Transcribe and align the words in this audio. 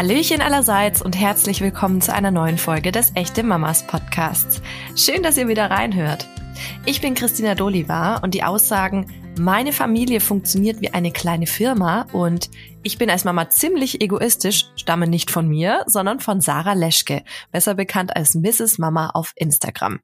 Hallöchen 0.00 0.40
allerseits 0.40 1.02
und 1.02 1.14
herzlich 1.14 1.60
willkommen 1.60 2.00
zu 2.00 2.14
einer 2.14 2.30
neuen 2.30 2.56
Folge 2.56 2.90
des 2.90 3.12
Echte 3.16 3.42
Mamas 3.42 3.86
Podcasts. 3.86 4.62
Schön, 4.96 5.22
dass 5.22 5.36
ihr 5.36 5.46
wieder 5.46 5.70
reinhört. 5.70 6.26
Ich 6.86 7.02
bin 7.02 7.12
Christina 7.12 7.54
Dolivar 7.54 8.22
und 8.24 8.32
die 8.32 8.42
Aussagen, 8.42 9.04
meine 9.40 9.72
Familie 9.72 10.20
funktioniert 10.20 10.82
wie 10.82 10.92
eine 10.92 11.10
kleine 11.10 11.46
Firma 11.46 12.06
und 12.12 12.50
ich 12.82 12.98
bin 12.98 13.08
als 13.08 13.24
Mama 13.24 13.48
ziemlich 13.48 14.02
egoistisch, 14.02 14.66
stammen 14.76 15.08
nicht 15.08 15.30
von 15.30 15.48
mir, 15.48 15.82
sondern 15.86 16.20
von 16.20 16.42
Sarah 16.42 16.74
Leschke, 16.74 17.24
besser 17.50 17.74
bekannt 17.74 18.14
als 18.14 18.34
Mrs. 18.34 18.78
Mama 18.78 19.10
auf 19.14 19.32
Instagram. 19.36 20.00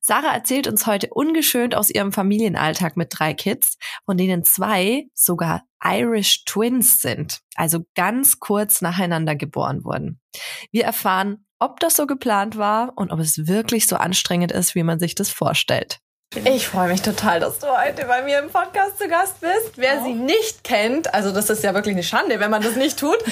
Sarah 0.00 0.32
erzählt 0.32 0.68
uns 0.68 0.86
heute 0.86 1.08
ungeschönt 1.10 1.74
aus 1.74 1.90
ihrem 1.90 2.12
Familienalltag 2.12 2.96
mit 2.96 3.08
drei 3.10 3.34
Kids, 3.34 3.78
von 4.06 4.16
denen 4.16 4.44
zwei 4.44 5.06
sogar 5.12 5.62
Irish 5.84 6.44
Twins 6.44 7.02
sind, 7.02 7.40
also 7.56 7.80
ganz 7.96 8.38
kurz 8.38 8.80
nacheinander 8.80 9.34
geboren 9.34 9.82
wurden. 9.82 10.20
Wir 10.70 10.84
erfahren, 10.84 11.46
ob 11.58 11.80
das 11.80 11.96
so 11.96 12.06
geplant 12.06 12.56
war 12.56 12.92
und 12.94 13.10
ob 13.10 13.18
es 13.18 13.48
wirklich 13.48 13.88
so 13.88 13.96
anstrengend 13.96 14.52
ist, 14.52 14.76
wie 14.76 14.84
man 14.84 15.00
sich 15.00 15.16
das 15.16 15.30
vorstellt. 15.30 15.98
Ich 16.34 16.66
freue 16.66 16.88
mich 16.88 17.02
total, 17.02 17.40
dass 17.40 17.58
du 17.58 17.66
heute 17.66 18.06
bei 18.06 18.22
mir 18.22 18.38
im 18.38 18.48
Podcast 18.48 18.98
zu 18.98 19.06
Gast 19.06 19.40
bist. 19.40 19.72
Wer 19.76 20.02
sie 20.02 20.14
nicht 20.14 20.64
kennt, 20.64 21.12
also 21.12 21.30
das 21.30 21.50
ist 21.50 21.62
ja 21.62 21.74
wirklich 21.74 21.94
eine 21.94 22.02
Schande, 22.02 22.40
wenn 22.40 22.50
man 22.50 22.62
das 22.62 22.76
nicht 22.76 22.98
tut. 22.98 23.18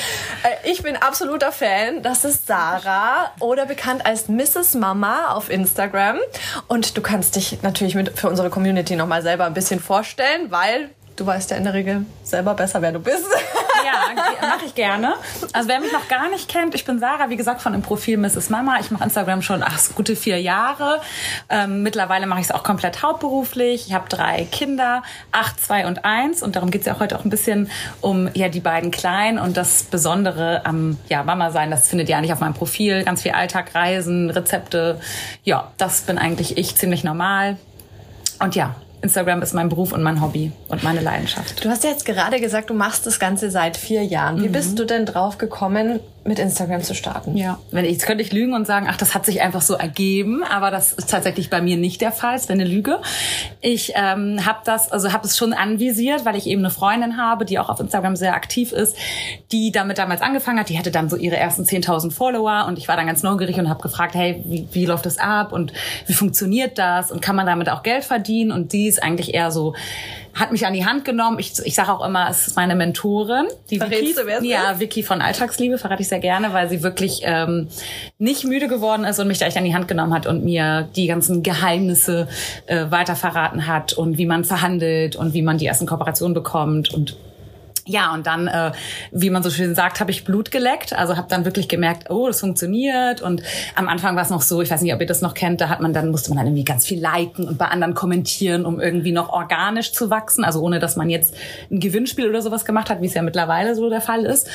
Äh, 0.43 0.71
ich 0.71 0.83
bin 0.83 0.97
absoluter 0.97 1.53
Fan. 1.53 2.03
Das 2.03 2.25
ist 2.25 2.47
Sarah 2.47 3.31
oder 3.41 3.67
bekannt 3.67 4.07
als 4.07 4.29
Mrs. 4.29 4.75
Mama 4.75 5.33
auf 5.33 5.51
Instagram. 5.51 6.19
Und 6.67 6.97
du 6.97 7.03
kannst 7.03 7.37
dich 7.37 7.61
natürlich 7.61 7.95
mit 7.95 8.19
für 8.19 8.29
unsere 8.29 8.49
Community 8.49 8.97
nochmal 8.97 9.21
selber 9.21 9.45
ein 9.45 9.53
bisschen 9.53 9.80
vorstellen, 9.80 10.51
weil 10.51 10.89
du 11.20 11.27
weißt 11.27 11.51
ja 11.51 11.56
in 11.59 11.65
der 11.65 11.74
Regel 11.74 12.06
selber 12.24 12.54
besser, 12.54 12.80
wer 12.80 12.93
du 12.93 12.99
bist. 12.99 13.24
Ja, 13.82 14.46
mache 14.46 14.66
ich 14.66 14.74
gerne. 14.74 15.15
Also 15.54 15.68
wer 15.68 15.80
mich 15.80 15.90
noch 15.90 16.07
gar 16.07 16.29
nicht 16.29 16.49
kennt, 16.49 16.74
ich 16.74 16.85
bin 16.85 17.01
Sarah, 17.01 17.30
wie 17.30 17.37
gesagt, 17.37 17.62
von 17.62 17.73
dem 17.73 17.80
Profil 17.80 18.18
Mrs. 18.18 18.51
Mama. 18.51 18.77
Ich 18.79 18.90
mache 18.90 19.02
Instagram 19.02 19.40
schon 19.40 19.62
ach, 19.62 19.80
gute 19.95 20.16
vier 20.16 20.40
Jahre. 20.40 21.01
Ähm, 21.49 21.82
mittlerweile 21.82 22.27
mache 22.27 22.40
ich 22.40 22.46
es 22.46 22.52
auch 22.52 22.62
komplett 22.62 23.02
hauptberuflich. 23.02 23.87
Ich 23.88 23.95
habe 23.95 24.07
drei 24.10 24.45
Kinder, 24.45 25.02
acht, 25.32 25.59
zwei 25.65 25.87
und 25.87 26.04
eins. 26.04 26.43
Und 26.43 26.57
darum 26.57 26.71
geht 26.71 26.82
es 26.82 26.87
ja 26.87 27.01
heute 27.01 27.18
auch 27.18 27.24
ein 27.24 27.30
bisschen 27.30 27.71
um 28.02 28.29
ja 28.34 28.51
die 28.51 28.60
beiden 28.60 28.90
Kleinen 28.90 29.38
und 29.38 29.57
das 29.57 29.84
Besondere 29.84 30.66
am 30.66 30.99
ja, 31.09 31.23
Mama 31.23 31.51
sein. 31.51 31.71
Das 31.71 31.88
findet 31.88 32.10
ihr 32.10 32.18
eigentlich 32.18 32.34
auf 32.34 32.40
meinem 32.40 32.55
Profil. 32.55 33.02
Ganz 33.05 33.23
viel 33.23 33.32
Alltag, 33.32 33.74
Reisen, 33.74 34.29
Rezepte. 34.29 35.01
Ja, 35.43 35.73
das 35.79 36.02
bin 36.02 36.18
eigentlich 36.18 36.59
ich 36.59 36.77
ziemlich 36.77 37.02
normal. 37.02 37.57
Und 38.40 38.55
ja, 38.55 38.74
Instagram 39.02 39.43
ist 39.43 39.54
mein 39.54 39.68
Beruf 39.68 39.93
und 39.93 40.02
mein 40.02 40.20
Hobby 40.20 40.52
und 40.68 40.82
meine 40.82 41.01
Leidenschaft. 41.01 41.65
Du 41.65 41.68
hast 41.68 41.84
ja 41.84 41.90
jetzt 41.90 42.04
gerade 42.04 42.40
gesagt, 42.40 42.70
du 42.70 42.74
machst 42.74 43.06
das 43.06 43.18
Ganze 43.18 43.51
seit 43.51 43.76
vier 43.76 44.04
Jahren. 44.04 44.43
Wie 44.43 44.48
mhm. 44.48 44.52
bist 44.52 44.79
du 44.79 44.84
denn 44.84 45.06
drauf 45.06 45.38
gekommen, 45.38 46.01
mit 46.24 46.38
Instagram 46.38 46.82
zu 46.82 46.95
starten. 46.95 47.37
Ja, 47.37 47.59
wenn 47.71 47.85
ich, 47.85 47.93
jetzt 47.93 48.07
könnte 48.07 48.23
ich 48.23 48.32
lügen 48.32 48.52
und 48.52 48.66
sagen, 48.66 48.87
ach, 48.88 48.96
das 48.99 49.15
hat 49.15 49.24
sich 49.24 49.40
einfach 49.40 49.63
so 49.63 49.74
ergeben, 49.74 50.43
aber 50.45 50.71
das 50.71 50.93
ist 50.93 51.09
tatsächlich 51.09 51.49
bei 51.49 51.62
mir 51.62 51.79
nicht 51.79 52.01
der 52.02 52.12
Fall. 52.12 52.37
Es 52.37 52.49
wäre 52.49 52.59
eine 52.59 52.68
Lüge. 52.68 53.01
Ich 53.62 53.93
ähm, 53.95 54.45
habe 54.45 54.59
das, 54.65 54.93
also 54.93 55.12
habe 55.12 55.27
es 55.27 55.38
schon 55.38 55.54
anvisiert, 55.54 56.27
weil 56.27 56.37
ich 56.37 56.46
eben 56.46 56.60
eine 56.60 56.71
Freundin 56.71 57.16
habe, 57.16 57.46
die 57.46 57.59
auch 57.59 57.71
auf 57.71 57.80
Instagram 57.80 58.16
sehr 58.16 58.35
aktiv 58.35 58.73
ist, 58.73 58.96
die 59.51 59.73
damit 59.73 59.96
damals 59.96 60.21
angefangen 60.21 60.59
hat. 60.60 60.68
Die 60.68 60.79
hatte 60.79 60.90
dann 60.90 61.09
so 61.09 61.16
ihre 61.16 61.37
ersten 61.37 61.62
10.000 61.62 62.12
Follower 62.12 62.66
und 62.68 62.79
ich 62.79 62.87
war 62.87 62.96
dann 62.96 63.07
ganz 63.07 63.23
neugierig 63.23 63.59
und 63.59 63.71
habe 63.71 63.80
gefragt, 63.80 64.15
hey, 64.15 64.43
wie, 64.44 64.69
wie 64.72 64.84
läuft 64.84 65.06
das 65.06 65.16
ab 65.16 65.53
und 65.53 65.72
wie 66.06 66.12
funktioniert 66.12 66.78
das 66.78 67.10
und 67.10 67.22
kann 67.22 67.34
man 67.34 67.47
damit 67.47 67.71
auch 67.71 67.82
Geld 67.82 68.05
verdienen? 68.05 68.53
Und 68.53 68.75
die 68.75 68.88
ist 68.88 69.03
eigentlich 69.03 69.32
eher 69.32 69.50
so 69.50 69.75
hat 70.34 70.53
mich 70.53 70.66
an 70.66 70.72
die 70.72 70.84
Hand 70.84 71.05
genommen. 71.05 71.38
Ich, 71.38 71.59
ich 71.65 71.75
sage 71.75 71.93
auch 71.93 72.05
immer, 72.05 72.28
es 72.31 72.49
ist 72.49 72.56
meine 72.56 72.75
Mentorin. 72.75 73.47
Die 73.69 73.78
Verrätst 73.78 74.03
Vicky, 74.03 74.15
du, 74.15 74.27
wer 74.27 74.44
ja, 74.44 74.78
Vicky 74.78 75.03
von 75.03 75.21
Alltagsliebe 75.21 75.78
verrate 75.78 76.03
ich 76.03 76.09
sehr 76.11 76.21
gerne, 76.21 76.53
weil 76.53 76.69
sie 76.69 76.83
wirklich 76.83 77.23
ähm, 77.25 77.69
nicht 78.19 78.45
müde 78.45 78.69
geworden 78.69 79.05
ist 79.05 79.19
und 79.19 79.29
mich 79.29 79.39
da 79.39 79.47
echt 79.47 79.57
an 79.57 79.65
die 79.65 79.75
Hand 79.75 79.89
genommen 79.89 80.12
hat 80.12 80.27
und 80.27 80.45
mir 80.45 80.89
die 80.95 81.07
ganzen 81.07 81.43
Geheimnisse 81.43 82.29
äh, 82.67 82.91
weiter 82.91 83.17
verraten 83.17 83.67
hat 83.67 83.95
und 83.95 84.19
wie 84.19 84.27
man 84.27 84.45
verhandelt 84.45 85.17
und 85.17 85.33
wie 85.33 85.43
man 85.43 85.59
die 85.59 85.67
ersten 85.67 85.87
Kooperationen 85.87 86.34
bekommt 86.34 86.93
und 86.93 87.17
ja, 87.91 88.15
und 88.15 88.27
dann, 88.27 88.47
äh, 88.47 88.73
wie 89.11 89.31
man 89.31 89.43
so 89.43 89.51
schön 89.51 89.75
sagt, 89.75 90.01
habe 90.01 90.11
ich 90.11 90.25
Blut 90.25 90.51
geleckt. 90.51 90.93
Also 90.93 91.17
habe 91.17 91.29
dann 91.29 91.45
wirklich 91.45 91.69
gemerkt, 91.69 92.11
oh, 92.11 92.27
das 92.27 92.41
funktioniert. 92.41 93.21
Und 93.21 93.43
am 93.75 93.89
Anfang 93.89 94.17
war 94.17 94.23
es 94.23 94.31
noch 94.31 94.43
so, 94.43 94.63
ich 94.63 94.71
weiß 94.71 94.83
nicht, 94.83 94.95
ob 94.95 95.01
ihr 95.01 95.07
das 95.07 95.23
noch 95.23 95.34
kennt, 95.34 95.61
da 95.61 95.69
hat 95.69 95.81
man 95.81 95.93
dann 95.93 96.11
musste 96.11 96.31
man 96.31 96.39
dann 96.39 96.47
irgendwie 96.47 96.65
ganz 96.65 96.87
viel 96.87 97.01
liken 97.01 97.49
und 97.49 97.59
bei 97.59 97.67
anderen 97.67 97.95
kommentieren, 97.95 98.65
um 98.65 98.81
irgendwie 98.81 99.13
noch 99.13 99.31
organisch 99.31 99.93
zu 99.93 100.11
wachsen. 100.11 100.45
Also 100.45 100.61
ohne, 100.61 100.79
dass 100.79 100.97
man 100.97 101.11
jetzt 101.11 101.34
ein 101.71 101.81
Gewinnspiel 101.81 102.29
oder 102.29 102.43
sowas 102.43 102.65
gemacht 102.65 102.91
hat, 102.91 103.01
wie 103.03 103.07
es 103.07 103.15
ja 103.15 103.23
mittlerweile 103.23 103.75
so 103.75 103.89
der 103.89 104.01
Fall 104.01 104.25
ist. 104.25 104.49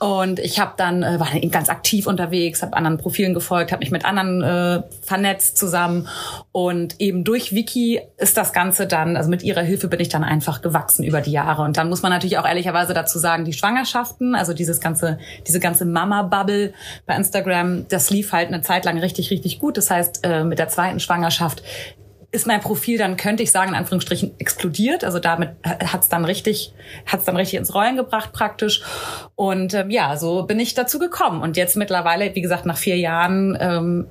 Und 0.00 0.38
ich 0.38 0.58
habe 0.58 0.72
dann 0.76 1.02
äh, 1.02 1.20
war 1.20 1.28
dann 1.32 1.50
ganz 1.50 1.68
aktiv 1.68 2.06
unterwegs, 2.06 2.62
habe 2.62 2.76
anderen 2.76 2.98
Profilen 2.98 3.34
gefolgt, 3.34 3.72
habe 3.72 3.80
mich 3.80 3.90
mit 3.90 4.04
anderen 4.04 4.42
äh, 4.42 4.82
vernetzt 5.02 5.56
zusammen 5.56 6.08
und 6.52 7.00
eben 7.00 7.24
durch 7.24 7.54
Wiki 7.54 8.00
ist 8.16 8.36
das 8.36 8.52
Ganze 8.52 8.86
dann, 8.86 9.16
also 9.16 9.30
mit 9.30 9.42
ihrer 9.42 9.62
Hilfe 9.62 9.88
bin 9.88 10.00
ich 10.00 10.08
dann 10.08 10.24
einfach 10.24 10.62
gewachsen 10.62 11.04
über 11.04 11.20
die 11.20 11.32
Jahre. 11.32 11.62
Und 11.62 11.76
dann 11.76 11.88
muss 11.88 12.02
man 12.02 12.12
natürlich 12.12 12.38
auch 12.38 12.46
ehrlicherweise 12.46 12.94
dazu 12.94 13.18
sagen, 13.18 13.44
die 13.44 13.52
Schwangerschaften, 13.52 14.34
also 14.34 14.54
dieses 14.54 14.80
ganze, 14.80 15.18
diese 15.46 15.60
ganze 15.60 15.84
Mama-Bubble 15.84 16.72
bei 17.06 17.16
Instagram, 17.16 17.86
das 17.88 18.10
lief 18.10 18.32
halt 18.32 18.48
eine 18.48 18.62
Zeit 18.62 18.84
lang 18.84 18.98
richtig, 18.98 19.30
richtig 19.30 19.58
gut. 19.58 19.76
Das 19.76 19.90
heißt, 19.90 20.20
äh, 20.22 20.44
mit 20.44 20.58
der 20.58 20.68
zweiten 20.68 21.00
Schwangerschaft 21.00 21.62
ist 22.34 22.48
mein 22.48 22.60
Profil 22.60 22.98
dann, 22.98 23.16
könnte 23.16 23.44
ich 23.44 23.52
sagen, 23.52 23.70
in 23.70 23.76
Anführungsstrichen 23.76 24.32
explodiert. 24.38 25.04
Also 25.04 25.20
damit 25.20 25.50
hat's 25.62 26.08
dann 26.08 26.24
richtig, 26.24 26.74
hat's 27.06 27.24
dann 27.24 27.36
richtig 27.36 27.60
ins 27.60 27.72
Rollen 27.72 27.94
gebracht 27.94 28.32
praktisch. 28.32 28.82
Und 29.36 29.72
ähm, 29.72 29.88
ja, 29.90 30.16
so 30.16 30.42
bin 30.42 30.58
ich 30.58 30.74
dazu 30.74 30.98
gekommen. 30.98 31.42
Und 31.42 31.56
jetzt 31.56 31.76
mittlerweile, 31.76 32.34
wie 32.34 32.40
gesagt, 32.40 32.66
nach 32.66 32.76
vier 32.76 32.98
Jahren 32.98 33.56
ähm, 33.60 34.06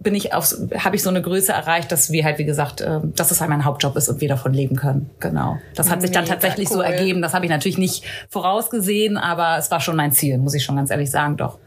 bin 0.00 0.14
ich 0.14 0.32
auf, 0.32 0.54
habe 0.78 0.96
ich 0.96 1.02
so 1.02 1.10
eine 1.10 1.20
Größe 1.20 1.52
erreicht, 1.52 1.92
dass 1.92 2.10
wir 2.10 2.24
halt, 2.24 2.38
wie 2.38 2.46
gesagt, 2.46 2.80
äh, 2.80 3.00
dass 3.14 3.30
es 3.30 3.42
halt 3.42 3.50
mein 3.50 3.66
Hauptjob 3.66 3.94
ist 3.96 4.08
und 4.08 4.22
wir 4.22 4.28
davon 4.30 4.54
leben 4.54 4.76
können. 4.76 5.10
Genau. 5.20 5.58
Das 5.74 5.90
hat 5.90 6.00
sich 6.00 6.12
dann 6.12 6.24
tatsächlich 6.24 6.70
cool. 6.70 6.76
so 6.76 6.80
ergeben. 6.80 7.20
Das 7.20 7.34
habe 7.34 7.44
ich 7.44 7.50
natürlich 7.50 7.76
nicht 7.76 8.04
vorausgesehen, 8.30 9.18
aber 9.18 9.58
es 9.58 9.70
war 9.70 9.80
schon 9.80 9.96
mein 9.96 10.12
Ziel, 10.12 10.38
muss 10.38 10.54
ich 10.54 10.64
schon 10.64 10.76
ganz 10.76 10.90
ehrlich 10.90 11.10
sagen, 11.10 11.36
doch, 11.36 11.58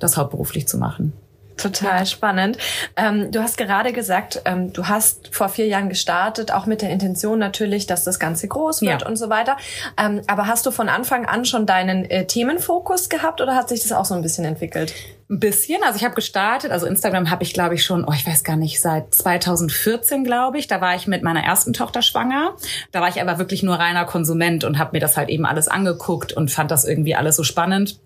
das 0.00 0.18
hauptberuflich 0.18 0.68
zu 0.68 0.76
machen. 0.76 1.14
Total 1.56 2.04
spannend. 2.04 2.58
Ähm, 2.96 3.30
du 3.32 3.42
hast 3.42 3.56
gerade 3.56 3.92
gesagt, 3.92 4.42
ähm, 4.44 4.72
du 4.74 4.88
hast 4.88 5.34
vor 5.34 5.48
vier 5.48 5.66
Jahren 5.66 5.88
gestartet, 5.88 6.52
auch 6.52 6.66
mit 6.66 6.82
der 6.82 6.90
Intention 6.90 7.38
natürlich, 7.38 7.86
dass 7.86 8.04
das 8.04 8.18
Ganze 8.18 8.46
groß 8.46 8.82
wird 8.82 9.02
ja. 9.02 9.08
und 9.08 9.16
so 9.16 9.30
weiter. 9.30 9.56
Ähm, 9.98 10.20
aber 10.26 10.46
hast 10.46 10.66
du 10.66 10.70
von 10.70 10.90
Anfang 10.90 11.24
an 11.24 11.46
schon 11.46 11.64
deinen 11.64 12.04
äh, 12.04 12.26
Themenfokus 12.26 13.08
gehabt 13.08 13.40
oder 13.40 13.54
hat 13.54 13.70
sich 13.70 13.80
das 13.82 13.92
auch 13.92 14.04
so 14.04 14.14
ein 14.14 14.20
bisschen 14.20 14.44
entwickelt? 14.44 14.92
Ein 15.30 15.40
bisschen. 15.40 15.82
Also 15.82 15.96
ich 15.96 16.04
habe 16.04 16.14
gestartet, 16.14 16.70
also 16.70 16.86
Instagram 16.86 17.30
habe 17.30 17.42
ich 17.42 17.54
glaube 17.54 17.74
ich 17.74 17.84
schon, 17.84 18.04
oh 18.04 18.12
ich 18.12 18.26
weiß 18.26 18.44
gar 18.44 18.56
nicht, 18.56 18.80
seit 18.80 19.14
2014 19.14 20.24
glaube 20.24 20.58
ich. 20.58 20.68
Da 20.68 20.80
war 20.82 20.94
ich 20.94 21.06
mit 21.06 21.22
meiner 21.22 21.42
ersten 21.42 21.72
Tochter 21.72 22.02
schwanger. 22.02 22.54
Da 22.92 23.00
war 23.00 23.08
ich 23.08 23.20
aber 23.20 23.38
wirklich 23.38 23.62
nur 23.62 23.76
reiner 23.76 24.04
Konsument 24.04 24.62
und 24.64 24.78
habe 24.78 24.90
mir 24.92 25.00
das 25.00 25.16
halt 25.16 25.30
eben 25.30 25.46
alles 25.46 25.68
angeguckt 25.68 26.34
und 26.34 26.50
fand 26.50 26.70
das 26.70 26.84
irgendwie 26.84 27.14
alles 27.14 27.36
so 27.36 27.44
spannend 27.44 27.98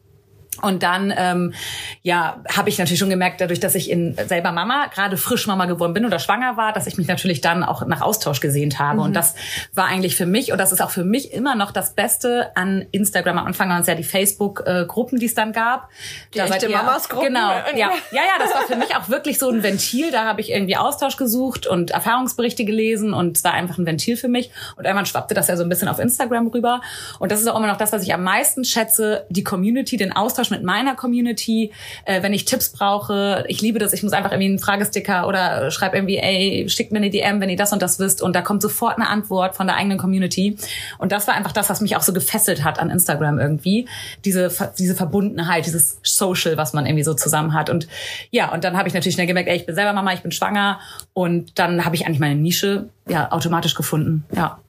und 0.62 0.83
dann, 0.83 1.12
ähm, 1.16 1.55
ja, 2.03 2.43
habe 2.55 2.69
ich 2.69 2.78
natürlich 2.78 2.99
schon 2.99 3.09
gemerkt, 3.09 3.41
dadurch, 3.41 3.61
dass 3.61 3.75
ich 3.75 3.91
in 3.91 4.16
selber 4.27 4.53
Mama, 4.53 4.88
gerade 4.93 5.16
frisch 5.16 5.47
Mama 5.47 5.65
geworden 5.65 5.94
bin 5.94 6.05
oder 6.05 6.19
schwanger 6.19 6.56
war, 6.56 6.72
dass 6.72 6.87
ich 6.87 6.99
mich 6.99 7.06
natürlich 7.06 7.41
dann 7.41 7.65
auch 7.65 7.87
nach 7.87 8.03
Austausch 8.03 8.41
gesehnt 8.41 8.78
habe. 8.78 8.99
Mhm. 8.99 9.05
Und 9.05 9.12
das 9.15 9.34
war 9.75 9.87
eigentlich 9.87 10.16
für 10.16 10.27
mich, 10.27 10.53
und 10.53 10.59
das 10.59 10.72
ist 10.72 10.83
auch 10.83 10.91
für 10.91 11.05
mich 11.05 11.33
immer 11.33 11.55
noch 11.55 11.71
das 11.71 11.94
Beste 11.94 12.50
an 12.56 12.84
Instagram. 12.91 13.38
Am 13.38 13.47
Anfang 13.47 13.71
waren 13.71 13.81
es 13.81 13.87
ja 13.87 13.94
die 13.94 14.05
Facebook-Gruppen, 14.05 15.19
die 15.19 15.27
es 15.27 15.34
dann 15.34 15.53
gab. 15.53 15.88
Die 16.34 16.38
da 16.38 16.47
echte 16.47 16.69
Mamas-Gruppen. 16.69 17.28
Genau, 17.28 17.50
ja. 17.50 17.77
ja. 17.77 17.91
Ja, 18.11 18.22
das 18.38 18.53
war 18.53 18.62
für 18.62 18.77
mich 18.77 18.94
auch 18.97 19.09
wirklich 19.09 19.38
so 19.38 19.49
ein 19.49 19.62
Ventil. 19.62 20.11
Da 20.11 20.25
habe 20.25 20.41
ich 20.41 20.50
irgendwie 20.50 20.77
Austausch 20.77 21.17
gesucht 21.17 21.67
und 21.67 21.93
Erfahrungsberichte 21.93 22.65
gelesen 22.65 23.15
und 23.15 23.37
es 23.38 23.44
war 23.44 23.55
einfach 23.55 23.78
ein 23.78 23.87
Ventil 23.87 24.17
für 24.17 24.28
mich. 24.28 24.50
Und 24.76 24.85
irgendwann 24.85 25.06
schwappte 25.06 25.35
das 25.35 25.49
ja 25.49 25.56
so 25.56 25.62
ein 25.62 25.69
bisschen 25.69 25.88
auf 25.88 25.99
Instagram 25.99 26.49
rüber. 26.49 26.82
Und 27.19 27.32
das 27.32 27.41
ist 27.41 27.47
auch 27.47 27.56
immer 27.56 27.69
noch 27.69 27.79
das, 27.79 27.93
was 27.93 28.02
ich 28.02 28.12
am 28.12 28.25
meisten 28.25 28.64
schätze, 28.64 29.26
die 29.31 29.44
Community, 29.44 29.97
den 29.97 30.12
Austausch 30.12 30.39
mit 30.48 30.62
meiner 30.62 30.94
Community, 30.94 31.72
äh, 32.06 32.22
wenn 32.22 32.32
ich 32.32 32.46
Tipps 32.46 32.70
brauche. 32.70 33.44
Ich 33.48 33.60
liebe 33.60 33.78
das. 33.78 33.92
Ich 33.92 34.02
muss 34.02 34.14
einfach 34.14 34.32
irgendwie 34.32 34.48
einen 34.48 34.58
Fragesticker 34.58 35.28
oder 35.28 35.70
schreib 35.70 35.94
irgendwie, 35.94 36.16
ey, 36.16 36.66
schickt 36.70 36.92
mir 36.92 36.98
eine 36.98 37.10
DM, 37.10 37.42
wenn 37.42 37.50
ihr 37.50 37.58
das 37.58 37.75
und 37.75 37.82
das 37.82 37.98
wisst. 37.98 38.22
Und 38.22 38.34
da 38.34 38.40
kommt 38.40 38.62
sofort 38.62 38.96
eine 38.96 39.08
Antwort 39.08 39.54
von 39.54 39.66
der 39.66 39.76
eigenen 39.76 39.98
Community. 39.98 40.56
Und 40.96 41.12
das 41.12 41.26
war 41.26 41.34
einfach 41.34 41.52
das, 41.52 41.69
was 41.69 41.82
mich 41.82 41.96
auch 41.96 42.02
so 42.02 42.14
gefesselt 42.14 42.64
hat 42.64 42.78
an 42.78 42.88
Instagram 42.88 43.38
irgendwie. 43.38 43.87
Diese, 44.25 44.50
diese 44.78 44.94
Verbundenheit, 44.94 45.66
dieses 45.66 45.98
Social, 46.02 46.56
was 46.56 46.72
man 46.72 46.87
irgendwie 46.87 47.04
so 47.04 47.12
zusammen 47.12 47.52
hat. 47.52 47.69
Und 47.69 47.88
ja, 48.31 48.52
und 48.52 48.64
dann 48.64 48.78
habe 48.78 48.88
ich 48.88 48.94
natürlich 48.94 49.14
schnell 49.14 49.26
gemerkt, 49.26 49.48
ey, 49.50 49.56
ich 49.56 49.66
bin 49.66 49.75
selber 49.75 49.92
Mama, 49.92 50.14
ich 50.14 50.22
bin 50.22 50.32
schwanger. 50.32 50.81
Und 51.12 51.58
dann 51.58 51.84
habe 51.84 51.96
ich 51.96 52.06
eigentlich 52.06 52.20
meine 52.20 52.37
Nische 52.37 52.88
ja 53.06 53.31
automatisch 53.32 53.75
gefunden. 53.75 54.25
Ja. 54.34 54.60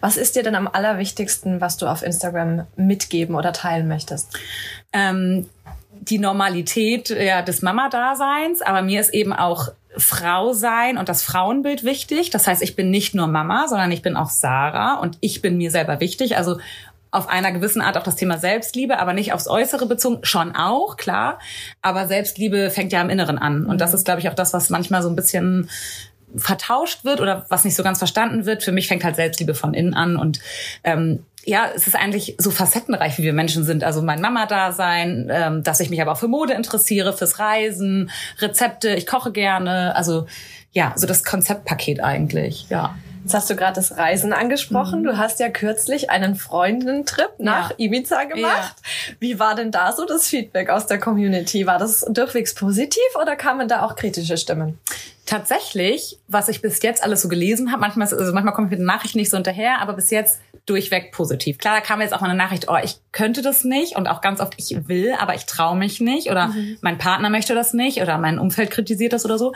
Was 0.00 0.16
ist 0.16 0.36
dir 0.36 0.42
denn 0.42 0.54
am 0.54 0.68
allerwichtigsten, 0.68 1.60
was 1.60 1.76
du 1.76 1.86
auf 1.86 2.02
Instagram 2.02 2.66
mitgeben 2.76 3.34
oder 3.34 3.52
teilen 3.52 3.88
möchtest? 3.88 4.38
Ähm, 4.94 5.46
die 6.00 6.18
Normalität 6.18 7.10
ja, 7.10 7.42
des 7.42 7.62
Mama-Daseins, 7.62 8.62
aber 8.62 8.82
mir 8.82 9.00
ist 9.00 9.14
eben 9.14 9.32
auch 9.32 9.68
Frau 9.96 10.52
sein 10.52 10.98
und 10.98 11.08
das 11.08 11.22
Frauenbild 11.22 11.84
wichtig. 11.84 12.30
Das 12.30 12.46
heißt, 12.46 12.62
ich 12.62 12.76
bin 12.76 12.90
nicht 12.90 13.14
nur 13.14 13.26
Mama, 13.26 13.68
sondern 13.68 13.92
ich 13.92 14.02
bin 14.02 14.16
auch 14.16 14.28
Sarah 14.28 14.94
und 14.96 15.18
ich 15.20 15.40
bin 15.40 15.56
mir 15.56 15.70
selber 15.70 16.00
wichtig. 16.00 16.36
Also 16.36 16.58
auf 17.10 17.28
einer 17.28 17.52
gewissen 17.52 17.80
Art 17.80 17.96
auf 17.96 18.02
das 18.02 18.16
Thema 18.16 18.38
Selbstliebe, 18.38 18.98
aber 18.98 19.12
nicht 19.12 19.32
aufs 19.32 19.46
Äußere 19.46 19.86
bezogen. 19.86 20.18
Schon 20.24 20.56
auch, 20.56 20.96
klar. 20.96 21.38
Aber 21.80 22.08
Selbstliebe 22.08 22.70
fängt 22.70 22.92
ja 22.92 23.00
im 23.00 23.08
Inneren 23.08 23.38
an. 23.38 23.66
Und 23.66 23.80
das 23.80 23.94
ist, 23.94 24.04
glaube 24.04 24.20
ich, 24.20 24.28
auch 24.28 24.34
das, 24.34 24.52
was 24.52 24.68
manchmal 24.68 25.00
so 25.00 25.08
ein 25.08 25.16
bisschen 25.16 25.70
vertauscht 26.36 27.04
wird 27.04 27.20
oder 27.20 27.46
was 27.48 27.64
nicht 27.64 27.76
so 27.76 27.84
ganz 27.84 27.98
verstanden 27.98 28.46
wird. 28.46 28.64
Für 28.64 28.72
mich 28.72 28.88
fängt 28.88 29.04
halt 29.04 29.14
Selbstliebe 29.14 29.54
von 29.54 29.74
innen 29.74 29.94
an 29.94 30.16
und 30.16 30.40
ähm, 30.82 31.24
ja, 31.46 31.70
es 31.74 31.86
ist 31.86 31.96
eigentlich 31.96 32.36
so 32.38 32.50
facettenreich, 32.50 33.18
wie 33.18 33.22
wir 33.22 33.32
Menschen 33.32 33.64
sind. 33.64 33.84
Also 33.84 34.02
mein 34.02 34.20
Mama-Dasein, 34.20 35.28
ähm, 35.30 35.62
dass 35.62 35.80
ich 35.80 35.90
mich 35.90 36.00
aber 36.00 36.12
auch 36.12 36.18
für 36.18 36.28
Mode 36.28 36.54
interessiere, 36.54 37.12
fürs 37.12 37.38
Reisen, 37.38 38.10
Rezepte, 38.38 38.94
ich 38.94 39.06
koche 39.06 39.32
gerne. 39.32 39.94
Also 39.96 40.26
ja, 40.72 40.92
so 40.96 41.06
das 41.06 41.24
Konzeptpaket 41.24 42.00
eigentlich, 42.00 42.66
ja. 42.68 42.94
Jetzt 43.24 43.32
hast 43.32 43.48
du 43.48 43.56
gerade 43.56 43.76
das 43.76 43.96
Reisen 43.96 44.34
angesprochen. 44.34 45.00
Mhm. 45.00 45.04
Du 45.04 45.16
hast 45.16 45.40
ja 45.40 45.48
kürzlich 45.48 46.10
einen 46.10 46.34
Freundentrip 46.34 47.30
nach 47.38 47.70
ja. 47.70 47.76
Ibiza 47.78 48.24
gemacht. 48.24 48.76
Ja. 49.08 49.14
Wie 49.18 49.38
war 49.38 49.54
denn 49.54 49.70
da 49.70 49.92
so 49.92 50.04
das 50.04 50.28
Feedback 50.28 50.68
aus 50.68 50.86
der 50.86 50.98
Community? 50.98 51.66
War 51.66 51.78
das 51.78 52.04
durchwegs 52.10 52.54
positiv 52.54 53.02
oder 53.20 53.34
kamen 53.34 53.66
da 53.66 53.82
auch 53.82 53.96
kritische 53.96 54.36
Stimmen? 54.36 54.78
Tatsächlich, 55.24 56.18
was 56.28 56.50
ich 56.50 56.60
bis 56.60 56.82
jetzt 56.82 57.02
alles 57.02 57.22
so 57.22 57.28
gelesen 57.28 57.72
habe, 57.72 57.80
manchmal, 57.80 58.12
also 58.12 58.32
manchmal 58.34 58.52
komme 58.52 58.66
ich 58.66 58.72
mit 58.72 58.80
den 58.80 58.86
Nachrichten 58.86 59.16
nicht 59.16 59.30
so 59.30 59.38
hinterher, 59.38 59.80
aber 59.80 59.94
bis 59.94 60.10
jetzt 60.10 60.40
durchweg 60.66 61.12
positiv. 61.12 61.58
Klar, 61.58 61.74
da 61.74 61.80
kam 61.80 62.00
jetzt 62.00 62.14
auch 62.14 62.20
mal 62.20 62.30
eine 62.30 62.38
Nachricht, 62.38 62.68
oh, 62.68 62.76
ich 62.82 62.96
könnte 63.12 63.42
das 63.42 63.64
nicht 63.64 63.96
und 63.96 64.06
auch 64.06 64.20
ganz 64.20 64.40
oft, 64.40 64.54
ich 64.56 64.88
will, 64.88 65.14
aber 65.18 65.34
ich 65.34 65.44
traue 65.44 65.76
mich 65.76 66.00
nicht 66.00 66.30
oder 66.30 66.48
mhm. 66.48 66.78
mein 66.80 66.98
Partner 66.98 67.28
möchte 67.28 67.54
das 67.54 67.74
nicht 67.74 68.00
oder 68.00 68.16
mein 68.18 68.38
Umfeld 68.38 68.70
kritisiert 68.70 69.12
das 69.12 69.24
oder 69.24 69.38
so. 69.38 69.52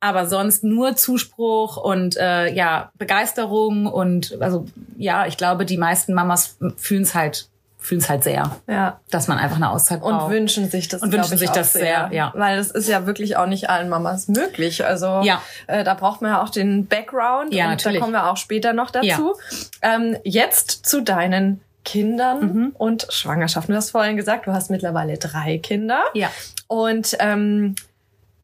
Aber 0.00 0.26
sonst 0.26 0.64
nur 0.64 0.96
Zuspruch 0.96 1.76
und 1.76 2.16
äh, 2.16 2.52
ja, 2.52 2.90
Begeisterung 2.96 3.86
und 3.86 4.38
also 4.40 4.66
ja, 4.96 5.26
ich 5.26 5.36
glaube, 5.36 5.66
die 5.66 5.76
meisten 5.76 6.14
Mamas 6.14 6.58
fühlen 6.76 7.02
es 7.02 7.14
halt 7.14 7.48
fühlen 7.86 8.00
es 8.00 8.08
halt 8.08 8.24
sehr, 8.24 8.50
ja. 8.66 8.98
dass 9.10 9.28
man 9.28 9.38
einfach 9.38 9.56
eine 9.56 9.70
Auszeit 9.70 10.00
braucht. 10.00 10.24
Und 10.24 10.30
wünschen 10.30 10.68
sich 10.68 10.88
das. 10.88 11.02
Und 11.02 11.12
wünschen 11.12 11.38
sich 11.38 11.50
das 11.50 11.72
sehr, 11.72 12.08
ja. 12.10 12.32
Weil 12.34 12.56
das 12.56 12.72
ist 12.72 12.88
ja 12.88 13.06
wirklich 13.06 13.36
auch 13.36 13.46
nicht 13.46 13.70
allen 13.70 13.88
Mamas 13.88 14.26
möglich. 14.26 14.84
Also 14.84 15.20
ja. 15.22 15.40
äh, 15.68 15.84
da 15.84 15.94
braucht 15.94 16.20
man 16.20 16.32
ja 16.32 16.42
auch 16.42 16.48
den 16.48 16.86
Background. 16.86 17.54
Ja, 17.54 17.66
und 17.66 17.70
natürlich. 17.70 18.00
da 18.00 18.04
kommen 18.04 18.12
wir 18.12 18.28
auch 18.28 18.38
später 18.38 18.72
noch 18.72 18.90
dazu. 18.90 19.36
Ja. 19.82 19.94
Ähm, 19.94 20.16
jetzt 20.24 20.84
zu 20.84 21.00
deinen 21.00 21.60
Kindern 21.84 22.40
mhm. 22.40 22.72
und 22.76 23.06
Schwangerschaften. 23.08 23.72
Du 23.72 23.76
hast 23.76 23.90
vorhin 23.90 24.16
gesagt, 24.16 24.48
du 24.48 24.52
hast 24.52 24.68
mittlerweile 24.68 25.16
drei 25.16 25.58
Kinder. 25.58 26.02
Ja. 26.12 26.28
Und 26.66 27.16
ähm, 27.20 27.76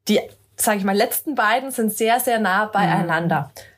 die, 0.06 0.20
sage 0.54 0.78
ich 0.78 0.84
mal, 0.84 0.94
letzten 0.94 1.34
beiden 1.34 1.72
sind 1.72 1.92
sehr, 1.92 2.20
sehr 2.20 2.38
nah 2.38 2.66
beieinander. 2.66 3.50
Mhm. 3.56 3.71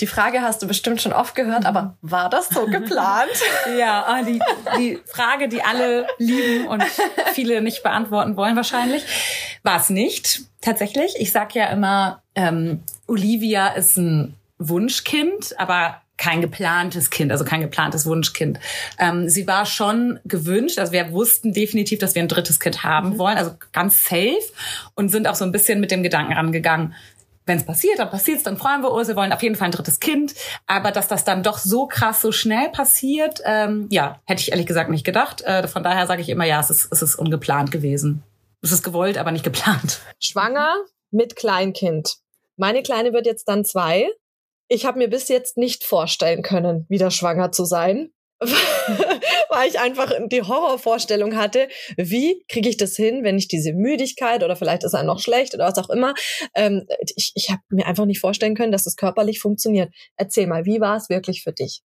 Die 0.00 0.06
Frage 0.06 0.42
hast 0.42 0.62
du 0.62 0.68
bestimmt 0.68 1.02
schon 1.02 1.12
oft 1.12 1.34
gehört, 1.34 1.66
aber 1.66 1.96
war 2.02 2.30
das 2.30 2.48
so 2.48 2.66
geplant? 2.66 3.30
ja, 3.78 4.04
ah, 4.06 4.22
die, 4.22 4.40
die 4.76 5.00
Frage, 5.06 5.48
die 5.48 5.62
alle 5.62 6.06
lieben 6.18 6.68
und 6.68 6.84
viele 7.32 7.60
nicht 7.62 7.82
beantworten 7.82 8.36
wollen 8.36 8.54
wahrscheinlich, 8.54 9.04
war 9.62 9.80
es 9.80 9.90
nicht. 9.90 10.42
Tatsächlich. 10.60 11.14
Ich 11.18 11.32
sag 11.32 11.54
ja 11.54 11.66
immer, 11.66 12.22
ähm, 12.34 12.82
Olivia 13.06 13.68
ist 13.68 13.96
ein 13.96 14.34
Wunschkind, 14.58 15.54
aber 15.58 16.00
kein 16.18 16.40
geplantes 16.40 17.10
Kind, 17.10 17.30
also 17.30 17.44
kein 17.44 17.60
geplantes 17.60 18.04
Wunschkind. 18.04 18.58
Ähm, 18.98 19.28
sie 19.28 19.46
war 19.46 19.64
schon 19.64 20.18
gewünscht, 20.24 20.78
also 20.78 20.92
wir 20.92 21.12
wussten 21.12 21.52
definitiv, 21.52 22.00
dass 22.00 22.14
wir 22.14 22.22
ein 22.22 22.28
drittes 22.28 22.60
Kind 22.60 22.82
haben 22.82 23.10
mhm. 23.10 23.18
wollen, 23.18 23.38
also 23.38 23.52
ganz 23.72 24.04
safe 24.04 24.36
und 24.94 25.10
sind 25.10 25.28
auch 25.28 25.36
so 25.36 25.44
ein 25.44 25.52
bisschen 25.52 25.80
mit 25.80 25.92
dem 25.92 26.02
Gedanken 26.02 26.32
rangegangen, 26.32 26.94
wenn 27.48 27.58
es 27.58 27.64
passiert, 27.64 27.98
dann 27.98 28.10
passiert's, 28.10 28.44
dann 28.44 28.56
freuen 28.56 28.82
wir 28.82 28.92
uns, 28.92 29.08
wir 29.08 29.16
wollen 29.16 29.32
auf 29.32 29.42
jeden 29.42 29.56
Fall 29.56 29.68
ein 29.68 29.72
drittes 29.72 29.98
Kind. 29.98 30.34
Aber 30.66 30.92
dass 30.92 31.08
das 31.08 31.24
dann 31.24 31.42
doch 31.42 31.58
so 31.58 31.86
krass, 31.86 32.20
so 32.20 32.30
schnell 32.30 32.68
passiert, 32.68 33.40
ähm, 33.44 33.88
ja, 33.90 34.20
hätte 34.26 34.42
ich 34.42 34.52
ehrlich 34.52 34.66
gesagt 34.66 34.90
nicht 34.90 35.04
gedacht. 35.04 35.40
Äh, 35.42 35.66
von 35.66 35.82
daher 35.82 36.06
sage 36.06 36.22
ich 36.22 36.28
immer, 36.28 36.44
ja, 36.44 36.60
es 36.60 36.70
ist, 36.70 36.92
es 36.92 37.02
ist 37.02 37.16
ungeplant 37.16 37.70
gewesen. 37.72 38.22
Es 38.60 38.72
ist 38.72 38.82
gewollt, 38.82 39.18
aber 39.18 39.32
nicht 39.32 39.44
geplant. 39.44 40.00
Schwanger 40.20 40.76
mit 41.10 41.36
Kleinkind. 41.36 42.18
Meine 42.56 42.82
Kleine 42.82 43.12
wird 43.12 43.26
jetzt 43.26 43.48
dann 43.48 43.64
zwei. 43.64 44.08
Ich 44.68 44.84
habe 44.84 44.98
mir 44.98 45.08
bis 45.08 45.28
jetzt 45.28 45.56
nicht 45.56 45.84
vorstellen 45.84 46.42
können, 46.42 46.84
wieder 46.88 47.10
schwanger 47.10 47.52
zu 47.52 47.64
sein. 47.64 48.10
weil 49.48 49.68
ich 49.68 49.80
einfach 49.80 50.12
die 50.28 50.42
Horrorvorstellung 50.42 51.36
hatte, 51.36 51.68
wie 51.96 52.44
kriege 52.48 52.68
ich 52.68 52.76
das 52.76 52.94
hin, 52.94 53.24
wenn 53.24 53.36
ich 53.36 53.48
diese 53.48 53.72
Müdigkeit 53.72 54.44
oder 54.44 54.54
vielleicht 54.54 54.84
ist 54.84 54.94
er 54.94 55.02
noch 55.02 55.18
schlecht 55.18 55.54
oder 55.54 55.66
was 55.66 55.78
auch 55.78 55.90
immer. 55.90 56.14
Ähm, 56.54 56.86
ich 57.16 57.32
ich 57.34 57.50
habe 57.50 57.62
mir 57.70 57.86
einfach 57.86 58.04
nicht 58.04 58.20
vorstellen 58.20 58.54
können, 58.54 58.72
dass 58.72 58.82
es 58.82 58.94
das 58.94 58.96
körperlich 58.96 59.40
funktioniert. 59.40 59.92
Erzähl 60.16 60.46
mal, 60.46 60.64
wie 60.64 60.80
war 60.80 60.96
es 60.96 61.08
wirklich 61.08 61.42
für 61.42 61.52
dich? 61.52 61.82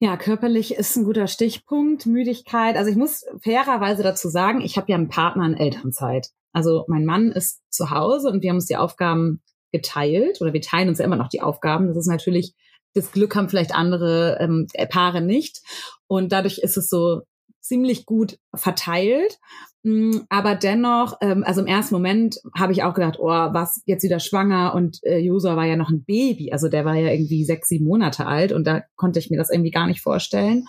Ja, 0.00 0.16
körperlich 0.16 0.74
ist 0.74 0.96
ein 0.96 1.04
guter 1.04 1.26
Stichpunkt. 1.26 2.06
Müdigkeit. 2.06 2.76
Also 2.76 2.90
ich 2.90 2.96
muss 2.96 3.24
fairerweise 3.42 4.02
dazu 4.02 4.28
sagen, 4.28 4.60
ich 4.60 4.76
habe 4.76 4.90
ja 4.90 4.96
einen 4.96 5.08
Partner 5.08 5.46
in 5.46 5.56
Elternzeit. 5.56 6.28
Also 6.52 6.84
mein 6.88 7.04
Mann 7.04 7.32
ist 7.32 7.62
zu 7.70 7.90
Hause 7.90 8.28
und 8.28 8.42
wir 8.42 8.50
haben 8.50 8.56
uns 8.56 8.66
die 8.66 8.76
Aufgaben 8.76 9.42
geteilt 9.72 10.40
oder 10.40 10.52
wir 10.52 10.60
teilen 10.60 10.88
uns 10.88 10.98
ja 10.98 11.04
immer 11.04 11.16
noch 11.16 11.28
die 11.28 11.42
Aufgaben. 11.42 11.88
Das 11.88 11.96
ist 11.96 12.06
natürlich 12.06 12.54
das 12.94 13.12
Glück 13.12 13.36
haben 13.36 13.48
vielleicht 13.48 13.74
andere 13.74 14.38
ähm, 14.40 14.66
Paare 14.88 15.20
nicht. 15.20 15.60
Und 16.06 16.32
dadurch 16.32 16.58
ist 16.58 16.76
es 16.76 16.88
so 16.88 17.22
ziemlich 17.60 18.06
gut 18.06 18.38
verteilt. 18.54 19.38
Mm, 19.84 20.20
aber 20.28 20.54
dennoch, 20.54 21.18
ähm, 21.20 21.44
also 21.44 21.60
im 21.60 21.66
ersten 21.66 21.94
Moment 21.94 22.40
habe 22.56 22.72
ich 22.72 22.82
auch 22.82 22.94
gedacht, 22.94 23.16
oh, 23.18 23.28
was 23.28 23.82
jetzt 23.86 24.02
wieder 24.02 24.18
schwanger 24.18 24.74
und 24.74 24.98
äh, 25.04 25.18
Josua 25.18 25.56
war 25.56 25.66
ja 25.66 25.76
noch 25.76 25.90
ein 25.90 26.04
Baby, 26.04 26.50
also 26.50 26.68
der 26.68 26.84
war 26.84 26.96
ja 26.96 27.12
irgendwie 27.12 27.44
sechs, 27.44 27.68
sieben 27.68 27.84
Monate 27.84 28.26
alt 28.26 28.52
und 28.52 28.66
da 28.66 28.82
konnte 28.96 29.20
ich 29.20 29.30
mir 29.30 29.36
das 29.36 29.50
irgendwie 29.50 29.70
gar 29.70 29.86
nicht 29.86 30.00
vorstellen. 30.00 30.64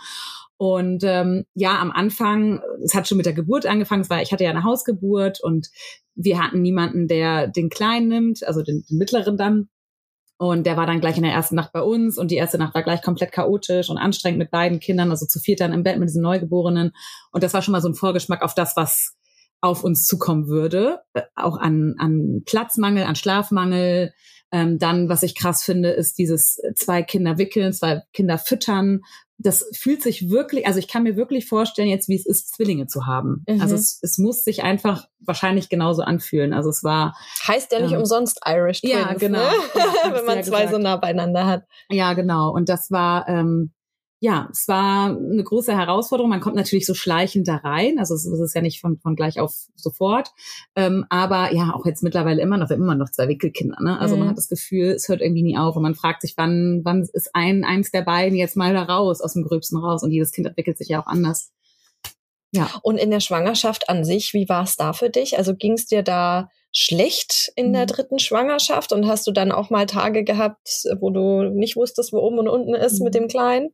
Und 0.57 1.03
ähm, 1.05 1.45
ja, 1.55 1.79
am 1.79 1.89
Anfang, 1.89 2.61
es 2.83 2.93
hat 2.93 3.07
schon 3.07 3.17
mit 3.17 3.25
der 3.25 3.33
Geburt 3.33 3.65
angefangen, 3.65 4.01
es 4.01 4.09
ich 4.21 4.31
hatte 4.31 4.43
ja 4.43 4.49
eine 4.49 4.65
Hausgeburt 4.65 5.41
und 5.41 5.69
wir 6.15 6.37
hatten 6.37 6.61
niemanden, 6.61 7.07
der 7.07 7.47
den 7.47 7.69
Kleinen 7.69 8.09
nimmt, 8.09 8.45
also 8.45 8.61
den, 8.61 8.83
den 8.89 8.97
mittleren 8.97 9.37
dann. 9.37 9.69
Und 10.41 10.65
der 10.65 10.77
war 10.77 10.87
dann 10.87 11.01
gleich 11.01 11.17
in 11.17 11.23
der 11.23 11.33
ersten 11.33 11.55
Nacht 11.55 11.73
bei 11.73 11.81
uns 11.81 12.17
und 12.17 12.31
die 12.31 12.37
erste 12.37 12.57
Nacht 12.57 12.73
war 12.73 12.81
gleich 12.81 13.01
komplett 13.01 13.33
chaotisch 13.33 13.89
und 13.89 13.97
anstrengend 13.97 14.39
mit 14.39 14.51
beiden 14.51 14.79
Kindern, 14.79 15.11
also 15.11 15.25
zu 15.25 15.37
viert 15.37 15.59
dann 15.59 15.73
im 15.73 15.83
Bett 15.83 15.99
mit 15.99 16.07
diesen 16.07 16.21
Neugeborenen. 16.21 16.93
Und 17.33 17.43
das 17.43 17.53
war 17.53 17.61
schon 17.61 17.73
mal 17.73 17.81
so 17.81 17.89
ein 17.89 17.93
Vorgeschmack 17.93 18.41
auf 18.41 18.55
das, 18.55 18.77
was 18.77 19.17
auf 19.59 19.83
uns 19.83 20.05
zukommen 20.05 20.47
würde. 20.47 21.01
Äh, 21.13 21.23
auch 21.35 21.57
an, 21.57 21.95
an 21.97 22.43
Platzmangel, 22.45 23.03
an 23.03 23.15
Schlafmangel. 23.15 24.13
Ähm, 24.51 24.79
dann, 24.79 25.09
was 25.09 25.23
ich 25.23 25.35
krass 25.35 25.63
finde, 25.63 25.91
ist 25.91 26.17
dieses 26.17 26.59
zwei 26.75 27.03
Kinder 27.03 27.37
wickeln, 27.37 27.71
zwei 27.73 28.01
Kinder 28.13 28.37
füttern 28.37 29.01
das 29.39 29.65
fühlt 29.73 30.03
sich 30.03 30.29
wirklich, 30.29 30.67
also 30.67 30.79
ich 30.79 30.89
kann 30.89 31.03
mir 31.03 31.15
wirklich 31.15 31.47
vorstellen 31.47 31.87
jetzt, 31.87 32.09
wie 32.09 32.15
es 32.15 32.25
ist, 32.25 32.53
Zwillinge 32.53 32.87
zu 32.87 33.07
haben. 33.07 33.45
Mhm. 33.47 33.61
Also 33.61 33.73
es, 33.73 33.97
es 34.01 34.17
muss 34.17 34.43
sich 34.43 34.63
einfach 34.63 35.07
wahrscheinlich 35.21 35.69
genauso 35.69 36.01
anfühlen. 36.01 36.53
Also 36.53 36.69
es 36.69 36.83
war. 36.83 37.15
Heißt 37.47 37.71
ja 37.71 37.79
nicht 37.79 37.93
ähm, 37.93 37.99
umsonst 37.99 38.41
Irish 38.45 38.81
Twins. 38.81 38.93
Ja, 38.99 39.13
genau. 39.13 39.39
Ne? 39.39 40.13
Wenn 40.13 40.25
man 40.25 40.37
ja 40.37 40.43
zwei 40.43 40.67
so 40.67 40.77
nah 40.77 40.97
beieinander 40.97 41.45
hat. 41.45 41.63
Ja, 41.89 42.13
genau. 42.13 42.51
Und 42.51 42.67
das 42.67 42.91
war, 42.91 43.29
ähm, 43.29 43.71
ja, 44.21 44.49
es 44.51 44.67
war 44.67 45.15
eine 45.15 45.43
große 45.43 45.75
Herausforderung. 45.75 46.29
Man 46.29 46.41
kommt 46.41 46.57
natürlich 46.57 46.85
so 46.85 46.93
schleichend 46.93 47.47
da 47.47 47.55
rein. 47.55 47.99
Also 47.99 48.15
es, 48.15 48.25
ist 48.25 48.53
ja 48.53 48.61
nicht 48.61 48.81
von, 48.81 48.97
von 48.99 49.15
gleich 49.15 49.39
auf 49.39 49.53
sofort. 49.75 50.33
Ähm, 50.75 51.05
aber 51.09 51.53
ja, 51.53 51.73
auch 51.73 51.85
jetzt 51.85 52.03
mittlerweile 52.03 52.41
immer 52.41 52.57
noch, 52.57 52.69
immer 52.69 52.95
noch 52.95 53.09
zwei 53.11 53.29
Wickelkinder. 53.29 53.77
Ne? 53.81 53.97
Also 53.97 54.15
mhm. 54.15 54.21
man 54.21 54.29
hat 54.29 54.37
das 54.37 54.49
Gefühl, 54.49 54.89
es 54.89 55.07
hört 55.07 55.21
irgendwie 55.21 55.43
nie 55.43 55.57
auf. 55.57 55.77
Und 55.77 55.83
man 55.83 55.95
fragt 55.95 56.21
sich, 56.21 56.33
wann, 56.35 56.81
wann 56.83 57.07
ist 57.13 57.29
ein, 57.33 57.63
eins 57.63 57.91
der 57.91 58.01
beiden 58.01 58.37
jetzt 58.37 58.57
mal 58.57 58.73
da 58.73 58.83
raus, 58.83 59.21
aus 59.21 59.33
dem 59.33 59.43
Gröbsten 59.43 59.77
raus? 59.77 60.03
Und 60.03 60.11
jedes 60.11 60.33
Kind 60.33 60.47
entwickelt 60.47 60.77
sich 60.77 60.89
ja 60.89 61.01
auch 61.01 61.07
anders. 61.07 61.53
Ja. 62.51 62.71
Und 62.81 62.97
in 62.97 63.11
der 63.11 63.19
Schwangerschaft 63.19 63.89
an 63.89 64.03
sich, 64.03 64.33
wie 64.33 64.49
war 64.49 64.63
es 64.63 64.75
da 64.75 64.93
für 64.93 65.09
dich? 65.09 65.37
Also 65.37 65.55
ging 65.55 65.73
es 65.73 65.85
dir 65.85 66.03
da 66.03 66.49
schlecht 66.71 67.51
in 67.55 67.73
der 67.73 67.83
mhm. 67.83 67.87
dritten 67.87 68.19
Schwangerschaft 68.19 68.91
und 68.91 69.07
hast 69.07 69.25
du 69.27 69.31
dann 69.31 69.51
auch 69.51 69.69
mal 69.69 69.85
Tage 69.85 70.23
gehabt, 70.23 70.85
wo 70.99 71.09
du 71.09 71.43
nicht 71.43 71.75
wusstest, 71.75 72.13
wo 72.13 72.19
oben 72.19 72.39
und 72.39 72.47
unten 72.47 72.73
ist 72.73 72.99
mhm. 72.99 73.05
mit 73.05 73.15
dem 73.15 73.27
Kleinen? 73.27 73.69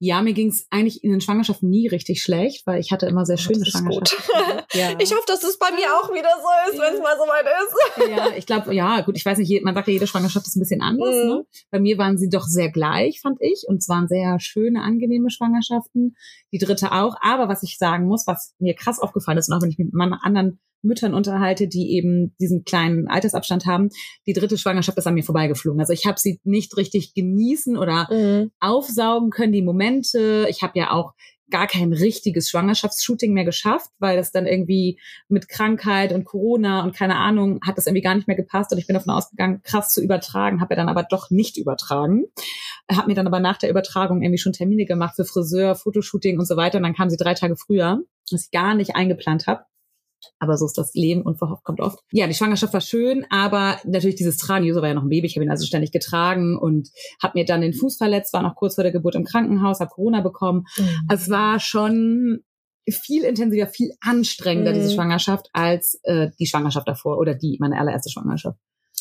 Ja, 0.00 0.22
mir 0.22 0.32
ging 0.32 0.48
es 0.48 0.64
eigentlich 0.70 1.02
in 1.02 1.10
den 1.10 1.20
Schwangerschaften 1.20 1.68
nie 1.68 1.88
richtig 1.88 2.22
schlecht, 2.22 2.64
weil 2.68 2.78
ich 2.78 2.92
hatte 2.92 3.06
immer 3.06 3.26
sehr 3.26 3.36
schöne 3.36 3.66
Schwangerschaften. 3.66 4.16
ja. 4.72 4.90
Ich 5.00 5.10
hoffe, 5.10 5.24
dass 5.26 5.42
es 5.42 5.58
bei 5.58 5.72
mir 5.72 5.92
auch 5.92 6.12
wieder 6.12 6.30
so 6.40 6.70
ist, 6.70 6.80
wenn 6.80 6.94
es 6.94 7.00
mal 7.00 7.16
so 7.16 7.24
weit 7.24 7.46
ist. 7.46 8.16
ja, 8.16 8.36
ich 8.36 8.46
glaube, 8.46 8.72
ja, 8.72 9.00
gut, 9.00 9.16
ich 9.16 9.24
weiß 9.24 9.38
nicht, 9.38 9.64
man 9.64 9.74
sagt 9.74 9.88
ja, 9.88 9.94
jede 9.94 10.06
Schwangerschaft 10.06 10.46
ist 10.46 10.54
ein 10.54 10.60
bisschen 10.60 10.82
anders. 10.82 11.16
Mhm. 11.16 11.28
Ne? 11.28 11.46
Bei 11.72 11.80
mir 11.80 11.98
waren 11.98 12.16
sie 12.16 12.28
doch 12.28 12.44
sehr 12.44 12.70
gleich, 12.70 13.20
fand 13.20 13.38
ich. 13.40 13.64
Und 13.66 13.78
es 13.78 13.88
waren 13.88 14.06
sehr 14.06 14.38
schöne, 14.38 14.82
angenehme 14.82 15.30
Schwangerschaften. 15.30 16.14
Die 16.52 16.58
dritte 16.58 16.92
auch. 16.92 17.16
Aber 17.20 17.48
was 17.48 17.62
ich 17.62 17.78
sagen 17.78 18.06
muss, 18.06 18.26
was 18.26 18.54
mir 18.58 18.74
krass 18.74 18.98
aufgefallen 18.98 19.38
ist, 19.38 19.50
und 19.50 19.56
auch 19.56 19.62
wenn 19.62 19.70
ich 19.70 19.78
mit 19.78 19.92
meinen 19.92 20.14
anderen 20.14 20.60
Müttern 20.82 21.14
unterhalte, 21.14 21.66
die 21.66 21.92
eben 21.96 22.36
diesen 22.40 22.64
kleinen 22.64 23.08
Altersabstand 23.08 23.66
haben. 23.66 23.88
Die 24.26 24.32
dritte 24.32 24.58
Schwangerschaft 24.58 24.96
ist 24.96 25.06
an 25.06 25.14
mir 25.14 25.24
vorbeigeflogen. 25.24 25.80
Also 25.80 25.92
ich 25.92 26.06
habe 26.06 26.20
sie 26.20 26.40
nicht 26.44 26.76
richtig 26.76 27.14
genießen 27.14 27.76
oder 27.76 28.06
mhm. 28.10 28.52
aufsaugen 28.60 29.30
können, 29.30 29.52
die 29.52 29.62
Momente. 29.62 30.46
Ich 30.48 30.62
habe 30.62 30.78
ja 30.78 30.92
auch 30.92 31.14
gar 31.50 31.66
kein 31.66 31.92
richtiges 31.92 32.50
Schwangerschaftsshooting 32.50 33.32
mehr 33.32 33.44
geschafft, 33.44 33.90
weil 33.98 34.16
das 34.16 34.32
dann 34.32 34.46
irgendwie 34.46 34.98
mit 35.28 35.48
Krankheit 35.48 36.12
und 36.12 36.24
Corona 36.24 36.82
und 36.84 36.94
keine 36.94 37.16
Ahnung 37.16 37.60
hat 37.66 37.78
das 37.78 37.86
irgendwie 37.86 38.02
gar 38.02 38.14
nicht 38.14 38.28
mehr 38.28 38.36
gepasst 38.36 38.72
und 38.72 38.78
ich 38.78 38.86
bin 38.86 38.94
davon 38.94 39.14
ausgegangen, 39.14 39.62
krass 39.62 39.92
zu 39.92 40.02
übertragen, 40.02 40.60
habe 40.60 40.74
ja 40.74 40.76
dann 40.76 40.88
aber 40.88 41.02
doch 41.02 41.30
nicht 41.30 41.56
übertragen. 41.56 42.24
habe 42.90 43.08
mir 43.08 43.14
dann 43.14 43.26
aber 43.26 43.40
nach 43.40 43.58
der 43.58 43.70
Übertragung 43.70 44.22
irgendwie 44.22 44.38
schon 44.38 44.52
Termine 44.52 44.86
gemacht 44.86 45.16
für 45.16 45.24
Friseur, 45.24 45.74
Fotoshooting 45.74 46.38
und 46.38 46.46
so 46.46 46.56
weiter. 46.56 46.78
Und 46.78 46.84
dann 46.84 46.94
kam 46.94 47.10
sie 47.10 47.16
drei 47.16 47.34
Tage 47.34 47.56
früher, 47.56 48.00
was 48.30 48.46
ich 48.46 48.50
gar 48.50 48.74
nicht 48.74 48.96
eingeplant 48.96 49.46
habe. 49.46 49.64
Aber 50.38 50.56
so 50.56 50.66
ist 50.66 50.78
das 50.78 50.94
Leben, 50.94 51.22
unverhofft 51.22 51.64
kommt 51.64 51.80
oft. 51.80 52.00
Ja, 52.10 52.26
die 52.26 52.34
Schwangerschaft 52.34 52.72
war 52.72 52.80
schön, 52.80 53.26
aber 53.30 53.78
natürlich 53.84 54.16
dieses 54.16 54.36
Tragen, 54.36 54.64
Joso 54.64 54.80
war 54.80 54.88
ja 54.88 54.94
noch 54.94 55.02
ein 55.02 55.08
Baby, 55.08 55.26
ich 55.26 55.36
habe 55.36 55.44
ihn 55.44 55.50
also 55.50 55.66
ständig 55.66 55.92
getragen 55.92 56.58
und 56.58 56.88
habe 57.22 57.38
mir 57.38 57.44
dann 57.44 57.60
den 57.60 57.74
Fuß 57.74 57.96
verletzt, 57.96 58.32
war 58.32 58.42
noch 58.42 58.54
kurz 58.54 58.74
vor 58.76 58.84
der 58.84 58.92
Geburt 58.92 59.14
im 59.14 59.24
Krankenhaus, 59.24 59.80
habe 59.80 59.90
Corona 59.90 60.20
bekommen. 60.20 60.64
Mhm. 60.76 61.08
Es 61.10 61.28
war 61.30 61.60
schon 61.60 62.40
viel 62.90 63.24
intensiver, 63.24 63.66
viel 63.66 63.92
anstrengender, 64.00 64.72
mhm. 64.72 64.76
diese 64.76 64.94
Schwangerschaft, 64.94 65.48
als 65.52 66.00
äh, 66.04 66.30
die 66.38 66.46
Schwangerschaft 66.46 66.88
davor 66.88 67.18
oder 67.18 67.34
die, 67.34 67.58
meine 67.60 67.78
allererste 67.78 68.10
Schwangerschaft. 68.10 68.58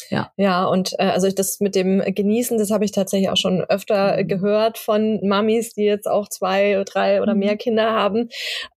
Ja. 0.10 0.32
Ja, 0.38 0.66
und 0.66 0.94
äh, 1.00 1.06
also 1.06 1.30
das 1.32 1.60
mit 1.60 1.76
dem 1.76 2.02
Genießen, 2.02 2.58
das 2.58 2.72
habe 2.72 2.86
ich 2.86 2.92
tatsächlich 2.92 3.30
auch 3.30 3.38
schon 3.38 3.62
öfter 3.62 4.18
mhm. 4.18 4.28
gehört 4.28 4.78
von 4.78 5.20
Mamis, 5.28 5.74
die 5.74 5.84
jetzt 5.84 6.08
auch 6.08 6.30
zwei, 6.30 6.84
drei 6.86 7.22
oder 7.22 7.36
mehr 7.36 7.54
mhm. 7.54 7.58
Kinder 7.58 7.92
haben. 7.92 8.30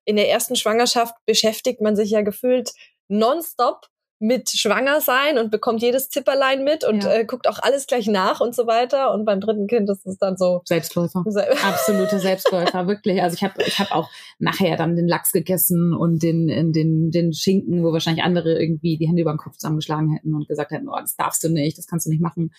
In 0.04 0.16
der 0.16 0.30
ersten 0.30 0.56
Schwangerschaft 0.56 1.14
beschäftigt 1.26 1.80
man 1.80 1.96
sich 1.96 2.10
ja 2.10 2.22
gefühlt 2.22 2.72
nonstop 3.08 3.88
mit 4.20 4.50
schwanger 4.50 5.00
sein 5.00 5.38
und 5.38 5.50
bekommt 5.50 5.80
jedes 5.80 6.08
Zipperlein 6.08 6.64
mit 6.64 6.84
und 6.84 7.04
ja. 7.04 7.12
äh, 7.12 7.24
guckt 7.24 7.48
auch 7.48 7.58
alles 7.60 7.86
gleich 7.86 8.06
nach 8.08 8.40
und 8.40 8.54
so 8.54 8.66
weiter. 8.66 9.12
Und 9.12 9.24
beim 9.24 9.40
dritten 9.40 9.66
Kind 9.66 9.88
ist 9.88 10.06
es 10.06 10.18
dann 10.18 10.36
so 10.36 10.62
Selbstläufer, 10.64 11.24
absolute 11.62 12.18
Selbstläufer, 12.18 12.88
wirklich. 12.88 13.22
Also 13.22 13.34
ich 13.34 13.44
habe 13.44 13.62
ich 13.64 13.78
hab 13.78 13.92
auch 13.92 14.10
nachher 14.38 14.76
dann 14.76 14.96
den 14.96 15.06
Lachs 15.06 15.30
gegessen 15.30 15.94
und 15.94 16.22
den 16.22 16.48
den 16.72 17.10
den 17.10 17.32
Schinken, 17.32 17.84
wo 17.84 17.92
wahrscheinlich 17.92 18.24
andere 18.24 18.60
irgendwie 18.60 18.98
die 18.98 19.06
Hände 19.06 19.22
über 19.22 19.32
den 19.32 19.38
Kopf 19.38 19.56
zusammengeschlagen 19.56 20.12
hätten 20.12 20.34
und 20.34 20.48
gesagt 20.48 20.72
hätten, 20.72 20.88
oh, 20.88 20.98
das 21.00 21.16
darfst 21.16 21.44
du 21.44 21.48
nicht, 21.48 21.78
das 21.78 21.86
kannst 21.86 22.06
du 22.06 22.10
nicht 22.10 22.22
machen. 22.22 22.52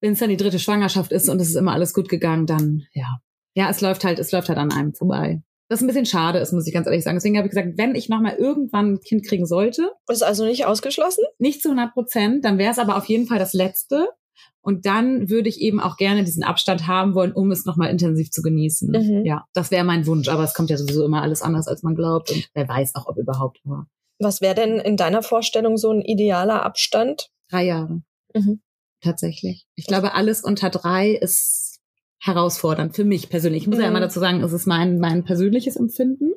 Wenn 0.00 0.12
es 0.12 0.18
dann 0.18 0.30
die 0.30 0.36
dritte 0.36 0.58
Schwangerschaft 0.58 1.12
ist 1.12 1.28
und 1.28 1.40
es 1.40 1.48
ist 1.48 1.56
immer 1.56 1.72
alles 1.72 1.92
gut 1.92 2.08
gegangen, 2.08 2.46
dann 2.46 2.82
ja, 2.92 3.18
ja, 3.54 3.68
es 3.68 3.80
läuft 3.80 4.04
halt, 4.04 4.18
es 4.18 4.32
läuft 4.32 4.48
halt 4.48 4.58
an 4.58 4.72
einem 4.72 4.94
vorbei. 4.94 5.42
Das 5.74 5.80
ein 5.80 5.88
bisschen 5.88 6.06
schade 6.06 6.38
ist, 6.38 6.52
muss 6.52 6.68
ich 6.68 6.72
ganz 6.72 6.86
ehrlich 6.86 7.02
sagen. 7.02 7.16
Deswegen 7.16 7.36
habe 7.36 7.48
ich 7.48 7.50
gesagt, 7.50 7.76
wenn 7.76 7.96
ich 7.96 8.08
nochmal 8.08 8.36
irgendwann 8.36 8.92
ein 8.92 9.00
Kind 9.00 9.26
kriegen 9.26 9.44
sollte. 9.44 9.90
Ist 10.08 10.22
also 10.22 10.44
nicht 10.44 10.66
ausgeschlossen? 10.66 11.24
Nicht 11.40 11.62
zu 11.62 11.70
100 11.70 11.92
Prozent. 11.92 12.44
Dann 12.44 12.58
wäre 12.58 12.70
es 12.70 12.78
aber 12.78 12.96
auf 12.96 13.06
jeden 13.06 13.26
Fall 13.26 13.40
das 13.40 13.54
Letzte. 13.54 14.06
Und 14.60 14.86
dann 14.86 15.28
würde 15.30 15.48
ich 15.48 15.60
eben 15.60 15.80
auch 15.80 15.96
gerne 15.96 16.22
diesen 16.22 16.44
Abstand 16.44 16.86
haben 16.86 17.16
wollen, 17.16 17.32
um 17.32 17.50
es 17.50 17.64
nochmal 17.64 17.90
intensiv 17.90 18.30
zu 18.30 18.40
genießen. 18.40 18.88
Mhm. 18.88 19.24
Ja, 19.26 19.46
das 19.52 19.72
wäre 19.72 19.82
mein 19.82 20.06
Wunsch. 20.06 20.28
Aber 20.28 20.44
es 20.44 20.54
kommt 20.54 20.70
ja 20.70 20.76
sowieso 20.76 21.04
immer 21.04 21.22
alles 21.22 21.42
anders, 21.42 21.66
als 21.66 21.82
man 21.82 21.96
glaubt. 21.96 22.30
Und 22.30 22.48
wer 22.54 22.68
weiß 22.68 22.94
auch, 22.94 23.08
ob 23.08 23.16
überhaupt. 23.16 23.58
Aber 23.64 23.88
Was 24.20 24.40
wäre 24.40 24.54
denn 24.54 24.78
in 24.78 24.96
deiner 24.96 25.24
Vorstellung 25.24 25.76
so 25.76 25.90
ein 25.90 26.02
idealer 26.02 26.62
Abstand? 26.62 27.30
Drei 27.50 27.64
Jahre. 27.64 28.00
Mhm. 28.32 28.60
Tatsächlich. 29.00 29.66
Ich 29.74 29.88
glaube, 29.88 30.14
alles 30.14 30.44
unter 30.44 30.70
drei 30.70 31.10
ist 31.10 31.63
herausfordernd 32.24 32.96
für 32.96 33.04
mich 33.04 33.28
persönlich. 33.28 33.64
Ich 33.64 33.68
muss 33.68 33.76
mhm. 33.76 33.82
ja 33.82 33.88
immer 33.88 34.00
dazu 34.00 34.18
sagen, 34.18 34.42
es 34.42 34.52
ist 34.52 34.66
mein, 34.66 34.98
mein 34.98 35.24
persönliches 35.24 35.76
Empfinden. 35.76 36.32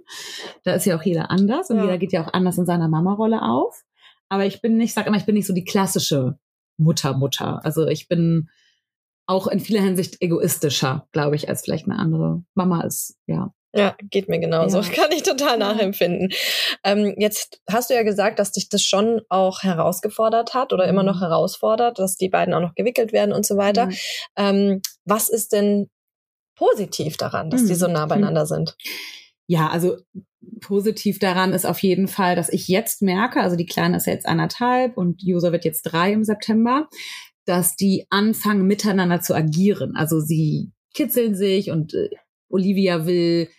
Da 0.64 0.74
ist 0.74 0.86
ja 0.86 0.98
auch 0.98 1.04
jeder 1.04 1.32
anders 1.32 1.70
und 1.70 1.78
ja. 1.78 1.84
jeder 1.84 1.98
geht 1.98 2.12
ja 2.12 2.26
auch 2.26 2.34
anders 2.34 2.58
in 2.58 2.66
seiner 2.66 2.90
Mama-Rolle 2.90 3.42
auf. 3.42 3.84
Aber 4.28 4.46
ich 4.46 4.62
bin 4.62 4.76
nicht, 4.76 4.94
sag 4.94 5.08
immer, 5.08 5.16
ich 5.16 5.26
bin 5.26 5.36
nicht 5.36 5.48
so 5.48 5.54
die 5.54 5.64
klassische 5.64 6.38
Mutter-Mutter. 6.78 7.64
Also 7.64 7.88
ich 7.88 8.10
bin 8.10 8.50
auch 9.28 9.48
in 9.48 9.62
vieler 9.62 9.82
Hinsicht 9.82 10.22
egoistischer, 10.22 11.08
glaube 11.14 11.38
ich, 11.38 11.48
als 11.48 11.62
vielleicht 11.62 11.86
eine 11.86 11.98
andere 11.98 12.44
Mama 12.54 12.82
ist, 12.82 13.18
ja. 13.26 13.54
Ja, 13.74 13.96
geht 14.10 14.30
mir 14.30 14.40
genauso. 14.40 14.80
Ja. 14.80 14.90
Kann 14.96 15.12
ich 15.12 15.24
total 15.24 15.58
nachempfinden. 15.58 16.30
Ähm, 16.84 17.16
jetzt 17.18 17.62
hast 17.70 17.90
du 17.90 17.94
ja 17.94 18.04
gesagt, 18.04 18.40
dass 18.40 18.52
dich 18.52 18.70
das 18.70 18.82
schon 18.82 19.22
auch 19.30 19.64
herausgefordert 19.64 20.54
hat 20.54 20.74
oder 20.74 20.88
immer 20.88 21.04
noch 21.04 21.18
mhm. 21.18 21.22
herausfordert, 21.22 22.00
dass 22.00 22.16
die 22.16 22.30
beiden 22.30 22.54
auch 22.54 22.62
noch 22.62 22.76
gewickelt 22.76 23.12
werden 23.12 23.34
und 23.34 23.46
so 23.46 23.58
weiter. 23.58 23.88
Mhm. 23.88 23.96
Ähm, 24.38 24.82
was 25.06 25.30
ist 25.30 25.52
denn 25.54 25.90
positiv 26.56 27.18
daran, 27.18 27.50
dass 27.50 27.64
mhm. 27.64 27.68
die 27.68 27.76
so 27.76 27.88
nah 27.88 28.06
beieinander 28.06 28.46
sind? 28.46 28.76
Ja, 29.48 29.70
also 29.70 29.98
positiv 30.62 31.20
daran 31.20 31.54
ist 31.54 31.66
auf 31.66 31.80
jeden 31.80 32.08
Fall, 32.08 32.36
dass 32.36 32.50
ich 32.50 32.68
jetzt 32.68 33.02
merke, 33.02 33.42
also 33.42 33.56
die 33.56 33.66
Kleine 33.66 33.98
ist 33.98 34.08
ja 34.08 34.14
jetzt 34.14 34.28
anderthalb 34.28 34.98
und 34.98 35.22
Josa 35.24 35.52
wird 35.52 35.66
jetzt 35.66 35.84
drei 35.84 36.12
im 36.14 36.24
September, 36.24 36.88
dass 37.46 37.76
die 37.76 38.06
anfangen 38.10 38.66
miteinander 38.66 39.22
zu 39.22 39.34
agieren. 39.34 39.96
Also 39.96 40.20
sie 40.20 40.72
kitzeln 40.94 41.36
sich 41.36 41.72
und 41.72 41.94
äh, 41.94 42.10
Olivia 42.50 43.06
will 43.06 43.50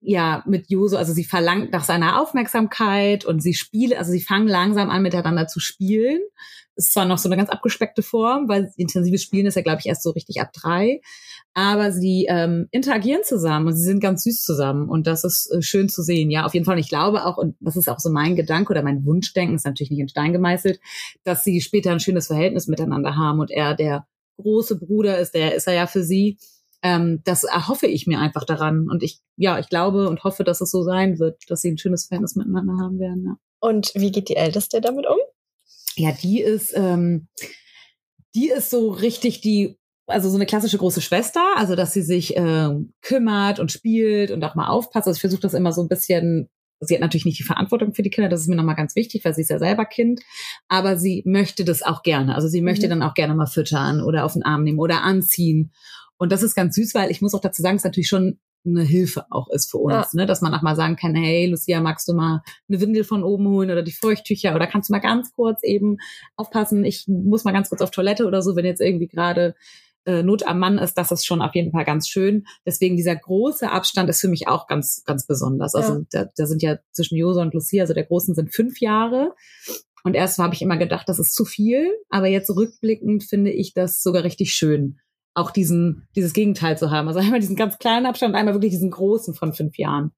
ja 0.00 0.42
mit 0.46 0.70
Joso, 0.70 0.96
also 0.96 1.12
sie 1.12 1.24
verlangt 1.24 1.72
nach 1.72 1.84
seiner 1.84 2.20
Aufmerksamkeit 2.20 3.24
und 3.24 3.42
sie 3.42 3.54
spiele, 3.54 3.98
also 3.98 4.10
sie 4.10 4.20
fangen 4.20 4.48
langsam 4.48 4.90
an 4.90 5.02
miteinander 5.02 5.46
zu 5.46 5.60
spielen. 5.60 6.20
Ist 6.76 6.94
zwar 6.94 7.04
noch 7.04 7.18
so 7.18 7.28
eine 7.28 7.36
ganz 7.36 7.50
abgespeckte 7.50 8.02
Form, 8.02 8.48
weil 8.48 8.72
intensives 8.76 9.22
Spielen 9.22 9.44
ist 9.44 9.56
ja, 9.56 9.62
glaube 9.62 9.80
ich, 9.80 9.86
erst 9.86 10.02
so 10.02 10.10
richtig 10.10 10.40
ab 10.40 10.52
drei. 10.54 11.02
Aber 11.52 11.92
sie 11.92 12.26
ähm, 12.30 12.68
interagieren 12.70 13.22
zusammen 13.24 13.66
und 13.66 13.74
sie 13.74 13.84
sind 13.84 14.00
ganz 14.00 14.22
süß 14.22 14.42
zusammen 14.42 14.88
und 14.88 15.06
das 15.06 15.24
ist 15.24 15.50
äh, 15.52 15.60
schön 15.60 15.88
zu 15.88 16.02
sehen. 16.02 16.30
Ja, 16.30 16.46
auf 16.46 16.54
jeden 16.54 16.64
Fall. 16.64 16.76
Und 16.76 16.80
ich 16.80 16.88
glaube 16.88 17.26
auch, 17.26 17.36
und 17.36 17.56
das 17.60 17.76
ist 17.76 17.88
auch 17.88 17.98
so 17.98 18.10
mein 18.10 18.36
Gedanke 18.36 18.70
oder 18.70 18.82
mein 18.82 19.04
Wunschdenken, 19.04 19.56
ist 19.56 19.66
natürlich 19.66 19.90
nicht 19.90 20.00
in 20.00 20.08
Stein 20.08 20.32
gemeißelt, 20.32 20.80
dass 21.24 21.44
sie 21.44 21.60
später 21.60 21.90
ein 21.90 22.00
schönes 22.00 22.28
Verhältnis 22.28 22.68
miteinander 22.68 23.16
haben 23.16 23.40
und 23.40 23.50
er 23.50 23.74
der 23.74 24.06
große 24.38 24.78
Bruder 24.78 25.18
ist, 25.18 25.34
der 25.34 25.54
ist 25.54 25.66
er 25.66 25.74
ja 25.74 25.86
für 25.86 26.02
sie 26.02 26.38
ähm, 26.82 27.20
das 27.24 27.44
erhoffe 27.44 27.86
ich 27.86 28.06
mir 28.06 28.18
einfach 28.18 28.44
daran. 28.44 28.88
Und 28.88 29.02
ich, 29.02 29.20
ja, 29.36 29.58
ich 29.58 29.68
glaube 29.68 30.08
und 30.08 30.24
hoffe, 30.24 30.44
dass 30.44 30.60
es 30.60 30.70
so 30.70 30.82
sein 30.82 31.18
wird, 31.18 31.42
dass 31.48 31.60
sie 31.60 31.70
ein 31.70 31.78
schönes 31.78 32.06
Verhältnis 32.06 32.36
miteinander 32.36 32.74
haben 32.82 32.98
werden. 32.98 33.24
Ja. 33.26 33.36
Und 33.60 33.92
wie 33.94 34.10
geht 34.10 34.28
die 34.28 34.36
Älteste 34.36 34.80
damit 34.80 35.06
um? 35.06 35.18
Ja, 35.96 36.12
die 36.12 36.40
ist, 36.40 36.72
ähm, 36.74 37.28
die 38.34 38.48
ist 38.48 38.70
so 38.70 38.90
richtig 38.90 39.40
die, 39.40 39.78
also 40.06 40.28
so 40.30 40.36
eine 40.36 40.46
klassische 40.46 40.78
große 40.78 41.02
Schwester, 41.02 41.44
also 41.56 41.76
dass 41.76 41.92
sie 41.92 42.02
sich 42.02 42.36
äh, 42.36 42.70
kümmert 43.02 43.58
und 43.58 43.70
spielt 43.70 44.30
und 44.30 44.42
auch 44.44 44.54
mal 44.54 44.68
aufpasst. 44.68 45.06
Also 45.06 45.16
ich 45.16 45.20
versuche 45.20 45.42
das 45.42 45.54
immer 45.54 45.72
so 45.72 45.82
ein 45.82 45.88
bisschen 45.88 46.48
sie 46.80 46.94
hat 46.94 47.02
natürlich 47.02 47.26
nicht 47.26 47.38
die 47.38 47.44
Verantwortung 47.44 47.92
für 47.92 48.02
die 48.02 48.10
Kinder, 48.10 48.28
das 48.28 48.40
ist 48.40 48.48
mir 48.48 48.56
nochmal 48.56 48.74
ganz 48.74 48.96
wichtig, 48.96 49.24
weil 49.24 49.34
sie 49.34 49.42
ist 49.42 49.50
ja 49.50 49.58
selber 49.58 49.84
Kind, 49.84 50.20
aber 50.68 50.96
sie 50.96 51.22
möchte 51.26 51.64
das 51.64 51.82
auch 51.82 52.02
gerne. 52.02 52.34
Also 52.34 52.48
sie 52.48 52.62
möchte 52.62 52.86
mhm. 52.86 52.90
dann 52.90 53.02
auch 53.02 53.14
gerne 53.14 53.34
mal 53.34 53.46
füttern 53.46 54.02
oder 54.02 54.24
auf 54.24 54.32
den 54.32 54.42
Arm 54.42 54.64
nehmen 54.64 54.78
oder 54.78 55.02
anziehen. 55.02 55.72
Und 56.20 56.30
das 56.32 56.42
ist 56.42 56.54
ganz 56.54 56.74
süß, 56.74 56.94
weil 56.94 57.10
ich 57.10 57.22
muss 57.22 57.32
auch 57.32 57.40
dazu 57.40 57.62
sagen, 57.62 57.78
es 57.78 57.84
natürlich 57.84 58.08
schon 58.08 58.38
eine 58.66 58.82
Hilfe 58.82 59.24
auch 59.30 59.48
ist 59.48 59.70
für 59.70 59.78
uns, 59.78 59.94
ja. 59.94 60.06
ne? 60.12 60.26
dass 60.26 60.42
man 60.42 60.52
auch 60.52 60.60
mal 60.60 60.76
sagen 60.76 60.96
kann, 60.96 61.14
hey, 61.14 61.46
Lucia, 61.46 61.80
magst 61.80 62.06
du 62.06 62.12
mal 62.12 62.42
eine 62.68 62.78
Windel 62.78 63.04
von 63.04 63.24
oben 63.24 63.48
holen 63.48 63.70
oder 63.70 63.82
die 63.82 63.90
Feuchttücher 63.90 64.54
oder 64.54 64.66
kannst 64.66 64.90
du 64.90 64.92
mal 64.92 64.98
ganz 64.98 65.32
kurz 65.32 65.62
eben 65.62 65.96
aufpassen, 66.36 66.84
ich 66.84 67.06
muss 67.08 67.44
mal 67.44 67.52
ganz 67.52 67.70
kurz 67.70 67.80
auf 67.80 67.90
Toilette 67.90 68.26
oder 68.26 68.42
so, 68.42 68.54
wenn 68.56 68.66
jetzt 68.66 68.82
irgendwie 68.82 69.08
gerade 69.08 69.54
äh, 70.04 70.22
Not 70.22 70.46
am 70.46 70.58
Mann 70.58 70.76
ist, 70.76 70.92
das 70.98 71.10
ist 71.10 71.24
schon 71.24 71.40
auf 71.40 71.54
jeden 71.54 71.72
Fall 71.72 71.86
ganz 71.86 72.06
schön. 72.06 72.44
Deswegen 72.66 72.98
dieser 72.98 73.16
große 73.16 73.70
Abstand 73.70 74.10
ist 74.10 74.20
für 74.20 74.28
mich 74.28 74.46
auch 74.46 74.66
ganz, 74.66 75.02
ganz 75.06 75.26
besonders. 75.26 75.74
Also 75.74 75.94
ja. 75.94 76.04
da, 76.10 76.28
da 76.36 76.44
sind 76.44 76.60
ja 76.60 76.76
zwischen 76.92 77.16
Josa 77.16 77.40
und 77.40 77.54
Lucia, 77.54 77.84
also 77.84 77.94
der 77.94 78.04
Großen 78.04 78.34
sind 78.34 78.54
fünf 78.54 78.78
Jahre. 78.80 79.34
Und 80.04 80.14
erst 80.14 80.38
habe 80.38 80.52
ich 80.52 80.60
immer 80.60 80.76
gedacht, 80.76 81.08
das 81.08 81.18
ist 81.18 81.34
zu 81.34 81.46
viel, 81.46 81.90
aber 82.10 82.26
jetzt 82.26 82.50
rückblickend 82.50 83.24
finde 83.24 83.52
ich 83.52 83.72
das 83.72 84.02
sogar 84.02 84.22
richtig 84.22 84.52
schön 84.52 84.98
auch 85.34 85.50
diesen, 85.50 86.08
dieses 86.16 86.32
Gegenteil 86.32 86.76
zu 86.76 86.90
haben. 86.90 87.08
Also 87.08 87.20
einmal 87.20 87.40
diesen 87.40 87.56
ganz 87.56 87.78
kleinen 87.78 88.06
Abstand, 88.06 88.34
einmal 88.34 88.54
wirklich 88.54 88.72
diesen 88.72 88.90
großen 88.90 89.34
von 89.34 89.52
fünf 89.52 89.78
Jahren. 89.78 90.12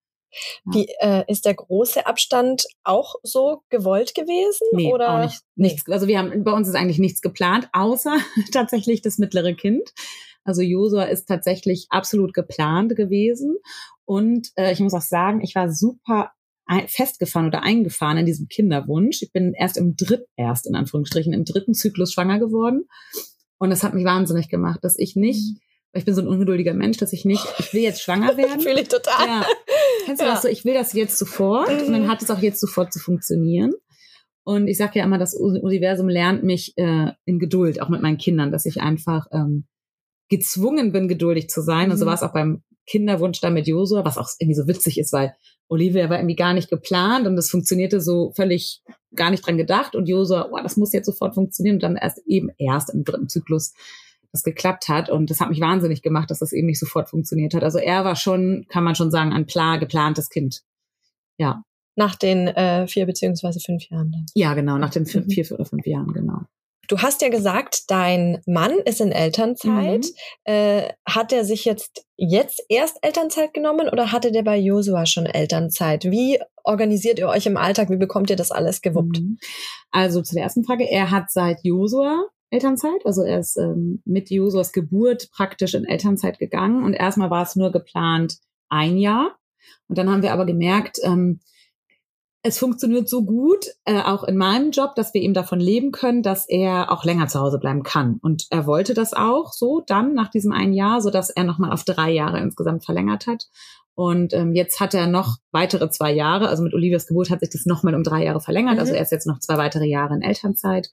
Ja. 0.65 0.73
Wie, 0.75 0.87
äh, 1.01 1.25
ist 1.29 1.45
der 1.45 1.55
große 1.55 2.07
Abstand 2.07 2.65
auch 2.85 3.17
so 3.23 3.63
gewollt 3.69 4.15
gewesen? 4.15 4.67
Nee, 4.73 4.93
oder? 4.93 5.15
auch 5.15 5.25
nicht. 5.25 5.43
Nichts. 5.57 5.89
Also 5.91 6.07
wir 6.07 6.19
haben, 6.19 6.43
bei 6.43 6.53
uns 6.53 6.69
ist 6.69 6.75
eigentlich 6.75 6.99
nichts 6.99 7.21
geplant, 7.21 7.69
außer 7.73 8.17
tatsächlich 8.53 9.03
das 9.03 9.19
mittlere 9.19 9.55
Kind. 9.55 9.91
Also 10.45 10.63
Josua 10.63 11.05
ist 11.05 11.27
tatsächlich 11.27 11.87
absolut 11.91 12.35
geplant 12.35 12.97
gewesen. 12.97 13.57
Und 14.05 14.49
äh, 14.57 14.73
ich 14.73 14.81
muss 14.81 14.95
auch 14.95 15.03
sagen, 15.03 15.41
ich 15.43 15.55
war 15.55 15.71
super 15.71 16.33
festgefahren 16.87 17.49
oder 17.49 17.63
eingefahren 17.63 18.19
in 18.19 18.27
diesem 18.27 18.49
Kinderwunsch. 18.49 19.21
Ich 19.21 19.33
bin 19.33 19.53
erst 19.53 19.77
im 19.77 19.95
dritten, 19.97 20.31
erst 20.37 20.67
in 20.67 20.75
Anführungsstrichen, 20.75 21.33
im 21.33 21.45
dritten 21.45 21.75
Zyklus 21.75 22.13
schwanger 22.13 22.39
geworden. 22.39 22.87
Und 23.63 23.71
das 23.71 23.85
hat 23.85 23.95
mich 23.95 24.05
wahnsinnig 24.05 24.49
gemacht, 24.49 24.81
dass 24.83 24.99
ich 24.99 25.15
nicht, 25.15 25.53
mhm. 25.53 25.61
weil 25.93 26.01
ich 26.01 26.05
bin 26.05 26.17
so 26.17 26.21
ein 26.21 26.27
ungeduldiger 26.27 26.75
Mensch, 26.75 26.97
dass 26.97 27.13
ich 27.13 27.25
nicht, 27.25 27.47
ich 27.61 27.73
will 27.73 27.83
jetzt 27.83 28.03
schwanger 28.03 28.37
werden. 28.37 28.61
Fühle 28.61 28.81
ich 28.81 28.89
total. 28.89 29.25
Ja. 29.25 29.47
Kennst 30.05 30.21
du 30.21 30.27
ja. 30.27 30.33
das 30.33 30.43
so? 30.43 30.49
Ich 30.49 30.65
will 30.65 30.75
das 30.75 30.95
jetzt 30.95 31.17
sofort 31.17 31.71
mhm. 31.71 31.87
und 31.87 31.93
dann 31.93 32.09
hat 32.09 32.21
es 32.23 32.31
auch 32.33 32.41
jetzt 32.41 32.59
sofort 32.59 32.93
zu 32.93 32.99
funktionieren. 32.99 33.73
Und 34.43 34.67
ich 34.67 34.79
sage 34.79 34.99
ja 34.99 35.05
immer, 35.05 35.17
das 35.17 35.33
Universum 35.35 36.09
lernt 36.09 36.43
mich 36.43 36.77
äh, 36.77 37.13
in 37.25 37.39
Geduld, 37.39 37.81
auch 37.81 37.89
mit 37.89 38.03
meinen 38.03 38.19
Kindern, 38.19 38.51
dass 38.51 38.67
ich 38.67 38.81
einfach 38.81 39.29
ähm, 39.31 39.69
gezwungen 40.29 40.91
bin, 40.91 41.07
geduldig 41.07 41.49
zu 41.49 41.63
sein. 41.63 41.87
Mhm. 41.87 41.93
Und 41.93 41.99
so 41.99 42.05
mhm. 42.05 42.09
war 42.09 42.15
es 42.17 42.25
auch 42.25 42.33
beim 42.33 42.65
Kinderwunsch 42.87 43.41
da 43.41 43.51
mit 43.51 43.67
Josua, 43.67 44.05
was 44.05 44.19
auch 44.19 44.29
irgendwie 44.39 44.61
so 44.61 44.67
witzig 44.67 44.99
ist, 44.99 45.13
weil 45.13 45.35
Olivia 45.69 46.11
war 46.11 46.19
irgendwie 46.19 46.37
gar 46.37 46.53
nicht 46.53 46.69
geplant 46.69 47.27
und 47.27 47.39
es 47.39 47.51
funktionierte 47.51 48.01
so 48.01 48.33
völlig 48.33 48.83
gar 49.15 49.31
nicht 49.31 49.47
dran 49.47 49.57
gedacht 49.57 49.95
und 49.95 50.09
Josua, 50.09 50.49
oh, 50.51 50.59
das 50.63 50.77
muss 50.77 50.93
jetzt 50.93 51.07
sofort 51.07 51.35
funktionieren 51.35 51.77
und 51.77 51.83
dann 51.83 51.97
erst 51.97 52.21
eben 52.27 52.51
erst 52.59 52.91
im 52.91 53.05
dritten 53.05 53.29
Zyklus 53.29 53.73
das 54.33 54.43
geklappt 54.43 54.89
hat 54.89 55.11
und 55.11 55.31
das 55.31 55.41
hat 55.41 55.51
mich 55.51 55.61
wahnsinnig 55.61 56.03
gemacht, 56.03 56.31
dass 56.31 56.39
das 56.39 56.53
eben 56.53 56.67
nicht 56.67 56.81
sofort 56.81 57.11
funktioniert 57.11 57.55
hat. 57.55 57.63
Also 57.63 57.79
er 57.79 58.05
war 58.05 58.17
schon, 58.17 58.67
kann 58.69 58.83
man 58.83 58.95
schon 58.95 59.11
sagen, 59.11 59.33
ein 59.33 59.47
klar 59.47 59.79
geplantes 59.79 60.31
Kind. 60.31 60.63
Ja. 61.37 61.63
Nach 61.97 62.17
den 62.17 62.49
äh, 62.49 62.87
vier 62.87 63.05
beziehungsweise 63.05 63.61
fünf 63.61 63.85
Jahren 63.91 64.11
dann. 64.11 64.27
Ja, 64.35 64.55
genau, 64.55 64.79
nach 64.79 64.91
den 64.91 65.05
fünf, 65.05 65.27
mhm. 65.27 65.31
vier 65.31 65.53
oder 65.53 65.67
fünf 65.67 65.87
Jahren, 65.87 66.13
genau. 66.15 66.41
Du 66.93 66.99
hast 66.99 67.23
ja 67.23 67.31
gesagt, 67.31 67.91
dein 67.91 68.43
Mann 68.45 68.73
ist 68.85 69.01
in 69.01 69.13
Elternzeit. 69.13 70.05
Mhm. 70.05 70.13
Äh, 70.45 70.91
hat 71.09 71.33
er 71.33 71.47
sich 71.47 71.65
jetzt 71.65 72.05
jetzt 72.19 72.63
erst 72.69 72.99
Elternzeit 73.01 73.55
genommen 73.55 73.89
oder 73.89 74.13
hatte 74.13 74.31
der 74.31 74.43
bei 74.43 74.59
Josua 74.59 75.07
schon 75.07 75.25
Elternzeit? 75.25 76.05
Wie 76.05 76.39
organisiert 76.65 77.19
ihr 77.19 77.29
euch 77.29 77.47
im 77.47 77.57
Alltag? 77.57 77.89
Wie 77.89 77.97
bekommt 77.97 78.29
ihr 78.29 78.37
das 78.37 78.51
alles 78.51 78.83
gewuppt? 78.83 79.21
Mhm. 79.21 79.39
Also 79.91 80.21
zu 80.21 80.35
der 80.35 80.45
ersten 80.45 80.65
Frage. 80.65 80.85
Er 80.85 81.11
hat 81.11 81.31
seit 81.31 81.61
Josua 81.65 82.27
Elternzeit. 82.51 83.07
Also 83.07 83.23
er 83.23 83.39
ist 83.39 83.57
ähm, 83.57 84.03
mit 84.05 84.31
Josuas 84.31 84.73
Geburt 84.73 85.31
praktisch 85.35 85.73
in 85.73 85.87
Elternzeit 85.87 86.39
gegangen. 86.39 86.85
Und 86.85 86.93
erstmal 86.93 87.31
war 87.31 87.43
es 87.43 87.57
nur 87.57 87.73
geplant 87.73 88.37
ein 88.69 88.99
Jahr. 88.99 89.39
Und 89.89 89.97
dann 89.97 90.11
haben 90.11 90.23
wir 90.23 90.35
aber 90.35 90.45
gemerkt, 90.45 90.99
ähm, 91.05 91.41
es 92.45 92.59
funktioniert 92.59 93.09
so 93.09 93.25
gut, 93.25 93.67
äh, 93.85 94.03
auch 94.03 94.25
in 94.25 94.37
meinem 94.37 94.73
Job, 94.73 94.97
dass 94.97 95.15
wir 95.15 95.23
ihm 95.23 95.33
davon 95.33 95.61
leben 95.61 95.93
können, 95.93 96.23
dass 96.23 96.49
er 96.49 96.91
auch 96.91 97.05
länger 97.05 97.29
zu 97.29 97.39
Hause 97.39 97.59
bleiben 97.59 97.85
kann. 97.85 98.19
Und 98.21 98.47
er 98.51 98.67
wollte 98.67 98.95
das 98.95 99.13
auch 99.13 99.53
so 99.53 99.81
dann 99.87 100.15
nach 100.15 100.29
diesem 100.29 100.53
einen 100.53 100.73
Jahr, 100.73 101.01
so 101.01 101.11
dass 101.11 101.31
er 101.31 101.45
nochmal 101.45 101.73
auf 101.73 101.85
drei 101.85 102.11
Jahre 102.11 102.41
insgesamt 102.41 102.85
verlängert 102.85 103.29
hat. 103.29 103.47
Und 103.95 104.33
ähm, 104.33 104.55
jetzt 104.55 104.81
hat 104.81 104.95
er 104.95 105.07
noch 105.07 105.37
weitere 105.53 105.89
zwei 105.91 106.13
Jahre, 106.13 106.49
also 106.49 106.65
mit 106.65 106.75
Olivias 106.75 107.07
Geburt 107.07 107.31
hat 107.31 107.41
sich 107.41 107.51
das 107.51 107.67
nochmal 107.67 107.95
um 107.95 108.03
drei 108.03 108.25
Jahre 108.25 108.41
verlängert. 108.41 108.79
Also 108.79 108.93
mhm. 108.93 108.93
Also 108.93 108.95
er 108.97 109.03
ist 109.03 109.13
jetzt 109.13 109.27
noch 109.27 109.39
zwei 109.39 109.59
weitere 109.59 109.87
Jahre 109.87 110.15
in 110.15 110.23
Elternzeit. 110.23 110.91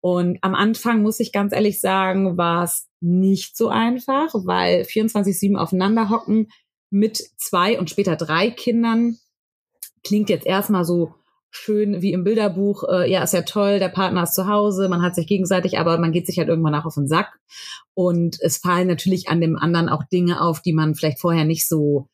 Und 0.00 0.38
am 0.42 0.54
Anfang, 0.54 1.02
muss 1.02 1.18
ich 1.18 1.32
ganz 1.32 1.52
ehrlich 1.54 1.80
sagen, 1.80 2.36
war 2.36 2.64
es 2.64 2.86
nicht 3.00 3.56
so 3.56 3.68
einfach, 3.68 4.28
weil 4.34 4.82
24-7 4.82 5.56
aufeinander 5.56 6.10
hocken 6.10 6.48
mit 6.90 7.18
zwei 7.38 7.78
und 7.78 7.90
später 7.90 8.14
drei 8.14 8.50
Kindern 8.50 9.16
klingt 10.04 10.30
jetzt 10.30 10.46
erstmal 10.46 10.84
so 10.84 11.14
schön 11.50 12.02
wie 12.02 12.12
im 12.12 12.24
Bilderbuch, 12.24 12.84
äh, 12.90 13.10
ja, 13.10 13.22
ist 13.22 13.32
ja 13.32 13.42
toll, 13.42 13.78
der 13.78 13.88
Partner 13.88 14.24
ist 14.24 14.34
zu 14.34 14.48
Hause, 14.48 14.88
man 14.88 15.02
hat 15.02 15.14
sich 15.14 15.26
gegenseitig, 15.26 15.78
aber 15.78 15.98
man 15.98 16.10
geht 16.10 16.26
sich 16.26 16.38
halt 16.38 16.48
irgendwann 16.48 16.74
auch 16.74 16.84
auf 16.84 16.94
den 16.94 17.06
Sack. 17.06 17.38
Und 17.94 18.38
es 18.40 18.58
fallen 18.58 18.88
natürlich 18.88 19.28
an 19.28 19.40
dem 19.40 19.56
anderen 19.56 19.88
auch 19.88 20.02
Dinge 20.04 20.40
auf, 20.40 20.60
die 20.60 20.72
man 20.72 20.94
vielleicht 20.96 21.20
vorher 21.20 21.44
nicht 21.44 21.68
so 21.68 22.08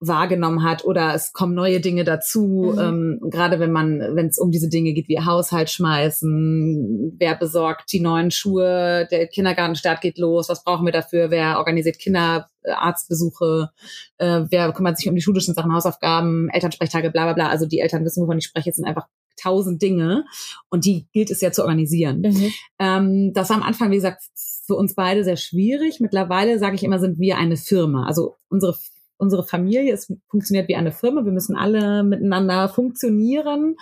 wahrgenommen 0.00 0.62
hat 0.62 0.84
oder 0.84 1.14
es 1.14 1.32
kommen 1.32 1.54
neue 1.54 1.80
Dinge 1.80 2.04
dazu, 2.04 2.72
mhm. 2.74 2.78
ähm, 2.78 3.30
gerade 3.30 3.60
wenn 3.60 3.72
man, 3.72 4.00
wenn 4.14 4.26
es 4.26 4.38
um 4.38 4.50
diese 4.50 4.68
Dinge 4.68 4.92
geht 4.92 5.08
wie 5.08 5.20
Haushalt 5.20 5.70
schmeißen, 5.70 7.16
wer 7.18 7.34
besorgt 7.36 7.92
die 7.92 8.00
neuen 8.00 8.30
Schuhe, 8.30 9.06
der 9.10 9.28
Kindergartenstart 9.28 10.00
geht 10.00 10.18
los, 10.18 10.48
was 10.48 10.64
brauchen 10.64 10.84
wir 10.84 10.92
dafür, 10.92 11.30
wer 11.30 11.58
organisiert 11.58 11.98
Kinderarztbesuche, 11.98 13.70
äh, 14.18 14.42
wer 14.50 14.72
kümmert 14.72 14.98
sich 14.98 15.08
um 15.08 15.14
die 15.14 15.22
schulischen 15.22 15.54
Sachen, 15.54 15.72
Hausaufgaben, 15.72 16.48
Elternsprechtage, 16.50 17.10
bla 17.10 17.24
bla 17.24 17.32
bla. 17.34 17.48
Also 17.48 17.66
die 17.66 17.80
Eltern 17.80 18.04
wissen, 18.04 18.22
wovon 18.22 18.38
ich 18.38 18.44
spreche, 18.44 18.70
es 18.70 18.76
sind 18.76 18.86
einfach 18.86 19.06
tausend 19.40 19.82
Dinge 19.82 20.24
und 20.70 20.84
die 20.84 21.06
gilt 21.12 21.30
es 21.30 21.40
ja 21.40 21.50
zu 21.50 21.62
organisieren. 21.62 22.20
Mhm. 22.20 22.52
Ähm, 22.78 23.32
das 23.34 23.50
war 23.50 23.56
am 23.56 23.62
Anfang, 23.62 23.90
wie 23.90 23.96
gesagt, 23.96 24.22
für 24.66 24.74
uns 24.74 24.94
beide 24.94 25.24
sehr 25.24 25.36
schwierig. 25.36 26.00
Mittlerweile 26.00 26.58
sage 26.58 26.76
ich 26.76 26.84
immer, 26.84 26.98
sind 26.98 27.18
wir 27.18 27.36
eine 27.36 27.56
Firma. 27.56 28.06
Also 28.06 28.36
unsere 28.48 28.74
unsere 29.16 29.44
Familie, 29.44 29.92
es 29.92 30.12
funktioniert 30.28 30.68
wie 30.68 30.76
eine 30.76 30.92
Firma, 30.92 31.24
wir 31.24 31.32
müssen 31.32 31.56
alle 31.56 32.02
miteinander 32.02 32.68
funktionieren 32.68 33.76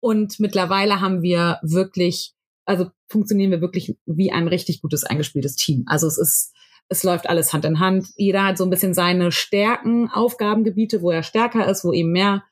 und 0.00 0.38
mittlerweile 0.40 1.00
haben 1.00 1.22
wir 1.22 1.58
wirklich, 1.62 2.34
also 2.64 2.90
funktionieren 3.08 3.50
wir 3.50 3.60
wirklich 3.60 3.96
wie 4.06 4.32
ein 4.32 4.48
richtig 4.48 4.82
gutes 4.82 5.04
eingespieltes 5.04 5.56
Team. 5.56 5.84
Also 5.86 6.06
es 6.06 6.18
ist, 6.18 6.52
es 6.88 7.02
läuft 7.02 7.28
alles 7.28 7.52
Hand 7.52 7.64
in 7.64 7.80
Hand. 7.80 8.08
Jeder 8.16 8.44
hat 8.44 8.58
so 8.58 8.64
ein 8.64 8.70
bisschen 8.70 8.94
seine 8.94 9.32
Stärken, 9.32 10.10
Aufgabengebiete, 10.10 11.00
wo 11.00 11.10
er 11.10 11.22
stärker 11.22 11.66
ist, 11.68 11.84
wo 11.84 11.92
ihm 11.92 12.12
mehr, 12.12 12.44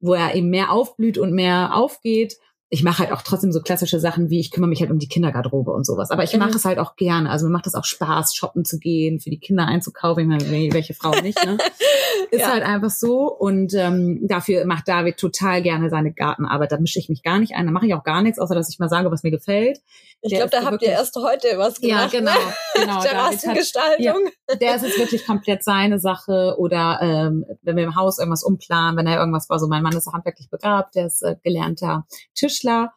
wo 0.00 0.14
er 0.14 0.34
eben 0.34 0.50
mehr 0.50 0.70
aufblüht 0.70 1.16
und 1.16 1.32
mehr 1.32 1.74
aufgeht 1.74 2.36
ich 2.72 2.82
mache 2.82 3.00
halt 3.00 3.12
auch 3.12 3.20
trotzdem 3.20 3.52
so 3.52 3.60
klassische 3.60 4.00
Sachen 4.00 4.30
wie 4.30 4.40
ich 4.40 4.50
kümmere 4.50 4.70
mich 4.70 4.80
halt 4.80 4.90
um 4.90 4.98
die 4.98 5.06
Kindergarderobe 5.06 5.72
und 5.72 5.84
sowas. 5.84 6.10
Aber 6.10 6.24
ich 6.24 6.32
mhm. 6.32 6.38
mache 6.38 6.56
es 6.56 6.64
halt 6.64 6.78
auch 6.78 6.96
gerne. 6.96 7.28
Also 7.28 7.44
mir 7.44 7.52
macht 7.52 7.66
es 7.66 7.74
auch 7.74 7.84
Spaß, 7.84 8.34
shoppen 8.34 8.64
zu 8.64 8.78
gehen, 8.78 9.20
für 9.20 9.28
die 9.28 9.38
Kinder 9.38 9.66
einzukaufen. 9.66 10.22
Ich 10.22 10.48
meine, 10.48 10.72
welche 10.72 10.94
Frau 10.94 11.10
nicht, 11.20 11.44
ne? 11.44 11.58
Ist 12.30 12.40
ja. 12.40 12.52
halt 12.52 12.62
einfach 12.62 12.90
so. 12.90 13.32
Und 13.32 13.74
ähm, 13.74 14.20
dafür 14.26 14.64
macht 14.64 14.88
David 14.88 15.16
total 15.16 15.62
gerne 15.62 15.90
seine 15.90 16.12
Gartenarbeit. 16.12 16.72
Da 16.72 16.78
mische 16.78 16.98
ich 16.98 17.08
mich 17.08 17.22
gar 17.22 17.38
nicht 17.38 17.54
ein. 17.54 17.66
Da 17.66 17.72
mache 17.72 17.86
ich 17.86 17.94
auch 17.94 18.04
gar 18.04 18.22
nichts, 18.22 18.38
außer 18.38 18.54
dass 18.54 18.70
ich 18.70 18.78
mal 18.78 18.88
sage, 18.88 19.10
was 19.10 19.22
mir 19.22 19.30
gefällt. 19.30 19.80
Ich 20.20 20.32
glaube, 20.32 20.50
da 20.50 20.64
habt 20.64 20.82
ihr 20.82 20.88
erst 20.88 21.16
heute 21.16 21.58
was 21.58 21.80
gemacht. 21.80 22.12
Ja, 22.12 22.20
genau. 22.20 22.32
Ne? 22.32 22.54
genau 22.74 23.00
Terrassengestaltung. 23.02 24.04
Ja, 24.48 24.54
der 24.56 24.76
ist 24.76 24.84
jetzt 24.84 24.98
wirklich 24.98 25.26
komplett 25.26 25.64
seine 25.64 25.98
Sache. 25.98 26.54
Oder 26.58 27.00
ähm, 27.02 27.44
wenn 27.62 27.76
wir 27.76 27.84
im 27.84 27.96
Haus 27.96 28.18
irgendwas 28.18 28.44
umplanen, 28.44 28.96
wenn 28.96 29.06
er 29.06 29.18
irgendwas 29.18 29.50
war, 29.50 29.58
so 29.58 29.66
mein 29.66 29.82
Mann 29.82 29.96
ist 29.96 30.12
handwerklich 30.12 30.48
begabt, 30.50 30.94
der 30.94 31.06
ist 31.06 31.22
äh, 31.22 31.36
gelernter 31.42 32.06
Tischler 32.34 32.92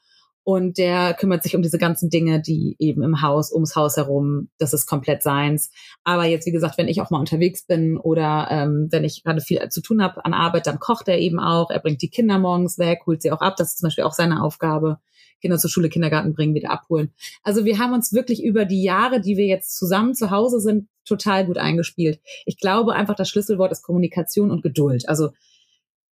und 0.45 0.77
der 0.77 1.15
kümmert 1.15 1.41
sich 1.41 1.55
um 1.55 1.63
diese 1.63 1.79
ganzen 1.79 2.11
Dinge, 2.11 2.39
die 2.39 2.75
eben 2.77 3.01
im 3.01 3.23
Haus, 3.23 3.51
ums 3.51 3.75
Haus 3.75 3.97
herum, 3.97 4.49
das 4.59 4.73
ist 4.73 4.85
komplett 4.85 5.23
seins. 5.23 5.71
Aber 6.03 6.25
jetzt, 6.25 6.45
wie 6.45 6.51
gesagt, 6.51 6.77
wenn 6.77 6.87
ich 6.87 7.01
auch 7.01 7.09
mal 7.09 7.19
unterwegs 7.19 7.65
bin 7.65 7.97
oder 7.97 8.47
ähm, 8.51 8.87
wenn 8.91 9.03
ich 9.03 9.23
gerade 9.23 9.41
viel 9.41 9.67
zu 9.69 9.81
tun 9.81 10.03
habe 10.03 10.23
an 10.23 10.35
Arbeit, 10.35 10.67
dann 10.67 10.79
kocht 10.79 11.07
er 11.07 11.17
eben 11.17 11.39
auch. 11.39 11.71
Er 11.71 11.79
bringt 11.79 12.03
die 12.03 12.11
Kinder 12.11 12.37
morgens 12.37 12.77
weg, 12.77 12.99
holt 13.07 13.23
sie 13.23 13.31
auch 13.31 13.41
ab. 13.41 13.55
Das 13.57 13.69
ist 13.69 13.79
zum 13.79 13.87
Beispiel 13.87 14.03
auch 14.03 14.13
seine 14.13 14.43
Aufgabe. 14.43 14.99
Kinder 15.41 15.57
zur 15.57 15.71
Schule, 15.71 15.89
Kindergarten 15.89 16.35
bringen, 16.35 16.53
wieder 16.53 16.69
abholen. 16.69 17.11
Also 17.41 17.65
wir 17.65 17.79
haben 17.79 17.93
uns 17.93 18.13
wirklich 18.13 18.43
über 18.43 18.65
die 18.65 18.83
Jahre, 18.83 19.21
die 19.21 19.37
wir 19.37 19.47
jetzt 19.47 19.75
zusammen 19.75 20.13
zu 20.13 20.29
Hause 20.29 20.59
sind, 20.59 20.89
total 21.05 21.47
gut 21.47 21.57
eingespielt. 21.57 22.19
Ich 22.45 22.59
glaube 22.59 22.93
einfach, 22.93 23.15
das 23.15 23.29
Schlüsselwort 23.29 23.71
ist 23.71 23.81
Kommunikation 23.81 24.51
und 24.51 24.61
Geduld. 24.61 25.09
Also 25.09 25.31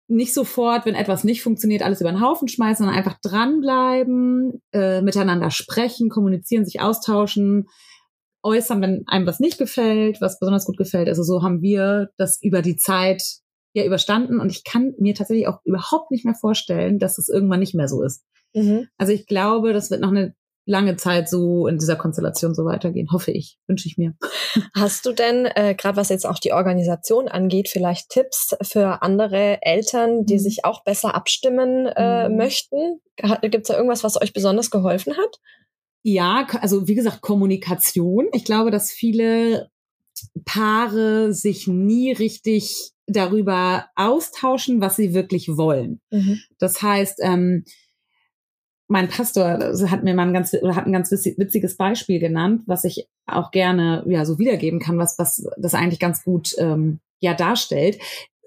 nicht 0.10 0.34
sofort, 0.34 0.86
wenn 0.86 0.96
etwas 0.96 1.24
nicht 1.24 1.44
funktioniert, 1.44 1.84
alles 1.84 2.02
über 2.02 2.12
den 2.12 2.22
Haufen 2.22 2.48
schmeißen, 2.48 2.84
sondern 2.84 2.98
einfach 2.98 3.20
dranbleiben, 3.22 4.62
äh, 4.74 5.02
miteinander 5.02 5.52
sprechen, 5.52 6.10
kommunizieren, 6.10 6.66
sich 6.66 6.82
austauschen, 6.82 7.68
äußern, 8.42 8.82
wenn 8.82 9.04
einem 9.08 9.28
was 9.28 9.40
nicht 9.40 9.60
gefällt, 9.60 10.20
was 10.20 10.40
besonders 10.40 10.66
gut 10.66 10.78
gefällt. 10.78 11.10
Also 11.10 11.24
so 11.24 11.44
haben 11.44 11.62
wir 11.62 12.10
das 12.18 12.42
über 12.42 12.62
die 12.62 12.76
Zeit 12.76 13.24
ja 13.74 13.86
überstanden 13.86 14.40
und 14.40 14.52
ich 14.52 14.64
kann 14.64 14.94
mir 14.98 15.14
tatsächlich 15.14 15.48
auch 15.48 15.60
überhaupt 15.64 16.10
nicht 16.10 16.26
mehr 16.26 16.34
vorstellen, 16.34 16.98
dass 16.98 17.20
es 17.20 17.30
irgendwann 17.30 17.60
nicht 17.60 17.76
mehr 17.76 17.88
so 17.88 18.02
ist. 18.02 18.24
Mhm. 18.56 18.88
Also 18.98 19.14
ich 19.14 19.28
glaube, 19.28 19.74
das 19.74 19.92
wird 19.92 20.02
noch 20.02 20.10
eine 20.10 20.34
lange 20.70 20.98
Zeit 20.98 21.28
so 21.28 21.66
in 21.68 21.80
dieser 21.80 21.96
Konstellation 21.96 22.54
so 22.54 22.64
weitergehen, 22.64 23.12
hoffe 23.12 23.32
ich, 23.32 23.58
wünsche 23.68 23.88
ich 23.88 23.98
mir. 23.98 24.14
Hast 24.76 25.06
du 25.06 25.14
denn, 25.14 25.48
äh, 25.48 25.74
gerade 25.76 25.98
was 25.98 26.10
jetzt 26.10 26.28
auch 26.28 26.38
die 26.38 26.54
Organisation 26.54 27.28
angeht, 27.28 27.70
vielleicht 27.70 28.10
Tipps 28.10 28.56
für 28.62 29.02
andere 29.02 29.58
Eltern, 29.64 30.26
die 30.26 30.36
mhm. 30.36 30.40
sich 30.40 30.66
auch 30.66 30.84
besser 30.84 31.16
abstimmen 31.16 31.88
äh, 31.88 32.30
mhm. 32.30 32.38
möchten? 32.38 33.02
Gibt 33.42 33.64
es 33.64 33.68
da 33.68 33.76
irgendwas, 33.76 34.04
was 34.04 34.22
euch 34.22 34.32
besonders 34.32 34.70
geholfen 34.70 35.18
hat? 35.18 35.40
Ja, 36.04 36.46
also 36.62 36.88
wie 36.88 36.96
gesagt, 36.96 37.22
Kommunikation. 37.22 38.28
Ich 38.32 38.46
glaube, 38.46 38.70
dass 38.70 38.92
viele 38.92 39.70
Paare 40.46 41.34
sich 41.34 41.68
nie 41.68 42.12
richtig 42.12 42.92
darüber 43.08 43.88
austauschen, 43.96 44.82
was 44.82 44.98
sie 44.98 45.16
wirklich 45.16 45.48
wollen. 45.50 46.00
Mhm. 46.12 46.40
Das 46.60 46.84
heißt, 46.84 47.20
ähm, 47.24 47.66
mein 48.90 49.08
Pastor 49.08 49.72
hat 49.90 50.04
mir 50.04 50.16
mal 50.16 50.28
ein 50.28 50.34
ganz 50.34 50.54
oder 50.54 50.76
hat 50.76 50.88
ein 50.88 50.92
ganz 50.92 51.12
witziges 51.12 51.78
Beispiel 51.78 52.20
genannt, 52.20 52.64
was 52.66 52.84
ich 52.84 53.08
auch 53.28 53.52
gerne 53.52 54.04
ja 54.08 54.26
so 54.26 54.40
wiedergeben 54.40 54.80
kann, 54.80 54.98
was 54.98 55.18
was 55.20 55.48
das 55.58 55.76
eigentlich 55.76 56.00
ganz 56.00 56.24
gut 56.24 56.56
ähm, 56.58 57.00
ja 57.20 57.36
darstellt. 57.36 58.00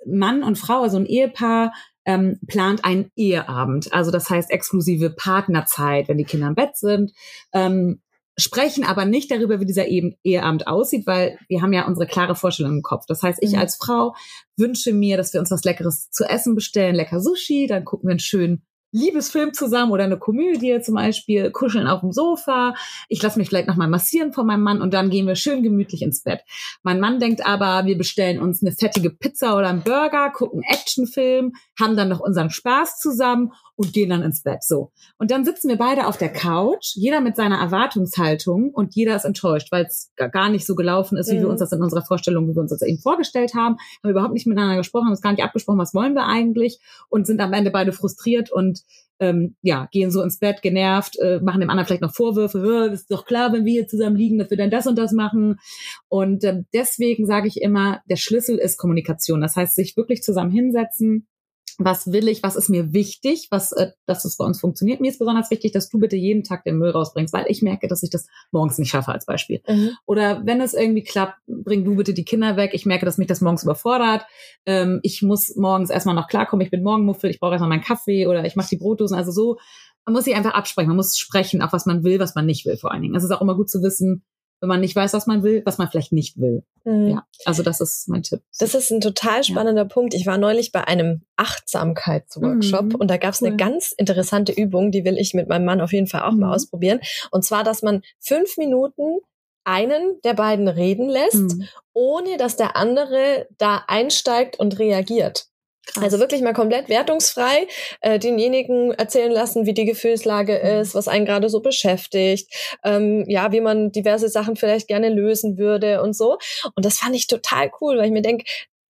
Mann 0.04 0.42
und 0.42 0.58
Frau, 0.58 0.82
also 0.82 0.96
ein 0.98 1.06
Ehepaar 1.06 1.72
ähm, 2.04 2.40
plant 2.48 2.84
einen 2.84 3.12
Eheabend, 3.14 3.92
also 3.92 4.10
das 4.10 4.28
heißt 4.28 4.50
exklusive 4.50 5.10
Partnerzeit, 5.10 6.08
wenn 6.08 6.18
die 6.18 6.24
Kinder 6.24 6.48
im 6.48 6.56
Bett 6.56 6.76
sind. 6.76 7.12
Ähm, 7.52 8.02
sprechen 8.36 8.82
aber 8.82 9.04
nicht 9.04 9.30
darüber, 9.30 9.60
wie 9.60 9.66
dieser 9.66 9.86
Eheabend 9.86 10.66
aussieht, 10.66 11.06
weil 11.06 11.38
wir 11.48 11.62
haben 11.62 11.72
ja 11.72 11.86
unsere 11.86 12.08
klare 12.08 12.34
Vorstellung 12.34 12.72
im 12.72 12.82
Kopf. 12.82 13.04
Das 13.06 13.22
heißt, 13.22 13.38
ich 13.42 13.52
mhm. 13.52 13.58
als 13.58 13.76
Frau 13.76 14.16
wünsche 14.56 14.92
mir, 14.92 15.16
dass 15.16 15.32
wir 15.32 15.38
uns 15.38 15.52
was 15.52 15.62
Leckeres 15.62 16.10
zu 16.10 16.24
essen 16.24 16.56
bestellen, 16.56 16.96
lecker 16.96 17.20
Sushi, 17.20 17.68
dann 17.68 17.84
gucken 17.84 18.08
wir 18.08 18.12
einen 18.12 18.18
schönen 18.18 18.66
Liebesfilm 18.92 19.54
zusammen 19.54 19.90
oder 19.90 20.04
eine 20.04 20.18
Komödie 20.18 20.80
zum 20.82 20.94
Beispiel, 20.94 21.50
kuscheln 21.50 21.86
auf 21.86 22.00
dem 22.00 22.12
Sofa. 22.12 22.74
Ich 23.08 23.22
lasse 23.22 23.38
mich 23.38 23.48
vielleicht 23.48 23.68
nochmal 23.68 23.88
massieren 23.88 24.32
von 24.32 24.46
meinem 24.46 24.62
Mann 24.62 24.82
und 24.82 24.94
dann 24.94 25.10
gehen 25.10 25.26
wir 25.26 25.34
schön 25.34 25.62
gemütlich 25.62 26.02
ins 26.02 26.22
Bett. 26.22 26.40
Mein 26.82 27.00
Mann 27.00 27.18
denkt 27.18 27.44
aber, 27.44 27.86
wir 27.86 27.98
bestellen 27.98 28.40
uns 28.40 28.62
eine 28.62 28.72
fettige 28.72 29.10
Pizza 29.10 29.56
oder 29.56 29.68
einen 29.68 29.82
Burger, 29.82 30.30
gucken 30.30 30.62
Actionfilm, 30.62 31.52
haben 31.80 31.96
dann 31.96 32.08
noch 32.08 32.20
unseren 32.20 32.50
Spaß 32.50 32.98
zusammen 32.98 33.52
und 33.74 33.92
gehen 33.92 34.10
dann 34.10 34.22
ins 34.22 34.42
Bett. 34.42 34.62
So. 34.62 34.92
Und 35.18 35.30
dann 35.30 35.44
sitzen 35.44 35.68
wir 35.68 35.76
beide 35.76 36.06
auf 36.06 36.16
der 36.16 36.32
Couch, 36.32 36.94
jeder 36.94 37.20
mit 37.20 37.36
seiner 37.36 37.58
Erwartungshaltung 37.58 38.70
und 38.70 38.94
jeder 38.94 39.16
ist 39.16 39.24
enttäuscht, 39.24 39.72
weil 39.72 39.86
es 39.86 40.12
gar 40.30 40.50
nicht 40.50 40.66
so 40.66 40.74
gelaufen 40.74 41.16
ist, 41.16 41.30
wie 41.30 41.36
mhm. 41.36 41.42
wir 41.42 41.48
uns 41.48 41.60
das 41.60 41.72
in 41.72 41.82
unserer 41.82 42.04
Vorstellung, 42.04 42.48
wie 42.48 42.54
wir 42.54 42.60
uns 42.60 42.70
das 42.70 42.82
eben 42.82 42.98
vorgestellt 42.98 43.54
haben. 43.54 43.76
Haben 44.02 44.10
überhaupt 44.10 44.34
nicht 44.34 44.46
miteinander 44.46 44.76
gesprochen, 44.76 45.06
haben 45.06 45.12
uns 45.12 45.22
gar 45.22 45.32
nicht 45.32 45.42
abgesprochen, 45.42 45.78
was 45.78 45.94
wollen 45.94 46.14
wir 46.14 46.26
eigentlich 46.26 46.80
und 47.08 47.26
sind 47.26 47.40
am 47.40 47.52
Ende 47.52 47.70
beide 47.70 47.92
frustriert 47.92 48.52
und 48.52 48.81
ähm, 49.22 49.54
ja, 49.62 49.88
gehen 49.92 50.10
so 50.10 50.20
ins 50.20 50.38
Bett 50.38 50.62
genervt, 50.62 51.16
äh, 51.20 51.38
machen 51.40 51.60
dem 51.60 51.70
anderen 51.70 51.86
vielleicht 51.86 52.02
noch 52.02 52.14
Vorwürfe, 52.14 52.90
ist 52.92 53.10
doch 53.10 53.24
klar, 53.24 53.52
wenn 53.52 53.64
wir 53.64 53.72
hier 53.72 53.86
zusammen 53.86 54.16
liegen, 54.16 54.38
dass 54.38 54.50
wir 54.50 54.56
dann 54.56 54.70
das 54.70 54.86
und 54.86 54.98
das 54.98 55.12
machen. 55.12 55.60
Und 56.08 56.42
ähm, 56.44 56.66
deswegen 56.74 57.24
sage 57.24 57.46
ich 57.46 57.62
immer, 57.62 58.00
der 58.10 58.16
Schlüssel 58.16 58.58
ist 58.58 58.78
Kommunikation. 58.78 59.40
Das 59.40 59.54
heißt, 59.54 59.76
sich 59.76 59.96
wirklich 59.96 60.22
zusammen 60.22 60.50
hinsetzen, 60.50 61.28
was 61.78 62.12
will 62.12 62.28
ich, 62.28 62.42
was 62.42 62.56
ist 62.56 62.68
mir 62.68 62.92
wichtig, 62.92 63.48
was, 63.50 63.72
äh, 63.72 63.92
dass 64.06 64.24
es 64.24 64.36
bei 64.36 64.44
uns 64.44 64.60
funktioniert. 64.60 65.00
Mir 65.00 65.10
ist 65.10 65.18
besonders 65.18 65.50
wichtig, 65.50 65.72
dass 65.72 65.88
du 65.88 65.98
bitte 65.98 66.16
jeden 66.16 66.44
Tag 66.44 66.64
den 66.64 66.78
Müll 66.78 66.90
rausbringst, 66.90 67.32
weil 67.32 67.46
ich 67.48 67.62
merke, 67.62 67.88
dass 67.88 68.02
ich 68.02 68.10
das 68.10 68.26
morgens 68.50 68.78
nicht 68.78 68.90
schaffe 68.90 69.12
als 69.12 69.26
Beispiel. 69.26 69.62
Mhm. 69.68 69.90
Oder 70.06 70.42
wenn 70.44 70.60
es 70.60 70.74
irgendwie 70.74 71.02
klappt, 71.02 71.38
bring 71.46 71.84
du 71.84 71.96
bitte 71.96 72.14
die 72.14 72.24
Kinder 72.24 72.56
weg. 72.56 72.70
Ich 72.74 72.86
merke, 72.86 73.04
dass 73.04 73.18
mich 73.18 73.28
das 73.28 73.40
morgens 73.40 73.62
überfordert. 73.62 74.24
Ähm, 74.66 75.00
ich 75.02 75.22
muss 75.22 75.54
morgens 75.56 75.90
erstmal 75.90 76.14
noch 76.14 76.28
klarkommen. 76.28 76.64
Ich 76.64 76.70
bin 76.70 76.82
Morgenmuffel, 76.82 77.30
ich 77.30 77.40
brauche 77.40 77.52
erstmal 77.52 77.70
meinen 77.70 77.82
Kaffee 77.82 78.26
oder 78.26 78.44
ich 78.44 78.56
mache 78.56 78.68
die 78.68 78.76
Brotdosen. 78.76 79.16
Also 79.16 79.32
so, 79.32 79.58
man 80.04 80.14
muss 80.14 80.24
sich 80.24 80.34
einfach 80.34 80.54
absprechen. 80.54 80.88
Man 80.88 80.96
muss 80.96 81.16
sprechen, 81.16 81.62
auch 81.62 81.72
was 81.72 81.86
man 81.86 82.04
will, 82.04 82.18
was 82.18 82.34
man 82.34 82.46
nicht 82.46 82.66
will 82.66 82.76
vor 82.76 82.92
allen 82.92 83.02
Dingen. 83.02 83.14
Es 83.14 83.24
ist 83.24 83.30
auch 83.30 83.40
immer 83.40 83.54
gut 83.54 83.70
zu 83.70 83.82
wissen, 83.82 84.24
wenn 84.62 84.68
man 84.68 84.80
nicht 84.80 84.94
weiß, 84.96 85.12
was 85.12 85.26
man 85.26 85.42
will, 85.42 85.60
was 85.66 85.76
man 85.76 85.90
vielleicht 85.90 86.12
nicht 86.12 86.40
will. 86.40 86.62
Mhm. 86.84 87.08
Ja, 87.10 87.26
also 87.44 87.62
das 87.64 87.80
ist 87.80 88.08
mein 88.08 88.22
Tipp. 88.22 88.40
Das 88.60 88.74
ist 88.74 88.90
ein 88.92 89.00
total 89.00 89.42
spannender 89.44 89.84
Punkt. 89.84 90.14
Ich 90.14 90.24
war 90.24 90.38
neulich 90.38 90.70
bei 90.72 90.86
einem 90.86 91.22
Achtsamkeitsworkshop 91.36 92.84
Mhm. 92.84 92.94
und 92.94 93.10
da 93.10 93.16
gab 93.16 93.34
es 93.34 93.42
eine 93.42 93.50
Cool. 93.52 93.56
ganz 93.56 93.92
interessante 93.92 94.52
Übung, 94.52 94.90
die 94.92 95.04
will 95.04 95.18
ich 95.18 95.34
mit 95.34 95.48
meinem 95.48 95.64
Mann 95.64 95.80
auf 95.80 95.92
jeden 95.92 96.06
Fall 96.06 96.22
auch 96.22 96.32
mal 96.32 96.46
Mhm. 96.46 96.52
ausprobieren. 96.52 97.00
Und 97.30 97.44
zwar, 97.44 97.64
dass 97.64 97.82
man 97.82 98.02
fünf 98.20 98.56
Minuten 98.56 99.18
einen 99.64 100.20
der 100.24 100.34
beiden 100.34 100.68
reden 100.68 101.08
lässt, 101.08 101.34
Mhm. 101.58 101.68
ohne 101.92 102.36
dass 102.36 102.56
der 102.56 102.76
andere 102.76 103.46
da 103.58 103.84
einsteigt 103.86 104.58
und 104.58 104.78
reagiert. 104.78 105.46
Krass. 105.86 106.04
Also 106.04 106.18
wirklich 106.20 106.42
mal 106.42 106.52
komplett 106.52 106.88
wertungsfrei 106.88 107.66
äh, 108.00 108.18
denjenigen 108.18 108.92
erzählen 108.92 109.32
lassen, 109.32 109.66
wie 109.66 109.74
die 109.74 109.84
Gefühlslage 109.84 110.60
Mhm. 110.62 110.80
ist, 110.80 110.94
was 110.94 111.08
einen 111.08 111.26
gerade 111.26 111.48
so 111.48 111.60
beschäftigt, 111.60 112.48
ähm, 112.84 113.24
ja, 113.28 113.50
wie 113.52 113.60
man 113.60 113.90
diverse 113.92 114.28
Sachen 114.28 114.56
vielleicht 114.56 114.86
gerne 114.88 115.08
lösen 115.08 115.58
würde 115.58 116.00
und 116.02 116.14
so. 116.14 116.38
Und 116.76 116.84
das 116.84 116.98
fand 116.98 117.16
ich 117.16 117.26
total 117.26 117.70
cool, 117.80 117.98
weil 117.98 118.06
ich 118.06 118.12
mir 118.12 118.22
denke, 118.22 118.44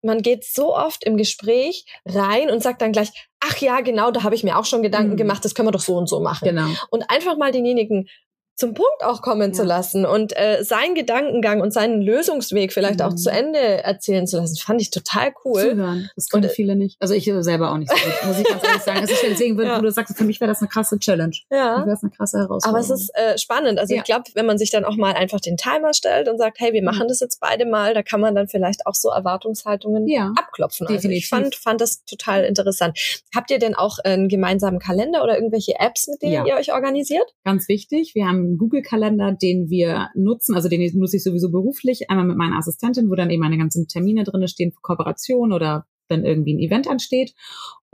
man 0.03 0.21
geht 0.21 0.43
so 0.45 0.75
oft 0.75 1.03
im 1.03 1.17
Gespräch 1.17 1.85
rein 2.05 2.51
und 2.51 2.61
sagt 2.61 2.81
dann 2.83 2.91
gleich, 2.91 3.09
ach 3.39 3.57
ja, 3.57 3.81
genau, 3.81 4.11
da 4.11 4.21
habe 4.21 4.35
ich 4.35 4.43
mir 4.43 4.57
auch 4.57 4.65
schon 4.65 4.83
Gedanken 4.83 5.13
Mhm. 5.13 5.17
gemacht, 5.17 5.43
das 5.43 5.55
können 5.55 5.67
wir 5.67 5.71
doch 5.71 5.79
so 5.81 5.97
und 5.97 6.07
so 6.07 6.19
machen. 6.19 6.47
genau. 6.47 6.69
Und 6.91 7.09
einfach 7.09 7.37
mal 7.37 7.51
denjenigen 7.51 8.07
zum 8.55 8.73
Punkt 8.73 9.03
auch 9.03 9.21
kommen 9.21 9.53
zu 9.53 9.63
Ja. 9.63 9.67
lassen 9.67 10.05
und 10.05 10.35
äh, 10.37 10.63
seinen 10.63 10.95
Gedankengang 10.95 11.61
und 11.61 11.73
seinen 11.73 12.01
Lösungsweg 12.01 12.71
vielleicht 12.73 13.01
auch 13.01 13.11
Mhm. 13.11 13.17
zu 13.17 13.29
Ende 13.29 13.59
erzählen 13.59 14.25
zu 14.27 14.37
lassen, 14.37 14.55
fand 14.55 14.81
ich 14.81 14.91
total 14.91 15.33
cool. 15.43 15.61
Zuhören. 15.61 16.09
Das 16.15 16.29
können 16.29 16.43
Und, 16.45 16.49
äh, 16.51 16.53
viele 16.53 16.75
nicht. 16.75 16.95
Also 17.01 17.13
ich 17.13 17.25
selber 17.39 17.71
auch 17.71 17.77
nicht 17.77 17.91
so 17.91 17.95
gut, 17.97 18.27
muss 18.27 18.39
ich 18.39 18.47
ganz 18.47 18.63
ehrlich 18.63 18.81
sagen. 18.81 19.03
Ist 19.03 19.23
deswegen, 19.23 19.57
wenn 19.57 19.67
Ja. 19.67 19.79
du 19.81 19.91
sagst, 19.91 20.15
für 20.17 20.23
mich 20.23 20.39
wäre 20.39 20.49
das 20.49 20.59
eine 20.61 20.69
krasse 20.69 20.97
Challenge. 20.99 21.35
Ja. 21.51 21.77
wäre 21.79 21.89
das 21.89 22.01
eine 22.03 22.11
krasse 22.11 22.37
Herausforderung. 22.37 22.69
Aber 22.75 22.79
es 22.79 22.89
ist 22.89 23.09
äh, 23.15 23.37
spannend. 23.37 23.77
Also 23.79 23.93
Ja. 23.93 23.99
ich 24.01 24.05
glaube, 24.05 24.23
wenn 24.35 24.45
man 24.45 24.57
sich 24.57 24.71
dann 24.71 24.85
auch 24.85 24.95
mal 24.95 25.13
einfach 25.13 25.39
den 25.41 25.57
Timer 25.57 25.93
stellt 25.93 26.27
und 26.29 26.37
sagt, 26.37 26.59
hey, 26.59 26.71
wir 26.73 26.83
machen 26.83 27.01
Ja. 27.01 27.07
das 27.07 27.19
jetzt 27.19 27.39
beide 27.41 27.65
mal, 27.65 27.93
da 27.93 28.03
kann 28.03 28.21
man 28.21 28.35
dann 28.35 28.47
vielleicht 28.47 28.85
auch 28.87 28.95
so 28.95 29.09
Erwartungshaltungen 29.09 30.07
Ja. 30.07 30.31
abklopfen. 30.37 30.87
Also 30.87 30.95
Definitiv. 30.95 31.23
ich 31.25 31.29
fand, 31.29 31.55
fand 31.55 31.81
das 31.81 32.05
total 32.05 32.43
interessant. 32.45 32.97
Habt 33.35 33.51
ihr 33.51 33.59
denn 33.59 33.75
auch 33.75 33.99
einen 34.03 34.29
gemeinsamen 34.29 34.79
Kalender 34.79 35.23
oder 35.23 35.35
irgendwelche 35.35 35.73
Apps, 35.79 36.07
mit 36.07 36.21
denen 36.21 36.45
ihr 36.45 36.55
euch 36.55 36.71
organisiert? 36.73 37.25
ganz 37.43 37.67
wichtig. 37.67 38.15
Wir 38.15 38.27
haben 38.27 38.44
Google-Kalender, 38.57 39.33
den 39.33 39.69
wir 39.69 40.09
nutzen, 40.15 40.55
also 40.55 40.69
den 40.69 40.81
nutze 40.97 41.17
ich 41.17 41.23
sowieso 41.23 41.51
beruflich, 41.51 42.09
einmal 42.09 42.25
mit 42.25 42.37
meiner 42.37 42.57
Assistentin, 42.57 43.09
wo 43.09 43.15
dann 43.15 43.29
eben 43.29 43.41
meine 43.41 43.57
ganzen 43.57 43.87
Termine 43.87 44.23
drinne 44.23 44.47
stehen 44.47 44.71
für 44.71 44.81
Kooperation 44.81 45.51
oder 45.51 45.85
wenn 46.07 46.23
irgendwie 46.23 46.53
ein 46.53 46.59
Event 46.59 46.87
ansteht. 46.87 47.33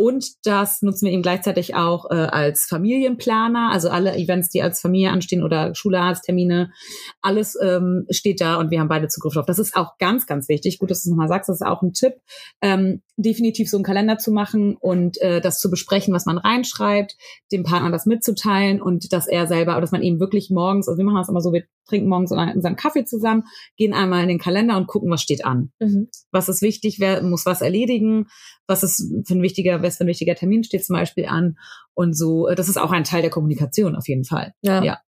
Und 0.02 0.26
das 0.46 0.82
nutzen 0.82 1.06
wir 1.06 1.14
eben 1.14 1.22
gleichzeitig 1.22 1.76
auch 1.76 2.10
äh, 2.10 2.16
als 2.16 2.66
Familienplaner, 2.66 3.70
also 3.72 3.92
alle 3.92 4.16
Events, 4.16 4.50
die 4.50 4.64
als 4.64 4.82
Familie 4.82 5.12
anstehen 5.12 5.44
oder 5.44 5.76
Schularzttermine, 5.76 6.72
alles 7.22 7.56
ähm, 7.62 8.08
steht 8.10 8.42
da 8.42 8.56
und 8.56 8.72
wir 8.72 8.80
haben 8.80 8.88
beide 8.88 9.10
Zugriff 9.10 9.36
drauf. 9.36 9.46
Das 9.46 9.60
ist 9.60 9.76
auch 9.76 10.00
ganz, 10.00 10.26
ganz 10.26 10.50
wichtig. 10.50 10.80
Gut, 10.80 10.90
dass 10.90 11.04
du 11.04 11.10
es 11.10 11.12
nochmal 11.12 11.28
sagst, 11.28 11.50
das 11.50 11.58
ist 11.58 11.68
auch 11.68 11.84
ein 11.84 11.94
Tipp, 11.94 12.16
ähm, 12.64 13.04
definitiv 13.16 13.70
so 13.70 13.78
einen 13.78 13.84
Kalender 13.84 14.18
zu 14.18 14.32
machen 14.32 14.76
und 14.76 15.22
äh, 15.22 15.40
das 15.40 15.60
zu 15.60 15.70
besprechen, 15.70 16.16
was 16.16 16.26
man 16.26 16.40
reinschreibt, 16.40 17.16
dem 17.52 17.62
Partner 17.62 17.92
das 17.92 18.08
mitzuteilen 18.08 18.82
und 18.82 19.14
dass 19.14 19.28
er 19.28 19.46
selber, 19.46 19.80
dass 19.80 19.92
man 19.92 20.02
eben 20.02 20.20
wirklich 20.20 20.50
morgens, 20.50 20.88
also 20.88 20.98
wir 20.98 21.06
machen 21.06 21.18
das 21.18 21.30
immer 21.30 21.42
so, 21.42 21.54
wir 21.54 21.66
trinken 21.88 22.10
morgens 22.10 22.32
unseren 22.32 22.76
Kaffee 22.76 23.06
zusammen, 23.06 23.44
gehen 23.78 23.94
einmal 23.94 24.24
in 24.24 24.30
den 24.30 24.40
Kalender 24.40 24.78
und 24.78 24.88
gucken, 24.88 25.12
was 25.12 25.22
steht 25.22 25.46
an 25.46 25.72
was 26.32 26.50
ist 26.50 26.62
wichtig, 26.62 27.00
wer 27.00 27.22
muss 27.22 27.46
was 27.46 27.62
erledigen, 27.62 28.28
was 28.72 28.84
ist 28.84 29.06
für 29.28 29.34
ein 29.36 29.42
wichtiger, 29.44 29.84
was 29.84 29.98
für 29.98 30.06
ein 30.06 30.08
wichtiger 30.08 30.34
Termin 30.36 30.64
steht 30.64 30.86
zum 30.86 30.96
Beispiel 30.96 31.26
an 31.26 31.58
und 31.94 32.18
so. 32.18 32.48
äh, 32.48 32.56
Das 32.56 32.70
ist 32.70 32.78
auch 32.78 32.92
ein 32.92 33.04
Teil 33.04 33.22
der 33.22 33.30
Kommunikation 33.32 33.96
auf 33.96 34.08
jeden 34.08 34.24
Fall. 34.26 34.54
Ja. 34.62 34.84
Ja. 34.84 35.00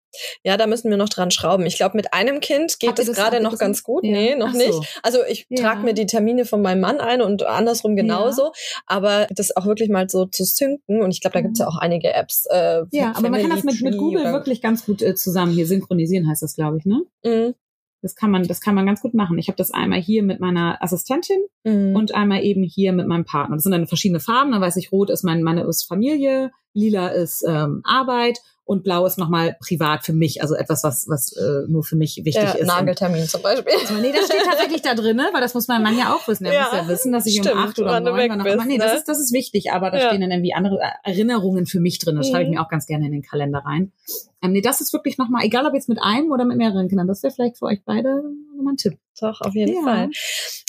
Ja, 0.44 0.58
da 0.58 0.66
müssen 0.66 0.90
wir 0.90 0.98
noch 0.98 1.08
dran 1.08 1.30
schrauben. 1.30 1.64
Ich 1.64 1.76
glaube, 1.78 1.96
mit 1.96 2.12
einem 2.12 2.40
Kind 2.40 2.78
geht 2.78 2.98
es 2.98 3.10
gerade 3.14 3.40
noch 3.40 3.56
ganz 3.56 3.82
gut. 3.82 4.04
Ja. 4.04 4.12
Nee, 4.12 4.34
noch 4.34 4.52
so. 4.52 4.58
nicht. 4.58 5.00
Also 5.02 5.20
ich 5.26 5.46
Ja. 5.48 5.62
trage 5.62 5.84
mir 5.84 5.94
die 5.94 6.04
Termine 6.04 6.44
von 6.44 6.60
meinem 6.60 6.80
Mann 6.82 7.00
ein 7.00 7.22
und 7.22 7.44
andersrum 7.44 7.96
genauso. 7.96 8.52
Aber 8.86 9.26
das 9.30 9.56
auch 9.56 9.64
wirklich 9.64 9.88
mal 9.88 10.10
so 10.10 10.26
zu 10.26 10.44
synken. 10.44 11.00
Und 11.00 11.12
ich 11.12 11.22
glaube, 11.22 11.32
da 11.32 11.40
gibt's 11.40 11.60
ja 11.60 11.66
auch 11.66 11.78
einige 11.78 12.12
Apps. 12.12 12.44
Äh, 12.50 12.82
Ja, 12.92 13.12
aber 13.16 13.30
man 13.30 13.40
kann 13.40 13.48
das 13.52 13.64
mit, 13.64 13.80
mit 13.80 13.96
Google 13.96 14.24
wirklich 14.34 14.60
ganz 14.60 14.84
gut 14.84 15.00
äh, 15.00 15.14
zusammen 15.14 15.52
hier 15.52 15.66
synchronisieren, 15.66 16.28
heißt 16.28 16.42
das, 16.42 16.56
glaube 16.56 16.76
ich, 16.76 16.84
ne? 16.84 17.00
Mhm. 17.24 17.54
Das 18.02 18.14
kann 18.16 18.30
man, 18.30 18.42
das 18.42 18.60
kann 18.60 18.74
man 18.74 18.84
ganz 18.84 19.00
gut 19.00 19.14
machen. 19.14 19.38
Ich 19.38 19.48
habe 19.48 19.56
das 19.56 19.70
einmal 19.70 20.00
hier 20.00 20.22
mit 20.22 20.40
meiner 20.40 20.82
Assistentin 20.82 21.38
Mhm. 21.64 21.94
und 21.94 22.14
einmal 22.14 22.42
eben 22.42 22.64
hier 22.64 22.92
mit 22.92 23.06
meinem 23.06 23.24
Partner. 23.24 23.54
Das 23.56 23.62
sind 23.62 23.72
dann 23.72 23.86
verschiedene 23.86 24.18
Farben. 24.20 24.50
Dann 24.52 24.60
weiß 24.60 24.76
ich, 24.76 24.90
rot 24.90 25.10
ist 25.10 25.22
mein, 25.22 25.42
meine 25.42 25.62
ist 25.62 25.84
Familie, 25.84 26.50
lila 26.74 27.08
ist 27.08 27.44
ähm, 27.48 27.80
Arbeit 27.84 28.40
und 28.72 28.82
blau 28.82 29.06
ist 29.06 29.18
nochmal 29.18 29.56
privat 29.60 30.04
für 30.04 30.12
mich. 30.12 30.42
Also 30.42 30.54
etwas, 30.54 30.82
was, 30.82 31.06
was 31.08 31.32
äh, 31.36 31.66
nur 31.68 31.84
für 31.84 31.94
mich 31.96 32.16
wichtig 32.24 32.50
der 32.50 32.58
ist. 32.58 32.66
Nageltermin 32.66 33.28
zum 33.28 33.42
Beispiel. 33.42 33.72
Also, 33.80 33.94
nee, 33.94 34.12
das 34.12 34.26
steht 34.26 34.42
tatsächlich 34.44 34.82
da 34.82 34.94
drin, 34.94 35.16
ne? 35.16 35.28
weil 35.32 35.40
das 35.40 35.54
muss 35.54 35.68
mein 35.68 35.82
Mann 35.82 35.96
ja 35.96 36.14
auch 36.14 36.26
wissen. 36.26 36.44
Er 36.46 36.54
Ja, 36.54 36.62
muss 36.64 36.72
ja 36.72 36.88
wissen, 36.88 37.12
dass 37.12 37.26
ich 37.26 37.36
stimmt, 37.36 37.52
um 37.52 37.58
acht 37.58 37.78
oder 37.78 37.98
um 37.98 38.04
neun 38.04 38.40
auch 38.40 38.44
bist, 38.44 38.54
immer. 38.54 38.64
Nee, 38.64 38.78
das 38.78 38.92
ne? 38.92 38.98
ist, 38.98 39.08
das 39.08 39.20
ist 39.20 39.32
wichtig, 39.32 39.70
aber 39.72 39.90
da 39.90 39.98
Ja. 39.98 40.06
stehen 40.08 40.20
dann 40.22 40.30
irgendwie 40.30 40.54
andere 40.54 40.80
Erinnerungen 41.04 41.66
für 41.66 41.78
mich 41.80 41.98
drin. 41.98 42.16
Das 42.16 42.28
schreibe 42.28 42.42
ich 42.44 42.48
Mhm. 42.48 42.54
mir 42.56 42.62
auch 42.62 42.68
ganz 42.68 42.86
gerne 42.86 43.06
in 43.06 43.12
den 43.12 43.22
Kalender 43.22 43.60
rein. 43.60 43.92
Ähm, 44.42 44.52
nee, 44.52 44.60
das 44.60 44.80
ist 44.80 44.92
wirklich 44.92 45.18
nochmal, 45.18 45.44
egal 45.44 45.66
ob 45.66 45.74
jetzt 45.74 45.88
mit 45.88 45.98
einem 46.02 46.32
oder 46.32 46.44
mit 46.44 46.56
mehreren 46.56 46.88
Kindern, 46.88 47.06
das 47.06 47.22
wäre 47.22 47.32
vielleicht 47.32 47.58
für 47.58 47.66
euch 47.66 47.80
beide 47.84 48.22
nochmal 48.62 48.74
ein 48.74 48.78
Tipp. 48.78 48.98
Doch, 49.20 49.40
auf 49.40 49.54
jeden 49.54 49.74
Ja. 49.74 49.82
Fall. 49.82 50.10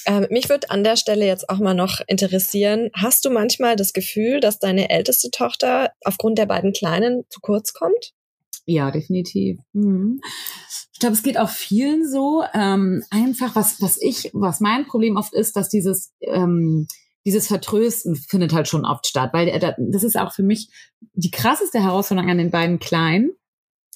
Ähm, 0.05 0.27
mich 0.29 0.49
würde 0.49 0.69
an 0.69 0.83
der 0.83 0.97
Stelle 0.97 1.25
jetzt 1.25 1.49
auch 1.49 1.59
mal 1.59 1.73
noch 1.73 2.01
interessieren, 2.07 2.89
hast 2.93 3.23
du 3.25 3.29
manchmal 3.29 3.75
das 3.75 3.93
Gefühl, 3.93 4.39
dass 4.39 4.59
deine 4.59 4.89
älteste 4.89 5.31
Tochter 5.31 5.91
aufgrund 6.03 6.37
der 6.37 6.45
beiden 6.45 6.73
Kleinen 6.73 7.23
zu 7.29 7.39
kurz 7.39 7.73
kommt? 7.73 8.13
Ja, 8.65 8.91
definitiv. 8.91 9.59
Mhm. 9.73 10.21
Ich 10.93 10.99
glaube, 10.99 11.15
es 11.15 11.23
geht 11.23 11.37
auch 11.37 11.49
vielen 11.49 12.09
so. 12.09 12.43
Ähm, 12.53 13.03
einfach, 13.09 13.55
was, 13.55 13.81
was 13.81 13.97
ich, 14.01 14.29
was 14.33 14.59
mein 14.59 14.85
Problem 14.85 15.17
oft 15.17 15.33
ist, 15.33 15.55
dass 15.55 15.69
dieses, 15.69 16.13
ähm, 16.21 16.87
dieses 17.25 17.47
Vertrösten 17.47 18.15
findet 18.15 18.53
halt 18.53 18.67
schon 18.67 18.85
oft 18.85 19.07
statt, 19.07 19.31
weil 19.33 19.47
äh, 19.49 19.73
das 19.77 20.03
ist 20.03 20.17
auch 20.17 20.33
für 20.33 20.43
mich 20.43 20.69
die 21.13 21.31
krasseste 21.31 21.81
Herausforderung 21.81 22.29
an 22.29 22.37
den 22.37 22.51
beiden 22.51 22.79
Kleinen. 22.79 23.31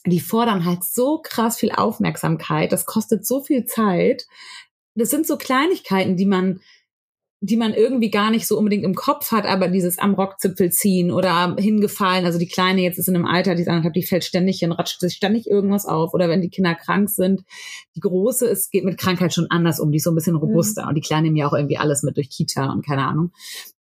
Die 0.08 0.20
fordern 0.20 0.66
halt 0.66 0.84
so 0.84 1.20
krass 1.22 1.58
viel 1.58 1.72
Aufmerksamkeit. 1.72 2.72
Das 2.72 2.86
kostet 2.86 3.26
so 3.26 3.42
viel 3.42 3.66
Zeit. 3.66 4.26
Das 4.96 5.10
sind 5.10 5.28
so 5.28 5.38
Kleinigkeiten, 5.38 6.18
die 6.18 6.26
man, 6.26 6.60
die 7.40 7.58
man 7.58 7.74
irgendwie 7.74 8.10
gar 8.10 8.32
nicht 8.32 8.48
so 8.48 8.58
unbedingt 8.58 8.84
im 8.84 8.96
Kopf 8.96 9.32
hat, 9.32 9.46
aber 9.46 9.68
dieses 9.68 10.00
am 10.00 10.16
Rockzipfel 10.16 10.72
ziehen 10.72 11.12
oder 11.12 11.56
hingefallen, 11.60 12.26
also 12.26 12.40
die 12.40 12.48
Kleine 12.48 12.82
jetzt 12.82 12.98
ist 12.98 13.08
in 13.08 13.16
einem 13.16 13.28
Alter, 13.28 13.54
die 13.54 13.62
ist 13.62 13.68
anderthalb, 13.68 13.94
die 13.94 14.04
fällt 14.04 14.24
ständig 14.24 14.60
hin, 14.60 14.72
ratscht 14.72 15.00
sich 15.00 15.14
ständig 15.14 15.48
irgendwas 15.48 15.86
auf 15.86 16.16
oder 16.16 16.30
wenn 16.30 16.42
die 16.42 16.50
Kinder 16.50 16.74
krank 16.74 17.10
sind. 17.10 17.44
Die 17.96 18.00
Große 18.00 18.48
ist, 18.48 18.72
geht 18.72 18.86
mit 18.86 18.98
Krankheit 18.98 19.36
schon 19.36 19.52
anders 19.52 19.80
um, 19.80 19.92
die 19.92 19.98
ist 19.98 20.06
so 20.06 20.12
ein 20.12 20.16
bisschen 20.16 20.36
robuster 20.36 20.88
und 20.88 20.96
die 20.96 21.02
Kleine 21.02 21.28
nimmt 21.28 21.38
ja 21.38 21.48
auch 21.48 21.54
irgendwie 21.54 21.78
alles 21.78 22.02
mit 22.02 22.18
durch 22.18 22.32
Kita 22.32 22.72
und 22.72 22.84
keine 22.84 23.06
Ahnung. 23.06 23.32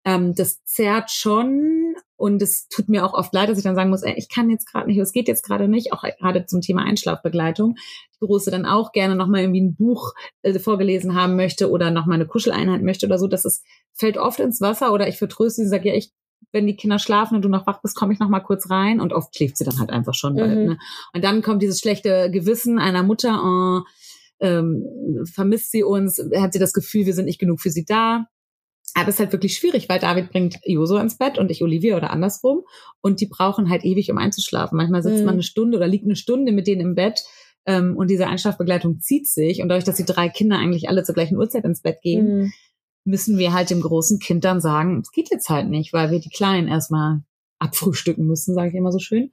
Ähm, 0.04 0.34
das 0.34 0.64
zerrt 0.64 1.12
schon 1.12 1.93
und 2.24 2.40
es 2.40 2.68
tut 2.68 2.88
mir 2.88 3.04
auch 3.04 3.12
oft 3.12 3.34
leid, 3.34 3.50
dass 3.50 3.58
ich 3.58 3.64
dann 3.64 3.74
sagen 3.74 3.90
muss, 3.90 4.02
ey, 4.02 4.14
ich 4.16 4.30
kann 4.30 4.48
jetzt 4.48 4.64
gerade 4.72 4.86
nicht, 4.86 4.96
es 4.96 5.12
geht 5.12 5.28
jetzt 5.28 5.44
gerade 5.44 5.68
nicht, 5.68 5.92
auch 5.92 6.04
gerade 6.18 6.46
zum 6.46 6.62
Thema 6.62 6.82
Einschlafbegleitung. 6.82 7.74
Die 8.14 8.24
Große 8.24 8.50
dann 8.50 8.64
auch 8.64 8.92
gerne 8.92 9.14
nochmal 9.14 9.42
irgendwie 9.42 9.60
ein 9.60 9.74
Buch 9.74 10.14
äh, 10.40 10.58
vorgelesen 10.58 11.14
haben 11.14 11.36
möchte 11.36 11.70
oder 11.70 11.90
nochmal 11.90 12.14
eine 12.14 12.26
Kuscheleinheit 12.26 12.80
möchte 12.80 13.04
oder 13.04 13.18
so. 13.18 13.26
Das 13.26 13.44
ist, 13.44 13.62
fällt 13.92 14.16
oft 14.16 14.40
ins 14.40 14.62
Wasser 14.62 14.94
oder 14.94 15.06
ich 15.06 15.18
vertröste 15.18 15.60
sie 15.60 15.66
und 15.66 15.68
sage, 15.68 15.90
ja, 15.90 15.94
ich, 15.94 16.12
wenn 16.50 16.66
die 16.66 16.76
Kinder 16.76 16.98
schlafen 16.98 17.34
und 17.34 17.42
du 17.42 17.50
noch 17.50 17.66
wach 17.66 17.82
bist, 17.82 17.94
komme 17.94 18.14
ich 18.14 18.20
noch 18.20 18.30
mal 18.30 18.40
kurz 18.40 18.70
rein 18.70 19.02
und 19.02 19.12
oft 19.12 19.36
schläft 19.36 19.58
sie 19.58 19.64
dann 19.64 19.78
halt 19.78 19.90
einfach 19.90 20.14
schon. 20.14 20.32
Mhm. 20.32 20.38
ne? 20.38 20.78
Und 21.12 21.22
dann 21.22 21.42
kommt 21.42 21.60
dieses 21.60 21.78
schlechte 21.78 22.30
Gewissen 22.30 22.78
einer 22.78 23.02
Mutter, 23.02 23.38
oh, 23.44 23.86
ähm, 24.40 24.82
vermisst 25.30 25.72
sie 25.72 25.82
uns, 25.82 26.18
hat 26.36 26.54
sie 26.54 26.58
das 26.58 26.72
Gefühl, 26.72 27.04
wir 27.04 27.12
sind 27.12 27.26
nicht 27.26 27.38
genug 27.38 27.60
für 27.60 27.70
sie 27.70 27.84
da. 27.84 28.28
Aber 28.96 29.08
es 29.08 29.16
ist 29.16 29.20
halt 29.20 29.32
wirklich 29.32 29.56
schwierig, 29.56 29.88
weil 29.88 29.98
David 29.98 30.30
bringt 30.30 30.58
Joso 30.64 30.96
ins 30.98 31.18
Bett 31.18 31.36
und 31.38 31.50
ich 31.50 31.62
Olivia 31.62 31.96
oder 31.96 32.10
andersrum. 32.10 32.62
Und 33.00 33.20
die 33.20 33.26
brauchen 33.26 33.68
halt 33.68 33.84
ewig, 33.84 34.10
um 34.10 34.18
einzuschlafen. 34.18 34.76
Manchmal 34.76 35.02
sitzt 35.02 35.20
Mhm. 35.20 35.24
man 35.26 35.34
eine 35.34 35.42
Stunde 35.42 35.76
oder 35.78 35.88
liegt 35.88 36.04
eine 36.04 36.14
Stunde 36.16 36.52
mit 36.52 36.66
denen 36.68 36.80
im 36.80 36.94
Bett. 36.94 37.22
Ähm, 37.66 37.96
und 37.96 38.08
diese 38.08 38.26
Einschlafbegleitung 38.28 39.00
zieht 39.00 39.26
sich. 39.26 39.62
Und 39.62 39.68
dadurch, 39.68 39.84
dass 39.84 39.96
die 39.96 40.04
drei 40.04 40.28
Kinder 40.28 40.58
eigentlich 40.58 40.88
alle 40.88 41.02
zur 41.02 41.14
gleichen 41.14 41.36
Uhrzeit 41.36 41.64
ins 41.64 41.80
Bett 41.82 42.00
gehen, 42.02 42.38
Mhm. 42.38 42.52
müssen 43.04 43.36
wir 43.36 43.52
halt 43.52 43.70
dem 43.70 43.80
großen 43.80 44.18
Kind 44.20 44.44
dann 44.44 44.60
sagen, 44.60 45.00
es 45.00 45.10
geht 45.10 45.30
jetzt 45.30 45.48
halt 45.48 45.68
nicht, 45.68 45.92
weil 45.92 46.10
wir 46.10 46.20
die 46.20 46.30
Kleinen 46.30 46.68
erstmal 46.68 47.22
abfrühstücken 47.58 48.26
müssen, 48.26 48.54
sage 48.54 48.68
ich 48.68 48.74
immer 48.74 48.92
so 48.92 48.98
schön. 48.98 49.32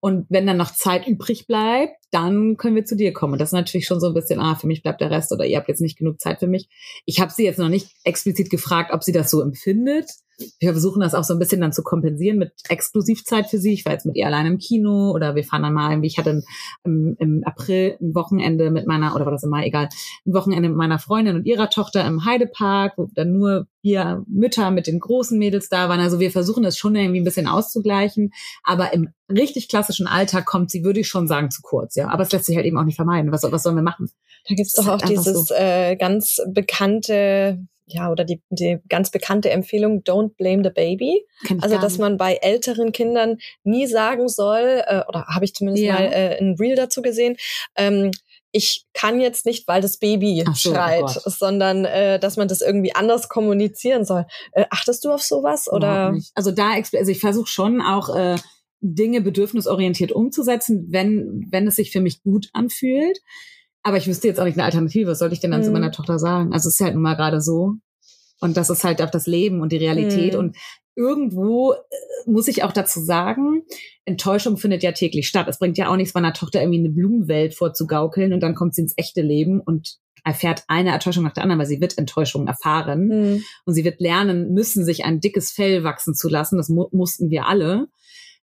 Und 0.00 0.26
wenn 0.28 0.46
dann 0.46 0.56
noch 0.56 0.72
Zeit 0.72 1.06
übrig 1.06 1.46
bleibt, 1.46 1.96
dann 2.10 2.56
können 2.56 2.76
wir 2.76 2.84
zu 2.84 2.96
dir 2.96 3.12
kommen. 3.12 3.34
Und 3.34 3.40
das 3.40 3.48
ist 3.48 3.54
natürlich 3.54 3.86
schon 3.86 4.00
so 4.00 4.08
ein 4.08 4.14
bisschen, 4.14 4.40
ah, 4.40 4.54
für 4.54 4.66
mich 4.66 4.82
bleibt 4.82 5.00
der 5.00 5.10
Rest 5.10 5.32
oder 5.32 5.46
ihr 5.46 5.56
habt 5.56 5.68
jetzt 5.68 5.80
nicht 5.80 5.98
genug 5.98 6.20
Zeit 6.20 6.38
für 6.38 6.46
mich. 6.46 6.68
Ich 7.06 7.20
habe 7.20 7.32
sie 7.32 7.44
jetzt 7.44 7.58
noch 7.58 7.68
nicht 7.68 7.90
explizit 8.04 8.50
gefragt, 8.50 8.92
ob 8.92 9.02
sie 9.02 9.12
das 9.12 9.30
so 9.30 9.40
empfindet. 9.40 10.10
Wir 10.58 10.72
versuchen 10.72 11.00
das 11.00 11.14
auch 11.14 11.24
so 11.24 11.34
ein 11.34 11.38
bisschen 11.38 11.60
dann 11.60 11.72
zu 11.72 11.82
kompensieren 11.82 12.38
mit 12.38 12.52
Exklusivzeit 12.68 13.48
für 13.48 13.58
sie. 13.58 13.72
Ich 13.72 13.84
war 13.84 13.92
jetzt 13.92 14.06
mit 14.06 14.16
ihr 14.16 14.26
allein 14.26 14.46
im 14.46 14.58
Kino 14.58 15.12
oder 15.12 15.34
wir 15.34 15.44
fahren 15.44 15.62
dann 15.62 15.72
mal 15.72 15.90
irgendwie, 15.90 16.08
ich 16.08 16.18
hatte 16.18 16.42
im, 16.84 17.16
im 17.18 17.42
April 17.44 17.96
ein 18.00 18.14
Wochenende 18.14 18.70
mit 18.70 18.86
meiner, 18.86 19.14
oder 19.14 19.24
war 19.24 19.32
das 19.32 19.44
immer 19.44 19.64
egal, 19.64 19.88
ein 20.26 20.34
Wochenende 20.34 20.68
mit 20.68 20.76
meiner 20.76 20.98
Freundin 20.98 21.36
und 21.36 21.46
ihrer 21.46 21.70
Tochter 21.70 22.06
im 22.06 22.24
Heidepark, 22.24 22.94
wo 22.96 23.08
dann 23.14 23.32
nur 23.32 23.66
wir 23.82 24.24
Mütter 24.26 24.70
mit 24.70 24.88
den 24.88 24.98
großen 24.98 25.38
Mädels 25.38 25.68
da 25.68 25.88
waren. 25.88 26.00
Also 26.00 26.18
wir 26.18 26.30
versuchen 26.30 26.64
das 26.64 26.76
schon 26.76 26.96
irgendwie 26.96 27.20
ein 27.20 27.24
bisschen 27.24 27.46
auszugleichen. 27.46 28.32
Aber 28.64 28.92
im 28.92 29.10
richtig 29.30 29.68
klassischen 29.68 30.06
Alltag 30.08 30.44
kommt 30.44 30.70
sie, 30.70 30.84
würde 30.84 31.00
ich 31.00 31.08
schon 31.08 31.28
sagen, 31.28 31.50
zu 31.50 31.62
kurz, 31.62 31.94
ja. 31.94 32.08
Aber 32.08 32.24
es 32.24 32.32
lässt 32.32 32.46
sich 32.46 32.56
halt 32.56 32.66
eben 32.66 32.78
auch 32.78 32.84
nicht 32.84 32.96
vermeiden. 32.96 33.30
Was, 33.32 33.44
was 33.44 33.62
sollen 33.62 33.76
wir 33.76 33.82
machen? 33.82 34.10
Da 34.48 34.54
gibt's 34.54 34.74
doch 34.74 34.88
auch 34.88 35.00
dieses 35.00 35.46
so. 35.46 35.54
äh, 35.54 35.96
ganz 35.96 36.38
bekannte 36.48 37.64
ja, 37.86 38.10
oder 38.10 38.24
die, 38.24 38.42
die 38.50 38.78
ganz 38.88 39.10
bekannte 39.10 39.50
Empfehlung, 39.50 40.02
don't 40.02 40.34
blame 40.36 40.62
the 40.64 40.70
baby. 40.70 41.24
Also, 41.60 41.78
dass 41.78 41.98
man 41.98 42.16
bei 42.16 42.34
älteren 42.34 42.92
Kindern 42.92 43.38
nie 43.62 43.86
sagen 43.86 44.28
soll, 44.28 44.82
äh, 44.86 45.02
oder 45.08 45.26
habe 45.26 45.44
ich 45.44 45.54
zumindest 45.54 45.84
ja. 45.84 45.94
mal 45.94 46.04
äh, 46.06 46.38
ein 46.38 46.56
Reel 46.58 46.74
dazu 46.74 47.00
gesehen, 47.00 47.36
ähm, 47.76 48.10
ich 48.52 48.86
kann 48.94 49.20
jetzt 49.20 49.44
nicht, 49.44 49.68
weil 49.68 49.82
das 49.82 49.98
Baby 49.98 50.42
so, 50.54 50.70
oh 50.70 50.74
schreit, 50.74 51.04
oh 51.04 51.30
sondern 51.30 51.84
äh, 51.84 52.18
dass 52.18 52.36
man 52.36 52.48
das 52.48 52.62
irgendwie 52.62 52.94
anders 52.94 53.28
kommunizieren 53.28 54.04
soll. 54.04 54.26
Äh, 54.52 54.64
achtest 54.70 55.04
du 55.04 55.12
auf 55.12 55.22
sowas 55.22 55.70
oder? 55.70 56.16
Also 56.34 56.52
da, 56.52 56.72
also 56.72 57.10
ich 57.10 57.20
versuche 57.20 57.48
schon 57.48 57.82
auch 57.82 58.14
äh, 58.16 58.36
Dinge 58.80 59.20
bedürfnisorientiert 59.20 60.10
umzusetzen, 60.10 60.86
wenn 60.90 61.46
wenn 61.50 61.66
es 61.66 61.76
sich 61.76 61.90
für 61.90 62.00
mich 62.00 62.22
gut 62.22 62.48
anfühlt. 62.52 63.18
Aber 63.86 63.98
ich 63.98 64.08
wüsste 64.08 64.26
jetzt 64.26 64.40
auch 64.40 64.44
nicht 64.44 64.58
eine 64.58 64.64
Alternative. 64.64 65.12
Was 65.12 65.20
sollte 65.20 65.34
ich 65.34 65.40
denn 65.40 65.52
dann 65.52 65.60
hm. 65.60 65.66
zu 65.66 65.70
meiner 65.70 65.92
Tochter 65.92 66.18
sagen? 66.18 66.52
Also 66.52 66.68
es 66.68 66.74
ist 66.74 66.84
halt 66.84 66.94
nun 66.94 67.04
mal 67.04 67.14
gerade 67.14 67.40
so. 67.40 67.74
Und 68.40 68.56
das 68.56 68.68
ist 68.68 68.82
halt 68.82 69.00
auch 69.00 69.10
das 69.10 69.28
Leben 69.28 69.60
und 69.60 69.70
die 69.70 69.76
Realität. 69.76 70.32
Hm. 70.32 70.40
Und 70.40 70.56
irgendwo 70.96 71.72
äh, 71.72 71.76
muss 72.26 72.48
ich 72.48 72.64
auch 72.64 72.72
dazu 72.72 72.98
sagen, 72.98 73.62
Enttäuschung 74.04 74.56
findet 74.56 74.82
ja 74.82 74.90
täglich 74.90 75.28
statt. 75.28 75.46
Es 75.48 75.60
bringt 75.60 75.78
ja 75.78 75.88
auch 75.88 75.94
nichts, 75.94 76.14
meiner 76.14 76.32
Tochter 76.32 76.60
irgendwie 76.60 76.80
eine 76.80 76.90
Blumenwelt 76.90 77.54
vorzugaukeln 77.54 78.32
und 78.32 78.40
dann 78.40 78.56
kommt 78.56 78.74
sie 78.74 78.82
ins 78.82 78.94
echte 78.96 79.22
Leben 79.22 79.60
und 79.60 79.98
erfährt 80.24 80.64
eine 80.66 80.92
Enttäuschung 80.92 81.22
nach 81.22 81.34
der 81.34 81.44
anderen, 81.44 81.60
weil 81.60 81.68
sie 81.68 81.80
wird 81.80 81.96
Enttäuschung 81.96 82.48
erfahren 82.48 83.06
mhm. 83.06 83.44
und 83.66 83.74
sie 83.74 83.84
wird 83.84 84.00
lernen 84.00 84.52
müssen, 84.52 84.84
sich 84.84 85.04
ein 85.04 85.20
dickes 85.20 85.52
Fell 85.52 85.84
wachsen 85.84 86.16
zu 86.16 86.28
lassen. 86.28 86.56
Das 86.56 86.68
mu 86.68 86.88
mussten 86.90 87.30
wir 87.30 87.46
alle. 87.46 87.86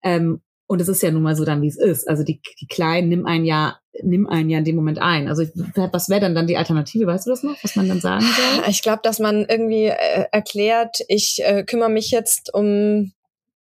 Ähm, 0.04 0.42
und 0.68 0.82
es 0.82 0.88
ist 0.88 1.02
ja 1.02 1.10
nun 1.10 1.24
mal 1.24 1.36
so 1.38 1.46
dann, 1.46 1.62
wie 1.62 1.68
es 1.68 1.78
ist. 1.78 2.10
Also 2.10 2.24
die, 2.24 2.42
die 2.60 2.68
Kleinen 2.68 3.08
nimm 3.08 3.26
ein 3.26 3.44
Jahr, 3.44 3.80
nimm 4.04 4.28
ein 4.28 4.50
Jahr 4.50 4.60
in 4.60 4.66
dem 4.66 4.76
Moment 4.76 5.00
ein. 5.00 5.28
Also 5.28 5.44
was 5.92 6.10
wäre 6.10 6.22
dann 6.22 6.36
dann 6.36 6.48
die 6.48 6.58
Alternative? 6.58 7.08
Weißt 7.08 7.28
du 7.28 7.32
das 7.32 7.44
noch, 7.44 7.56
was 7.64 7.76
man 7.76 7.88
dann 7.88 8.02
sagen 8.02 8.22
soll? 8.22 8.64
Ich 8.70 8.82
glaube, 8.82 9.02
dass 9.04 9.20
man 9.20 9.46
irgendwie 9.48 9.86
äh, 9.86 10.26
erklärt, 10.32 10.98
ich 11.08 11.42
äh, 11.44 11.64
kümmere 11.64 11.90
mich 11.90 12.12
jetzt 12.12 12.54
um 12.54 13.12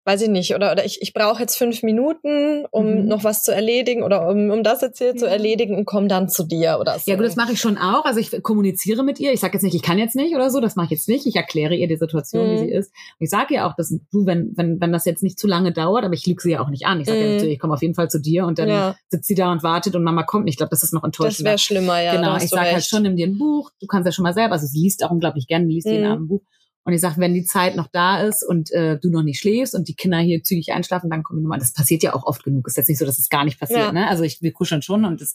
weiß 0.08 0.22
ich 0.22 0.30
nicht, 0.30 0.54
oder, 0.54 0.72
oder 0.72 0.86
ich, 0.86 1.02
ich 1.02 1.12
brauche 1.12 1.38
jetzt 1.38 1.58
fünf 1.58 1.82
Minuten, 1.82 2.64
um 2.70 3.02
mhm. 3.02 3.08
noch 3.08 3.24
was 3.24 3.42
zu 3.42 3.54
erledigen 3.54 4.02
oder 4.02 4.26
um, 4.26 4.48
um 4.48 4.62
das 4.62 4.80
jetzt 4.80 4.96
hier 4.96 5.08
ja. 5.08 5.14
zu 5.16 5.26
erledigen 5.26 5.76
und 5.76 5.84
komme 5.84 6.08
dann 6.08 6.30
zu 6.30 6.44
dir 6.44 6.78
oder 6.80 6.98
so. 6.98 7.10
Ja 7.10 7.16
gut, 7.18 7.26
das 7.26 7.36
mache 7.36 7.52
ich 7.52 7.60
schon 7.60 7.76
auch. 7.76 8.06
Also 8.06 8.18
ich 8.18 8.42
kommuniziere 8.42 9.02
mit 9.02 9.20
ihr. 9.20 9.34
Ich 9.34 9.40
sage 9.40 9.52
jetzt 9.52 9.64
nicht, 9.64 9.74
ich 9.74 9.82
kann 9.82 9.98
jetzt 9.98 10.16
nicht 10.16 10.34
oder 10.34 10.48
so, 10.48 10.60
das 10.60 10.76
mache 10.76 10.86
ich 10.86 10.92
jetzt 10.92 11.08
nicht. 11.10 11.26
Ich 11.26 11.36
erkläre 11.36 11.74
ihr 11.74 11.88
die 11.88 11.98
Situation, 11.98 12.48
mhm. 12.48 12.52
wie 12.52 12.58
sie 12.60 12.70
ist. 12.70 12.90
Und 12.90 13.24
ich 13.24 13.28
sage 13.28 13.52
ihr 13.52 13.66
auch, 13.66 13.76
dass 13.76 13.90
du, 13.90 14.24
wenn, 14.24 14.54
wenn, 14.56 14.80
wenn 14.80 14.92
das 14.92 15.04
jetzt 15.04 15.22
nicht 15.22 15.38
zu 15.38 15.46
lange 15.46 15.72
dauert, 15.72 16.04
aber 16.04 16.14
ich 16.14 16.26
lüge 16.26 16.40
sie 16.40 16.52
ja 16.52 16.60
auch 16.62 16.70
nicht 16.70 16.86
an. 16.86 17.02
Ich 17.02 17.06
sage 17.06 17.18
mhm. 17.18 17.38
ja 17.40 17.44
ich 17.44 17.58
komme 17.58 17.74
auf 17.74 17.82
jeden 17.82 17.94
Fall 17.94 18.08
zu 18.08 18.18
dir 18.18 18.46
und 18.46 18.58
dann 18.58 18.70
ja. 18.70 18.96
sitzt 19.10 19.28
sie 19.28 19.34
da 19.34 19.52
und 19.52 19.62
wartet 19.62 19.94
und 19.94 20.04
Mama 20.04 20.22
kommt 20.22 20.46
nicht. 20.46 20.54
Ich 20.54 20.56
glaube, 20.56 20.70
das 20.70 20.82
ist 20.82 20.94
noch 20.94 21.04
enttäuschend. 21.04 21.40
Das 21.40 21.44
wäre 21.44 21.58
schlimmer, 21.58 22.00
ja. 22.00 22.16
Genau, 22.16 22.34
ich 22.38 22.48
sage 22.48 22.72
halt 22.72 22.84
schon, 22.86 23.02
nimm 23.02 23.16
dir 23.16 23.26
ein 23.26 23.36
Buch, 23.36 23.70
du 23.78 23.86
kannst 23.86 24.06
ja 24.06 24.12
schon 24.12 24.22
mal 24.22 24.32
selber, 24.32 24.54
also 24.54 24.66
sie 24.66 24.78
liest 24.78 25.04
auch 25.04 25.10
unglaublich 25.10 25.46
gerne, 25.46 25.66
liest 25.66 25.86
mhm. 25.86 25.92
jeden 25.92 26.06
Abend 26.06 26.24
ein 26.24 26.28
Buch. 26.28 26.42
Und 26.88 26.94
ich 26.94 27.02
sage, 27.02 27.20
wenn 27.20 27.34
die 27.34 27.44
Zeit 27.44 27.76
noch 27.76 27.88
da 27.92 28.22
ist 28.22 28.42
und 28.42 28.70
äh, 28.70 28.98
du 28.98 29.10
noch 29.10 29.22
nicht 29.22 29.38
schläfst 29.38 29.74
und 29.74 29.88
die 29.88 29.94
Kinder 29.94 30.20
hier 30.20 30.42
zügig 30.42 30.72
einschlafen, 30.72 31.10
dann 31.10 31.22
kommen 31.22 31.40
die 31.40 31.42
nochmal. 31.42 31.58
Das 31.58 31.74
passiert 31.74 32.02
ja 32.02 32.14
auch 32.14 32.24
oft 32.24 32.42
genug. 32.42 32.66
Ist 32.66 32.78
jetzt 32.78 32.88
nicht 32.88 32.96
so, 32.96 33.04
dass 33.04 33.18
es 33.18 33.28
gar 33.28 33.44
nicht 33.44 33.60
passiert. 33.60 33.78
Ja. 33.78 33.92
Ne? 33.92 34.08
Also 34.08 34.22
ich, 34.22 34.40
wir 34.40 34.54
kuscheln 34.54 34.80
schon 34.80 35.04
und 35.04 35.20
das, 35.20 35.34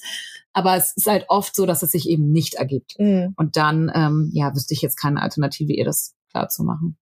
aber 0.52 0.76
es 0.76 0.94
ist 0.98 1.06
halt 1.06 1.26
oft 1.28 1.56
so, 1.56 1.68
dass 1.68 1.84
es 1.84 1.92
sich 1.92 2.10
eben 2.10 2.32
nicht 2.32 2.56
ergibt. 2.56 2.96
Mhm. 2.98 3.36
Und 3.38 3.56
dann, 3.56 3.92
ähm, 3.94 4.32
ja, 4.34 4.56
wüsste 4.56 4.74
ich 4.74 4.82
jetzt 4.82 4.96
keine 4.96 5.22
Alternative, 5.22 5.72
ihr 5.72 5.86
das 5.86 6.16
klar 6.32 6.50
zu 6.50 6.63
machen. 6.63 6.98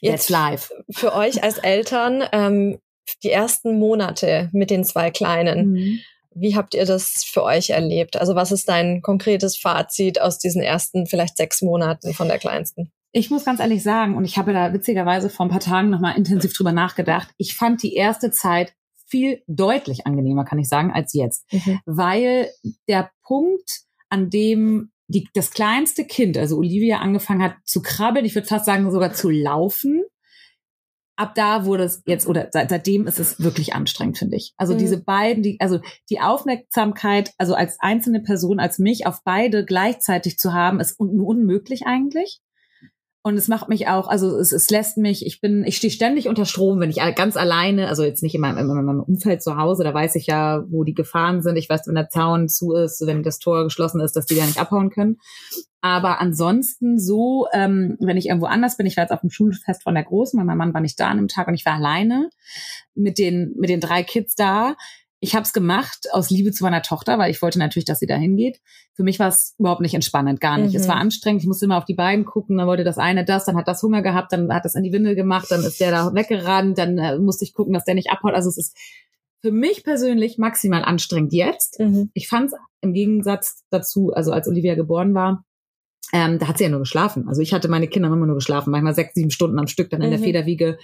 Jetzt 0.00 0.28
live. 0.28 0.70
Für 0.90 1.14
euch 1.14 1.42
als 1.42 1.56
Eltern 1.56 2.24
ähm, 2.32 2.80
die 3.22 3.30
ersten 3.30 3.78
Monate 3.78 4.50
mit 4.52 4.68
den 4.68 4.84
zwei 4.84 5.10
Kleinen. 5.10 5.70
Mhm. 5.70 5.98
Wie 6.34 6.56
habt 6.56 6.74
ihr 6.74 6.84
das 6.84 7.24
für 7.24 7.42
euch 7.42 7.70
erlebt? 7.70 8.16
Also 8.16 8.34
was 8.34 8.52
ist 8.52 8.68
dein 8.68 9.00
konkretes 9.00 9.56
Fazit 9.56 10.20
aus 10.20 10.38
diesen 10.38 10.60
ersten 10.60 11.06
vielleicht 11.06 11.38
sechs 11.38 11.62
Monaten 11.62 12.12
von 12.12 12.28
der 12.28 12.38
Kleinsten? 12.38 12.92
Ich 13.12 13.30
muss 13.30 13.44
ganz 13.44 13.60
ehrlich 13.60 13.82
sagen, 13.82 14.16
und 14.16 14.24
ich 14.24 14.36
habe 14.36 14.52
da 14.52 14.72
witzigerweise 14.72 15.30
vor 15.30 15.46
ein 15.46 15.50
paar 15.50 15.60
Tagen 15.60 15.90
nochmal 15.90 16.16
intensiv 16.16 16.52
drüber 16.52 16.72
nachgedacht, 16.72 17.28
ich 17.38 17.56
fand 17.56 17.82
die 17.82 17.94
erste 17.94 18.30
Zeit 18.30 18.74
viel 19.06 19.42
deutlich 19.46 20.06
angenehmer, 20.06 20.44
kann 20.44 20.58
ich 20.58 20.68
sagen, 20.68 20.92
als 20.92 21.14
jetzt. 21.14 21.50
Mhm. 21.52 21.80
Weil 21.86 22.50
der 22.88 23.10
Punkt, 23.22 23.82
an 24.10 24.28
dem 24.28 24.90
die, 25.08 25.26
das 25.32 25.50
kleinste 25.50 26.04
Kind, 26.04 26.36
also 26.36 26.58
Olivia, 26.58 26.98
angefangen 26.98 27.42
hat 27.42 27.54
zu 27.64 27.80
krabbeln, 27.80 28.26
ich 28.26 28.34
würde 28.34 28.46
fast 28.46 28.66
sagen 28.66 28.90
sogar 28.90 29.14
zu 29.14 29.30
laufen, 29.30 30.02
ab 31.16 31.34
da 31.34 31.64
wurde 31.64 31.84
es 31.84 32.02
jetzt 32.06 32.26
oder 32.26 32.48
seit, 32.52 32.70
seitdem 32.70 33.06
ist 33.06 33.18
es 33.18 33.40
wirklich 33.40 33.74
anstrengend, 33.74 34.18
finde 34.18 34.36
ich. 34.36 34.52
Also 34.56 34.74
mhm. 34.74 34.78
diese 34.78 35.02
beiden, 35.02 35.42
die, 35.42 35.58
also 35.60 35.80
die 36.10 36.20
Aufmerksamkeit, 36.20 37.32
also 37.38 37.54
als 37.54 37.78
einzelne 37.80 38.20
Person, 38.20 38.60
als 38.60 38.78
mich 38.78 39.06
auf 39.06 39.22
beide 39.24 39.64
gleichzeitig 39.64 40.38
zu 40.38 40.52
haben, 40.52 40.78
ist 40.78 41.00
un 41.00 41.18
unmöglich 41.20 41.86
eigentlich. 41.86 42.40
Und 43.28 43.36
es 43.36 43.46
macht 43.46 43.68
mich 43.68 43.88
auch, 43.88 44.08
also 44.08 44.38
es, 44.38 44.52
es 44.52 44.70
lässt 44.70 44.96
mich, 44.96 45.26
ich 45.26 45.42
bin, 45.42 45.62
ich 45.64 45.76
stehe 45.76 45.90
ständig 45.90 46.28
unter 46.28 46.46
Strom, 46.46 46.80
wenn 46.80 46.88
ich 46.88 46.96
ganz 47.14 47.36
alleine, 47.36 47.88
also 47.88 48.02
jetzt 48.02 48.22
nicht 48.22 48.34
in 48.34 48.40
meinem, 48.40 48.56
in 48.56 48.66
meinem 48.66 49.02
Umfeld 49.02 49.42
zu 49.42 49.58
Hause, 49.58 49.84
da 49.84 49.92
weiß 49.92 50.14
ich 50.14 50.26
ja, 50.26 50.64
wo 50.70 50.82
die 50.82 50.94
Gefahren 50.94 51.42
sind. 51.42 51.56
Ich 51.56 51.68
weiß, 51.68 51.86
wenn 51.86 51.94
der 51.94 52.08
Zaun 52.08 52.48
zu 52.48 52.72
ist, 52.72 53.06
wenn 53.06 53.22
das 53.22 53.38
Tor 53.38 53.64
geschlossen 53.64 54.00
ist, 54.00 54.16
dass 54.16 54.24
die 54.24 54.34
da 54.34 54.46
nicht 54.46 54.58
abhauen 54.58 54.88
können. 54.88 55.18
Aber 55.82 56.22
ansonsten 56.22 56.98
so, 56.98 57.48
ähm, 57.52 57.98
wenn 58.00 58.16
ich 58.16 58.28
irgendwo 58.28 58.46
anders 58.46 58.78
bin, 58.78 58.86
ich 58.86 58.96
war 58.96 59.04
jetzt 59.04 59.12
auf 59.12 59.20
dem 59.20 59.30
Schulfest 59.30 59.82
von 59.82 59.94
der 59.94 60.04
Großen, 60.04 60.38
weil 60.38 60.46
mein 60.46 60.56
Mann 60.56 60.72
war 60.72 60.80
nicht 60.80 60.98
da 60.98 61.08
an 61.08 61.18
dem 61.18 61.28
Tag 61.28 61.48
und 61.48 61.54
ich 61.54 61.66
war 61.66 61.74
alleine 61.74 62.30
mit 62.94 63.18
den, 63.18 63.54
mit 63.58 63.68
den 63.68 63.80
drei 63.80 64.04
Kids 64.04 64.36
da 64.36 64.74
ich 65.20 65.34
habe 65.34 65.42
es 65.42 65.52
gemacht 65.52 66.06
aus 66.12 66.30
Liebe 66.30 66.52
zu 66.52 66.62
meiner 66.62 66.82
Tochter, 66.82 67.18
weil 67.18 67.30
ich 67.30 67.42
wollte 67.42 67.58
natürlich, 67.58 67.84
dass 67.84 67.98
sie 67.98 68.06
da 68.06 68.16
hingeht. 68.16 68.60
Für 68.94 69.02
mich 69.02 69.18
war 69.18 69.28
es 69.28 69.54
überhaupt 69.58 69.80
nicht 69.80 69.94
entspannend, 69.94 70.40
gar 70.40 70.58
nicht. 70.58 70.74
Mhm. 70.74 70.80
Es 70.80 70.88
war 70.88 70.96
anstrengend, 70.96 71.42
ich 71.42 71.48
musste 71.48 71.64
immer 71.64 71.78
auf 71.78 71.84
die 71.84 71.94
beiden 71.94 72.24
gucken, 72.24 72.58
dann 72.58 72.68
wollte 72.68 72.84
das 72.84 72.98
eine 72.98 73.24
das, 73.24 73.44
dann 73.44 73.56
hat 73.56 73.66
das 73.66 73.82
Hunger 73.82 74.02
gehabt, 74.02 74.32
dann 74.32 74.52
hat 74.52 74.64
das 74.64 74.76
in 74.76 74.84
die 74.84 74.92
Windel 74.92 75.16
gemacht, 75.16 75.46
dann 75.50 75.64
ist 75.64 75.80
der 75.80 75.90
da 75.90 76.14
weggerannt, 76.14 76.78
dann 76.78 76.98
äh, 76.98 77.18
musste 77.18 77.44
ich 77.44 77.52
gucken, 77.52 77.72
dass 77.72 77.84
der 77.84 77.94
nicht 77.94 78.10
abhaut. 78.10 78.34
Also 78.34 78.48
es 78.48 78.58
ist 78.58 78.76
für 79.40 79.50
mich 79.50 79.84
persönlich 79.84 80.38
maximal 80.38 80.84
anstrengend 80.84 81.32
jetzt. 81.32 81.80
Mhm. 81.80 82.10
Ich 82.14 82.28
fand 82.28 82.52
es 82.52 82.58
im 82.80 82.92
Gegensatz 82.92 83.64
dazu, 83.70 84.12
also 84.12 84.30
als 84.30 84.46
Olivia 84.46 84.76
geboren 84.76 85.14
war, 85.14 85.44
ähm, 86.12 86.38
da 86.38 86.48
hat 86.48 86.58
sie 86.58 86.64
ja 86.64 86.70
nur 86.70 86.80
geschlafen. 86.80 87.28
Also 87.28 87.42
ich 87.42 87.52
hatte 87.52 87.68
meine 87.68 87.88
Kinder 87.88 88.08
immer 88.08 88.24
nur 88.24 88.36
geschlafen, 88.36 88.70
manchmal 88.70 88.94
sechs, 88.94 89.14
sieben 89.14 89.30
Stunden 89.30 89.58
am 89.58 89.66
Stück, 89.66 89.90
dann 89.90 90.00
in 90.00 90.10
der 90.10 90.20
mhm. 90.20 90.24
Federwiege 90.24 90.78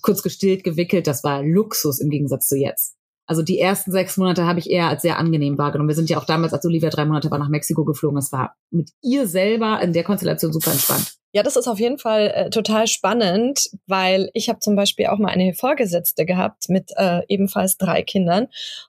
kurz 0.00 0.22
gestillt, 0.22 0.64
gewickelt. 0.64 1.06
Das 1.06 1.22
war 1.22 1.42
Luxus 1.42 2.00
im 2.00 2.10
Gegensatz 2.10 2.48
zu 2.48 2.56
jetzt. 2.56 2.96
Also 3.26 3.42
die 3.42 3.58
ersten 3.58 3.90
sechs 3.90 4.16
Monate 4.16 4.46
habe 4.46 4.58
ich 4.58 4.68
eher 4.68 4.88
als 4.88 5.02
sehr 5.02 5.18
angenehm 5.18 5.56
wahrgenommen. 5.56 5.88
Wir 5.88 5.94
sind 5.94 6.10
ja 6.10 6.18
auch 6.18 6.26
damals, 6.26 6.52
als 6.52 6.64
Olivia 6.66 6.90
drei 6.90 7.04
Monate 7.06 7.30
war, 7.30 7.38
nach 7.38 7.48
Mexiko 7.48 7.84
geflogen. 7.84 8.18
Es 8.18 8.32
war 8.32 8.56
mit 8.70 8.90
ihr 9.02 9.26
selber 9.26 9.80
in 9.80 9.92
der 9.92 10.04
Konstellation 10.04 10.52
super 10.52 10.72
entspannt. 10.72 11.14
Ja, 11.32 11.42
das 11.42 11.56
ist 11.56 11.66
auf 11.66 11.80
jeden 11.80 11.98
Fall 11.98 12.32
äh, 12.34 12.50
total 12.50 12.86
spannend, 12.86 13.68
weil 13.86 14.30
ich 14.34 14.48
habe 14.48 14.60
zum 14.60 14.76
Beispiel 14.76 15.06
auch 15.06 15.18
mal 15.18 15.32
eine 15.32 15.52
Vorgesetzte 15.52 16.26
gehabt 16.26 16.68
mit 16.68 16.92
äh, 16.96 17.22
ebenfalls 17.26 17.76
drei 17.76 18.02
Kindern 18.02 18.46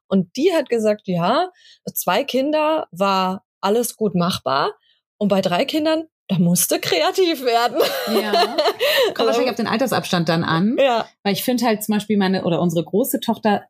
und 0.07 0.35
die 0.37 0.53
hat 0.53 0.69
gesagt, 0.69 1.07
ja, 1.07 1.49
zwei 1.91 2.23
Kinder 2.23 2.87
war 2.91 3.43
alles 3.61 3.95
gut 3.95 4.13
machbar 4.13 4.73
und 5.17 5.29
bei 5.29 5.41
drei 5.41 5.65
Kindern 5.65 6.03
da 6.27 6.39
musste 6.39 6.79
kreativ 6.79 7.43
werden. 7.43 7.77
Ja. 8.07 8.31
Kommt 9.13 9.27
wahrscheinlich 9.27 9.51
auf 9.51 9.57
den 9.57 9.67
Altersabstand 9.67 10.27
dann 10.27 10.43
an. 10.43 10.75
Ja. 10.79 11.05
Weil 11.23 11.33
ich 11.33 11.43
finde 11.43 11.65
halt 11.65 11.83
zum 11.83 11.93
Beispiel 11.93 12.17
meine 12.17 12.45
oder 12.45 12.61
unsere 12.61 12.83
große 12.83 13.19
Tochter 13.19 13.63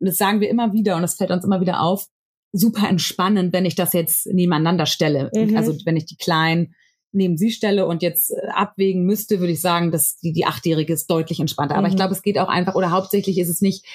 das 0.00 0.16
sagen 0.16 0.40
wir 0.40 0.50
immer 0.50 0.72
wieder 0.72 0.96
und 0.96 1.02
das 1.02 1.14
fällt 1.14 1.30
uns 1.30 1.44
immer 1.44 1.60
wieder 1.60 1.80
auf, 1.80 2.06
super 2.52 2.88
entspannend, 2.88 3.52
wenn 3.52 3.64
ich 3.64 3.74
das 3.74 3.92
jetzt 3.92 4.26
nebeneinander 4.26 4.86
stelle. 4.86 5.30
Mhm. 5.34 5.56
Also 5.56 5.76
wenn 5.84 5.96
ich 5.96 6.06
die 6.06 6.16
Kleinen 6.16 6.74
neben 7.14 7.36
sie 7.36 7.50
stelle 7.50 7.86
und 7.86 8.02
jetzt 8.02 8.30
äh, 8.30 8.48
abwägen 8.52 9.04
müsste, 9.04 9.40
würde 9.40 9.52
ich 9.52 9.60
sagen, 9.60 9.90
dass 9.90 10.18
die, 10.18 10.32
die 10.32 10.46
Achtjährige 10.46 10.92
ist 10.92 11.08
deutlich 11.08 11.40
entspannter. 11.40 11.76
Aber 11.76 11.86
mhm. 11.86 11.92
ich 11.92 11.96
glaube, 11.96 12.12
es 12.12 12.22
geht 12.22 12.38
auch 12.38 12.48
einfach, 12.48 12.74
oder 12.74 12.90
hauptsächlich 12.90 13.38
ist 13.38 13.48
es 13.48 13.60
nicht, 13.60 13.86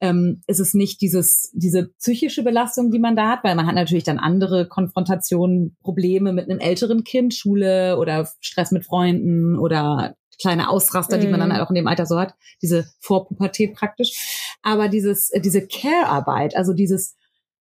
ähm, 0.00 0.42
ist 0.46 0.58
es 0.58 0.74
nicht 0.74 1.00
dieses, 1.00 1.50
diese 1.54 1.90
psychische 1.98 2.42
Belastung, 2.42 2.90
die 2.90 2.98
man 2.98 3.14
da 3.14 3.28
hat, 3.28 3.44
weil 3.44 3.54
man 3.54 3.66
hat 3.66 3.74
natürlich 3.74 4.04
dann 4.04 4.18
andere 4.18 4.66
Konfrontationen, 4.66 5.76
Probleme 5.82 6.32
mit 6.32 6.50
einem 6.50 6.60
älteren 6.60 7.04
Kind, 7.04 7.34
Schule 7.34 7.98
oder 7.98 8.28
Stress 8.40 8.72
mit 8.72 8.84
Freunden 8.84 9.58
oder 9.58 10.16
kleine 10.40 10.68
Ausraster, 10.68 11.18
die 11.18 11.28
man 11.28 11.38
dann 11.38 11.50
mhm. 11.50 11.54
halt 11.54 11.62
auch 11.62 11.70
in 11.70 11.76
dem 11.76 11.86
Alter 11.86 12.06
so 12.06 12.18
hat, 12.18 12.34
diese 12.60 12.86
Vorpubertät 12.98 13.74
praktisch. 13.74 14.51
Aber 14.62 14.88
dieses, 14.88 15.30
äh, 15.30 15.40
diese 15.40 15.66
Care-Arbeit, 15.66 16.56
also 16.56 16.72
dieses 16.72 17.16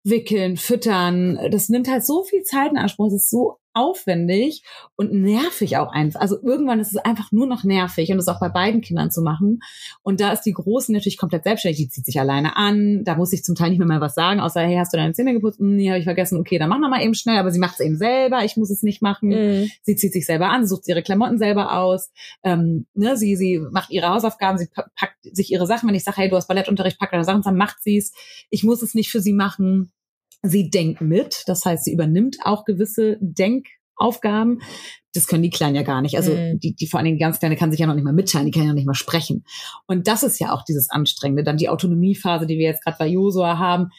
Wickeln, 0.04 0.56
Füttern, 0.56 1.38
das 1.50 1.68
nimmt 1.68 1.88
halt 1.88 2.04
so 2.04 2.24
viel 2.24 2.42
Zeit 2.42 2.70
in 2.70 2.78
Anspruch. 2.78 3.08
Es 3.08 3.14
ist 3.14 3.30
so 3.30 3.58
aufwendig 3.76 4.62
und 4.96 5.12
nervig 5.12 5.76
auch 5.76 5.92
einfach. 5.92 6.20
Also 6.20 6.42
irgendwann 6.42 6.80
ist 6.80 6.92
es 6.92 6.96
einfach 6.96 7.30
nur 7.30 7.46
noch 7.46 7.62
nervig 7.62 8.10
und 8.10 8.16
das 8.16 8.28
auch 8.28 8.40
bei 8.40 8.48
beiden 8.48 8.80
Kindern 8.80 9.10
zu 9.10 9.20
machen. 9.20 9.60
Und 10.02 10.20
da 10.20 10.32
ist 10.32 10.42
die 10.42 10.52
Große 10.52 10.92
natürlich 10.92 11.18
komplett 11.18 11.44
selbstständig. 11.44 11.78
Die 11.78 11.88
zieht 11.88 12.06
sich 12.06 12.18
alleine 12.18 12.56
an. 12.56 13.04
Da 13.04 13.16
muss 13.16 13.32
ich 13.32 13.44
zum 13.44 13.54
Teil 13.54 13.70
nicht 13.70 13.78
mehr 13.78 13.86
mal 13.86 14.00
was 14.00 14.14
sagen, 14.14 14.40
außer, 14.40 14.62
hey, 14.62 14.76
hast 14.76 14.92
du 14.92 14.96
deine 14.96 15.12
Zähne 15.12 15.34
geputzt? 15.34 15.58
Hm, 15.58 15.76
nee, 15.76 15.88
habe 15.90 15.98
ich 15.98 16.04
vergessen. 16.04 16.38
Okay, 16.38 16.58
dann 16.58 16.70
mach 16.70 16.78
noch 16.78 16.88
mal 16.88 17.02
eben 17.02 17.14
schnell. 17.14 17.38
Aber 17.38 17.50
sie 17.50 17.58
macht 17.58 17.74
es 17.74 17.80
eben 17.80 17.96
selber. 17.96 18.44
Ich 18.44 18.56
muss 18.56 18.70
es 18.70 18.82
nicht 18.82 19.02
machen. 19.02 19.28
Mhm. 19.28 19.70
Sie 19.82 19.94
zieht 19.96 20.12
sich 20.12 20.24
selber 20.24 20.48
an, 20.48 20.66
sucht 20.66 20.88
ihre 20.88 21.02
Klamotten 21.02 21.38
selber 21.38 21.78
aus. 21.78 22.10
Ähm, 22.42 22.86
ne, 22.94 23.16
sie, 23.16 23.36
sie 23.36 23.58
macht 23.70 23.90
ihre 23.90 24.08
Hausaufgaben, 24.08 24.58
sie 24.58 24.68
packt 24.96 25.18
sich 25.22 25.52
ihre 25.52 25.66
Sachen. 25.66 25.88
Wenn 25.88 25.94
ich 25.94 26.04
sage, 26.04 26.16
hey, 26.18 26.30
du 26.30 26.36
hast 26.36 26.48
Ballettunterricht, 26.48 26.98
pack 26.98 27.10
deine 27.10 27.24
Sachen 27.24 27.42
zusammen, 27.42 27.58
macht 27.58 27.82
sie 27.82 27.98
es. 27.98 28.12
Ich 28.48 28.64
muss 28.64 28.82
es 28.82 28.94
nicht 28.94 29.10
für 29.10 29.20
sie 29.20 29.34
machen. 29.34 29.92
Sie 30.42 30.70
denkt 30.70 31.00
mit, 31.00 31.42
das 31.46 31.64
heißt, 31.64 31.84
sie 31.84 31.92
übernimmt 31.92 32.38
auch 32.42 32.64
gewisse 32.64 33.18
Denkaufgaben. 33.20 34.60
Das 35.12 35.26
können 35.26 35.42
die 35.42 35.50
Kleinen 35.50 35.74
ja 35.74 35.82
gar 35.82 36.02
nicht. 36.02 36.16
Also 36.16 36.32
mhm. 36.32 36.60
die, 36.60 36.74
die 36.74 36.86
vor 36.86 36.98
allen 36.98 37.06
Dingen 37.06 37.18
ganz 37.18 37.38
Kleine 37.38 37.56
kann 37.56 37.70
sich 37.70 37.80
ja 37.80 37.86
noch 37.86 37.94
nicht 37.94 38.04
mal 38.04 38.12
mitteilen, 38.12 38.46
die 38.46 38.52
kann 38.52 38.62
ja 38.62 38.68
noch 38.68 38.74
nicht 38.74 38.86
mal 38.86 38.94
sprechen. 38.94 39.44
Und 39.86 40.06
das 40.06 40.22
ist 40.22 40.38
ja 40.38 40.52
auch 40.52 40.62
dieses 40.62 40.90
Anstrengende. 40.90 41.42
Dann 41.42 41.56
die 41.56 41.68
Autonomiephase, 41.68 42.46
die 42.46 42.58
wir 42.58 42.66
jetzt 42.66 42.84
gerade 42.84 42.98
bei 42.98 43.08
Josua 43.08 43.58
haben. 43.58 43.90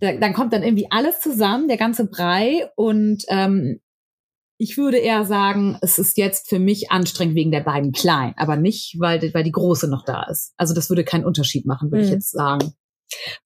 Da, 0.00 0.12
dann 0.12 0.34
kommt 0.34 0.52
dann 0.52 0.62
irgendwie 0.62 0.88
alles 0.90 1.20
zusammen, 1.20 1.68
der 1.68 1.78
ganze 1.78 2.06
Brei. 2.06 2.68
Und 2.76 3.24
ähm, 3.28 3.80
ich 4.58 4.78
würde 4.78 4.98
eher 4.98 5.24
sagen, 5.24 5.78
es 5.82 5.98
ist 5.98 6.16
jetzt 6.16 6.48
für 6.48 6.58
mich 6.58 6.90
anstrengend 6.90 7.34
wegen 7.34 7.50
der 7.50 7.60
beiden 7.60 7.92
Kleinen, 7.92 8.34
aber 8.36 8.56
nicht, 8.56 8.96
weil, 8.98 9.20
weil 9.34 9.44
die 9.44 9.52
Große 9.52 9.88
noch 9.88 10.04
da 10.04 10.24
ist. 10.24 10.54
Also 10.56 10.74
das 10.74 10.88
würde 10.88 11.04
keinen 11.04 11.26
Unterschied 11.26 11.66
machen, 11.66 11.90
würde 11.90 12.04
mhm. 12.04 12.08
ich 12.08 12.14
jetzt 12.14 12.30
sagen. 12.30 12.72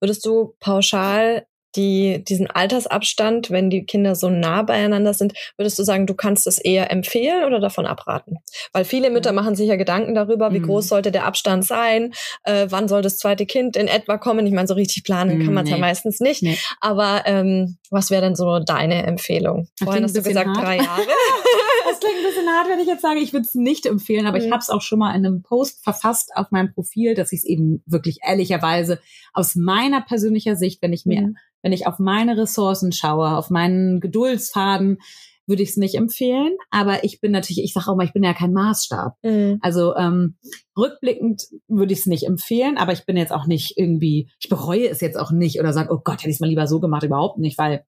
Würdest 0.01 0.25
du 0.25 0.55
pauschal 0.61 1.47
die, 1.77 2.25
diesen 2.25 2.49
Altersabstand, 2.49 3.51
wenn 3.51 3.71
die 3.71 3.85
Kinder 3.85 4.15
so 4.15 4.29
nah 4.29 4.63
beieinander 4.63 5.15
sind, 5.15 5.35
würdest 5.57 5.79
du 5.79 5.85
sagen, 5.85 6.07
du 6.07 6.15
kannst 6.15 6.47
es 6.47 6.59
eher 6.59 6.91
empfehlen 6.91 7.45
oder 7.45 7.61
davon 7.61 7.87
abraten? 7.87 8.39
Weil 8.73 8.85
viele 8.85 9.11
Mütter 9.11 9.33
machen 9.33 9.55
sich 9.55 9.69
ja 9.69 9.77
Gedanken 9.77 10.15
darüber, 10.15 10.53
wie 10.53 10.59
mhm. 10.59 10.67
groß 10.67 10.89
sollte 10.89 11.13
der 11.13 11.27
Abstand 11.27 11.65
sein, 11.65 12.13
äh, 12.45 12.67
wann 12.71 12.89
soll 12.89 13.03
das 13.03 13.19
zweite 13.19 13.47
Kind 13.47 13.77
in 13.77 13.89
etwa 13.89 14.19
kommen. 14.19 14.47
Ich 14.47 14.53
meine, 14.53 14.69
so 14.69 14.75
richtig 14.75 15.05
planen 15.05 15.39
mhm, 15.39 15.45
kann 15.45 15.55
man 15.55 15.65
es 15.65 15.71
nee. 15.71 15.77
ja 15.77 15.81
meistens 15.81 16.21
nicht. 16.21 16.43
Nee. 16.43 16.59
Aber 16.81 17.23
ähm, 17.27 17.77
was 17.91 18.11
wäre 18.11 18.23
denn 18.23 18.35
so 18.35 18.59
deine 18.59 19.05
Empfehlung? 19.05 19.69
Vorhin 19.83 20.05
hast 20.05 20.17
du 20.17 20.23
gesagt, 20.23 20.49
hart. 20.49 20.59
drei 20.59 20.77
Jahre. 20.79 21.03
das 21.89 22.01
klingt 22.01 22.19
ein 22.19 22.25
bisschen 22.25 22.49
hart, 22.49 22.69
wenn 22.69 22.81
ich 22.81 22.87
jetzt 22.87 23.03
sage, 23.03 23.21
ich 23.21 23.33
würde 23.33 23.47
es 23.47 23.55
nicht 23.55 23.87
empfehlen, 23.87 24.27
aber 24.27 24.39
mhm. 24.39 24.47
ich 24.47 24.51
habe 24.51 24.61
es 24.61 24.71
auch 24.71 24.83
schon 24.83 24.99
mal 24.99 25.11
in 25.11 25.25
einem 25.25 25.43
Post 25.43 25.85
verfasst 25.85 26.31
auf 26.35 26.51
meinem 26.51 26.73
Profil, 26.73 27.15
dass 27.15 27.33
ich 27.33 27.39
es 27.39 27.45
eben 27.45 27.83
wirklich 27.87 28.19
ehrlicherweise 28.27 29.01
aus 29.33 29.55
meiner 29.55 30.01
persönlicher 30.01 30.57
Sicht, 30.57 30.83
wenn 30.83 30.93
ich 30.93 31.07
mir 31.07 31.23
mhm 31.23 31.37
wenn 31.63 31.73
ich 31.73 31.87
auf 31.87 31.99
meine 31.99 32.37
Ressourcen 32.37 32.93
schaue, 32.93 33.37
auf 33.37 33.51
meinen 33.51 34.01
Geduldsfaden, 34.01 34.99
würde 35.47 35.63
ich 35.63 35.71
es 35.71 35.77
nicht 35.77 35.97
empfehlen. 35.97 36.57
Aber 36.71 37.05
ich 37.05 37.21
bin 37.21 37.33
natürlich, 37.33 37.63
ich 37.63 37.73
sage 37.73 37.91
auch 37.91 37.97
mal, 37.97 38.07
ich 38.07 38.13
bin 38.13 38.23
ja 38.23 38.33
kein 38.33 38.53
Maßstab. 38.53 39.17
Mhm. 39.23 39.59
Also 39.61 39.95
ähm, 39.97 40.37
rückblickend 40.77 41.43
würde 41.69 41.93
ich 41.93 42.01
es 42.01 42.07
nicht 42.07 42.27
empfehlen, 42.27 42.79
aber 42.79 42.93
ich 42.93 43.05
bin 43.05 43.17
jetzt 43.17 43.33
auch 43.33 43.47
nicht 43.47 43.77
irgendwie, 43.77 44.31
ich 44.41 44.49
bereue 44.49 44.89
es 44.89 45.01
jetzt 45.01 45.19
auch 45.19 45.33
nicht 45.33 45.61
oder 45.61 45.73
sage, 45.73 45.93
oh 45.93 46.01
Gott, 46.03 46.21
hätte 46.21 46.31
ich 46.31 46.37
es 46.37 46.41
mal 46.41 46.47
lieber 46.47 46.67
so 46.67 46.81
gemacht, 46.81 47.03
überhaupt 47.03 47.39
nicht, 47.39 47.59
weil 47.59 47.85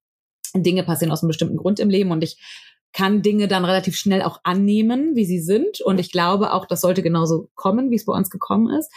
Dinge 0.55 0.83
passieren 0.83 1.13
aus 1.13 1.23
einem 1.23 1.29
bestimmten 1.29 1.57
Grund 1.57 1.81
im 1.81 1.89
Leben 1.89 2.11
und 2.11 2.23
ich 2.23 2.37
kann 2.93 3.23
Dinge 3.23 3.49
dann 3.49 3.65
relativ 3.65 3.97
schnell 3.97 4.23
auch 4.23 4.41
annehmen, 4.45 5.15
wie 5.15 5.25
sie 5.25 5.41
sind. 5.41 5.81
Und 5.81 5.99
ich 5.99 6.13
glaube 6.13 6.53
auch, 6.53 6.67
das 6.67 6.83
sollte 6.83 7.03
genauso 7.03 7.49
kommen, 7.55 7.91
wie 7.91 7.97
es 7.97 8.05
bei 8.05 8.13
uns 8.13 8.29
gekommen 8.29 8.69
ist. 8.79 8.93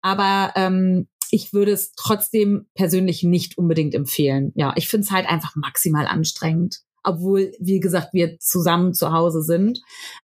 Aber 0.00 0.52
ähm, 0.56 1.08
ich 1.34 1.52
würde 1.52 1.72
es 1.72 1.92
trotzdem 1.96 2.66
persönlich 2.74 3.24
nicht 3.24 3.58
unbedingt 3.58 3.92
empfehlen. 3.96 4.52
Ja, 4.54 4.72
ich 4.76 4.88
finde 4.88 5.04
es 5.04 5.10
halt 5.10 5.28
einfach 5.28 5.56
maximal 5.56 6.06
anstrengend. 6.06 6.82
Obwohl, 7.02 7.50
wie 7.58 7.80
gesagt, 7.80 8.10
wir 8.12 8.38
zusammen 8.38 8.94
zu 8.94 9.12
Hause 9.12 9.42
sind. 9.42 9.80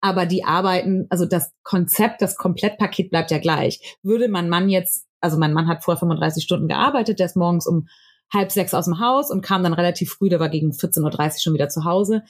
Aber 0.01 0.25
die 0.25 0.43
arbeiten, 0.43 1.05
also 1.11 1.27
das 1.27 1.51
Konzept, 1.61 2.23
das 2.23 2.37
Komplettpaket 2.37 3.11
bleibt 3.11 3.29
ja 3.29 3.37
gleich. 3.37 3.97
Würde 4.01 4.29
mein 4.29 4.49
Mann 4.49 4.67
jetzt, 4.67 5.05
also 5.21 5.37
mein 5.37 5.53
Mann 5.53 5.67
hat 5.67 5.83
vor 5.83 5.95
35 5.95 6.43
Stunden 6.43 6.67
gearbeitet, 6.67 7.19
der 7.19 7.27
ist 7.27 7.37
morgens 7.37 7.67
um 7.67 7.87
halb 8.33 8.51
sechs 8.51 8.73
aus 8.73 8.85
dem 8.85 8.99
Haus 8.99 9.29
und 9.29 9.43
kam 9.43 9.61
dann 9.61 9.73
relativ 9.73 10.09
früh, 10.09 10.27
der 10.27 10.39
war 10.39 10.49
gegen 10.49 10.71
14.30 10.71 11.03
Uhr 11.03 11.39
schon 11.39 11.53
wieder 11.53 11.69
zu 11.69 11.85
Hause 11.85 12.23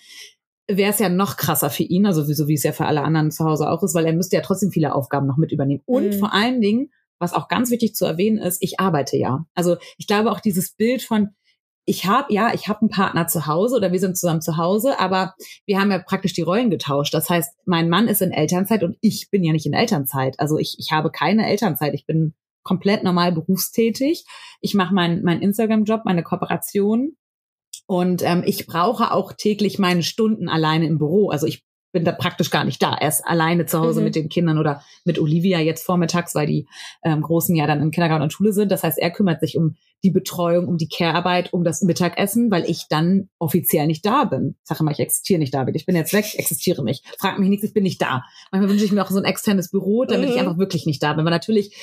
wäre 0.68 0.90
es 0.90 0.98
ja 0.98 1.10
noch 1.10 1.38
krasser 1.38 1.70
für 1.70 1.84
ihn, 1.84 2.08
also 2.08 2.24
so 2.24 2.48
wie 2.48 2.56
es 2.56 2.64
ja 2.64 2.72
für 2.72 2.88
alle 2.88 3.04
anderen 3.04 3.30
zu 3.30 3.46
Hause 3.46 3.70
auch 3.70 3.84
ist, 3.84 3.94
weil 3.94 4.08
er 4.08 4.14
müsste 4.14 4.36
ja 4.36 4.42
trotzdem 4.42 4.72
viele 4.72 4.96
Aufgaben 4.96 5.28
noch 5.28 5.38
mit 5.38 5.52
übernehmen. 5.52 5.84
Und 5.86 6.16
mhm. 6.16 6.20
vor 6.20 6.34
allen 6.34 6.60
Dingen 6.60 6.90
was 7.20 7.34
auch 7.34 7.48
ganz 7.48 7.72
wichtig 7.72 7.96
zu 7.96 8.06
erwähnen 8.06 8.38
ist, 8.38 8.62
ich 8.62 8.80
arbeite 8.80 9.18
ja. 9.18 9.46
Also 9.54 9.78
ich 9.98 10.08
glaube 10.08 10.32
auch 10.32 10.40
dieses 10.40 10.76
Bild 10.76 11.02
von, 11.02 11.30
ich 11.86 12.06
habe 12.06 12.34
ja, 12.34 12.54
ich 12.54 12.68
habe 12.68 12.82
einen 12.82 12.90
Partner 12.90 13.28
zu 13.28 13.46
Hause 13.46 13.76
oder 13.76 13.92
wir 13.92 14.00
sind 14.00 14.18
zusammen 14.18 14.42
zu 14.42 14.58
Hause, 14.58 15.00
aber 15.00 15.36
wir 15.66 15.80
haben 15.80 15.92
ja 15.92 16.00
praktisch 16.00 16.34
die 16.34 16.42
Rollen 16.42 16.70
getauscht. 16.70 17.14
Das 17.14 17.30
heißt, 17.30 17.56
mein 17.66 17.90
Mann 17.90 18.08
ist 18.08 18.22
in 18.22 18.32
Elternzeit 18.32 18.84
und 18.84 18.98
ich 19.02 19.30
bin 19.30 19.44
ja 19.44 19.54
nicht 19.54 19.68
in 19.68 19.74
Elternzeit. 19.74 20.40
Also 20.40 20.58
ich, 20.58 20.76
ich 20.80 20.92
habe 20.92 21.12
keine 21.12 21.48
Elternzeit. 21.48 21.94
Ich 21.94 22.06
bin 22.06 22.34
komplett 22.64 23.04
normal 23.04 23.32
berufstätig. 23.32 24.26
Ich 24.62 24.74
mache 24.74 24.94
meinen 24.94 25.24
mein 25.24 25.42
Instagram-Job, 25.42 26.02
meine 26.06 26.24
Kooperation. 26.24 27.16
Und 27.88 28.24
ähm, 28.24 28.44
ich 28.46 28.66
brauche 28.66 29.12
auch 29.12 29.34
täglich 29.34 29.78
meine 29.78 30.02
Stunden 30.02 30.50
alleine 30.50 30.88
im 30.88 30.98
Büro. 30.98 31.30
Also 31.30 31.46
ich 31.46 31.65
bin 31.96 32.04
da 32.04 32.12
praktisch 32.12 32.52
gar 32.52 32.66
nicht 32.66 32.84
da. 32.84 32.94
Er 32.94 33.08
ist 33.08 33.26
alleine 33.26 33.66
zu 33.66 33.80
Hause 33.80 34.02
mhm. 34.02 34.06
mit 34.08 34.16
den 34.16 34.28
Kindern 34.28 34.60
oder 34.60 34.84
mit 35.06 35.18
Olivia 35.18 35.62
jetzt 35.62 35.86
vormittags, 35.86 36.36
weil 36.36 36.46
die 36.46 36.68
ähm, 37.06 37.22
Großen 37.22 37.56
ja 37.56 37.66
dann 37.68 37.82
im 37.82 37.92
Kindergarten 37.92 38.22
und 38.22 38.34
Schule 38.34 38.52
sind. 38.52 38.70
Das 38.70 38.84
heißt, 38.84 39.00
er 39.00 39.12
kümmert 39.12 39.40
sich 39.40 39.58
um 39.58 39.78
die 40.04 40.12
Betreuung, 40.12 40.68
um 40.68 40.78
die 40.78 40.88
Care-Arbeit, 40.88 41.52
um 41.54 41.64
das 41.64 41.82
Mittagessen, 41.82 42.52
weil 42.52 42.66
ich 42.70 42.86
dann 42.90 43.30
offiziell 43.40 43.88
nicht 43.88 44.06
da 44.06 44.26
bin. 44.26 44.56
Ich 44.62 44.68
sage 44.68 44.82
immer, 44.82 44.92
ich 44.92 45.00
existiere 45.00 45.40
nicht, 45.40 45.54
David. 45.54 45.76
Ich 45.76 45.86
bin 45.86 45.96
jetzt 45.96 46.14
weg, 46.14 46.26
existiere 46.38 46.84
nicht. 46.84 47.04
Frag 47.20 47.40
mich 47.40 47.50
nichts, 47.50 47.66
ich 47.66 47.74
bin 47.74 47.84
nicht 47.84 48.02
da. 48.02 48.24
Manchmal 48.52 48.70
wünsche 48.70 48.86
ich 48.86 48.92
mir 48.92 49.04
auch 49.04 49.10
so 49.10 49.18
ein 49.18 49.26
externes 49.26 49.72
Büro, 49.72 50.06
damit 50.06 50.28
mhm. 50.28 50.36
ich 50.36 50.40
einfach 50.40 50.58
wirklich 50.58 50.86
nicht 50.86 51.02
da 51.02 51.14
bin. 51.14 51.26
Weil 51.26 51.32
natürlich, 51.32 51.76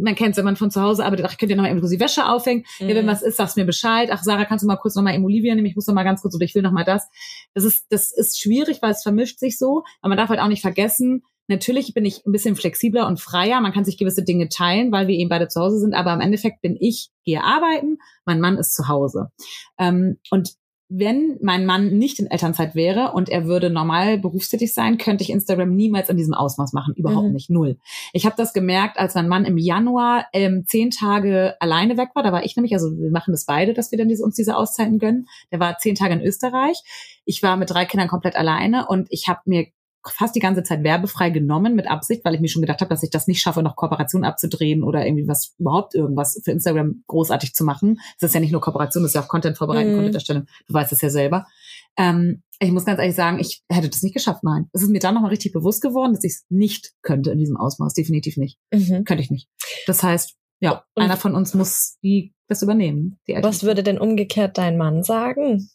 man 0.00 0.14
kennt 0.14 0.30
es, 0.30 0.36
wenn 0.38 0.44
man 0.44 0.56
von 0.56 0.70
zu 0.70 0.80
Hause 0.80 1.04
arbeitet, 1.04 1.26
ach, 1.26 1.32
ich 1.32 1.38
könnte 1.38 1.54
ja 1.54 1.60
noch 1.60 1.68
eben 1.68 1.86
die 1.86 2.00
Wäsche 2.00 2.26
aufhängen. 2.26 2.64
Mhm. 2.80 2.88
Ja, 2.88 2.94
wenn 2.94 3.04
mhm. 3.04 3.10
was 3.10 3.22
ist, 3.22 3.36
sagst 3.36 3.56
mir 3.56 3.66
Bescheid. 3.66 4.08
Ach, 4.10 4.22
Sarah, 4.22 4.44
kannst 4.44 4.62
du 4.62 4.66
mal 4.66 4.76
kurz 4.76 4.94
noch 4.94 5.02
mal 5.02 5.14
im 5.14 5.24
Olivia 5.24 5.54
nehmen? 5.54 5.66
Ich 5.66 5.76
muss 5.76 5.86
noch 5.86 5.94
mal 5.94 6.04
ganz 6.04 6.22
kurz 6.22 6.34
oder 6.34 6.44
ich 6.44 6.54
will 6.54 6.62
noch 6.62 6.72
mal 6.72 6.84
das. 6.84 7.08
Das 7.54 7.64
ist, 7.64 7.86
das 7.90 8.10
ist 8.12 8.40
schwierig, 8.40 8.80
weil 8.80 8.92
es 8.92 9.02
vermischt 9.02 9.38
sich 9.38 9.58
so. 9.58 9.82
Aber 10.00 10.10
man 10.10 10.18
darf 10.18 10.30
halt 10.30 10.40
auch 10.40 10.48
nicht 10.48 10.62
vergessen, 10.62 11.22
Natürlich 11.48 11.94
bin 11.94 12.04
ich 12.04 12.26
ein 12.26 12.32
bisschen 12.32 12.56
flexibler 12.56 13.06
und 13.06 13.20
freier. 13.20 13.60
Man 13.60 13.72
kann 13.72 13.84
sich 13.84 13.98
gewisse 13.98 14.24
Dinge 14.24 14.48
teilen, 14.48 14.92
weil 14.92 15.06
wir 15.06 15.14
eben 15.14 15.28
beide 15.28 15.48
zu 15.48 15.60
Hause 15.60 15.78
sind. 15.78 15.94
Aber 15.94 16.12
im 16.12 16.20
Endeffekt 16.20 16.60
bin 16.60 16.76
ich, 16.78 17.10
gehe 17.24 17.42
arbeiten, 17.42 17.98
mein 18.24 18.40
Mann 18.40 18.58
ist 18.58 18.74
zu 18.74 18.88
Hause. 18.88 19.30
Ähm, 19.78 20.18
und 20.30 20.56
wenn 20.88 21.36
mein 21.42 21.66
Mann 21.66 21.98
nicht 21.98 22.20
in 22.20 22.30
Elternzeit 22.30 22.76
wäre 22.76 23.12
und 23.12 23.28
er 23.28 23.46
würde 23.46 23.70
normal 23.70 24.18
berufstätig 24.18 24.72
sein, 24.72 24.98
könnte 24.98 25.24
ich 25.24 25.30
Instagram 25.30 25.74
niemals 25.74 26.08
in 26.08 26.16
diesem 26.16 26.34
Ausmaß 26.34 26.72
machen. 26.72 26.94
Überhaupt 26.94 27.26
mhm. 27.26 27.32
nicht. 27.32 27.50
Null. 27.50 27.78
Ich 28.12 28.24
habe 28.24 28.36
das 28.36 28.52
gemerkt, 28.52 28.98
als 28.98 29.16
mein 29.16 29.26
Mann 29.26 29.44
im 29.44 29.58
Januar 29.58 30.26
ähm, 30.32 30.64
zehn 30.66 30.90
Tage 30.90 31.56
alleine 31.58 31.96
weg 31.96 32.10
war. 32.14 32.22
Da 32.22 32.32
war 32.32 32.44
ich 32.44 32.54
nämlich, 32.54 32.72
also 32.72 32.96
wir 32.96 33.10
machen 33.10 33.32
das 33.32 33.46
beide, 33.46 33.74
dass 33.74 33.90
wir 33.90 33.98
dann 33.98 34.08
diese, 34.08 34.22
uns 34.22 34.36
diese 34.36 34.56
Auszeiten 34.56 34.98
gönnen. 34.98 35.26
Der 35.50 35.58
war 35.58 35.76
zehn 35.78 35.96
Tage 35.96 36.14
in 36.14 36.20
Österreich. 36.20 36.80
Ich 37.24 37.42
war 37.42 37.56
mit 37.56 37.70
drei 37.70 37.84
Kindern 37.84 38.08
komplett 38.08 38.36
alleine 38.36 38.86
und 38.86 39.08
ich 39.10 39.26
habe 39.26 39.40
mir 39.46 39.66
fast 40.10 40.34
die 40.34 40.40
ganze 40.40 40.62
Zeit 40.62 40.82
werbefrei 40.82 41.30
genommen 41.30 41.74
mit 41.74 41.88
Absicht, 41.88 42.24
weil 42.24 42.34
ich 42.34 42.40
mir 42.40 42.48
schon 42.48 42.62
gedacht 42.62 42.80
habe, 42.80 42.88
dass 42.88 43.02
ich 43.02 43.10
das 43.10 43.26
nicht 43.26 43.40
schaffe, 43.40 43.62
noch 43.62 43.76
Kooperation 43.76 44.24
abzudrehen 44.24 44.82
oder 44.82 45.04
irgendwie 45.06 45.28
was 45.28 45.54
überhaupt 45.58 45.94
irgendwas 45.94 46.40
für 46.44 46.52
Instagram 46.52 47.02
großartig 47.06 47.54
zu 47.54 47.64
machen. 47.64 48.00
Das 48.20 48.30
ist 48.30 48.34
ja 48.34 48.40
nicht 48.40 48.52
nur 48.52 48.60
Kooperation, 48.60 49.02
das 49.02 49.10
ist 49.10 49.14
ja 49.14 49.22
auch 49.22 49.28
Content 49.28 49.58
vorbereiten, 49.58 49.90
mhm. 49.92 49.96
Content 49.96 50.14
erstellen. 50.14 50.48
Du 50.68 50.74
weißt 50.74 50.92
es 50.92 51.00
ja 51.00 51.10
selber. 51.10 51.46
Ähm, 51.96 52.42
ich 52.58 52.72
muss 52.72 52.84
ganz 52.84 52.98
ehrlich 53.00 53.16
sagen, 53.16 53.38
ich 53.38 53.62
hätte 53.68 53.88
das 53.88 54.02
nicht 54.02 54.14
geschafft, 54.14 54.42
nein. 54.42 54.68
Es 54.72 54.82
ist 54.82 54.90
mir 54.90 54.98
dann 54.98 55.14
nochmal 55.14 55.30
richtig 55.30 55.52
bewusst 55.52 55.82
geworden, 55.82 56.14
dass 56.14 56.24
ich 56.24 56.32
es 56.32 56.46
nicht 56.48 56.92
könnte 57.02 57.30
in 57.30 57.38
diesem 57.38 57.56
Ausmaß. 57.56 57.94
Definitiv 57.94 58.36
nicht. 58.36 58.58
Mhm. 58.72 59.04
Könnte 59.04 59.22
ich 59.22 59.30
nicht. 59.30 59.48
Das 59.86 60.02
heißt, 60.02 60.36
ja, 60.60 60.84
Und 60.94 61.02
einer 61.02 61.16
von 61.16 61.34
uns 61.34 61.54
muss 61.54 61.98
die 62.02 62.34
das 62.48 62.62
übernehmen. 62.62 63.18
was 63.40 63.64
würde 63.64 63.82
denn 63.82 63.98
umgekehrt 63.98 64.56
dein 64.56 64.76
Mann 64.76 65.02
sagen? 65.02 65.68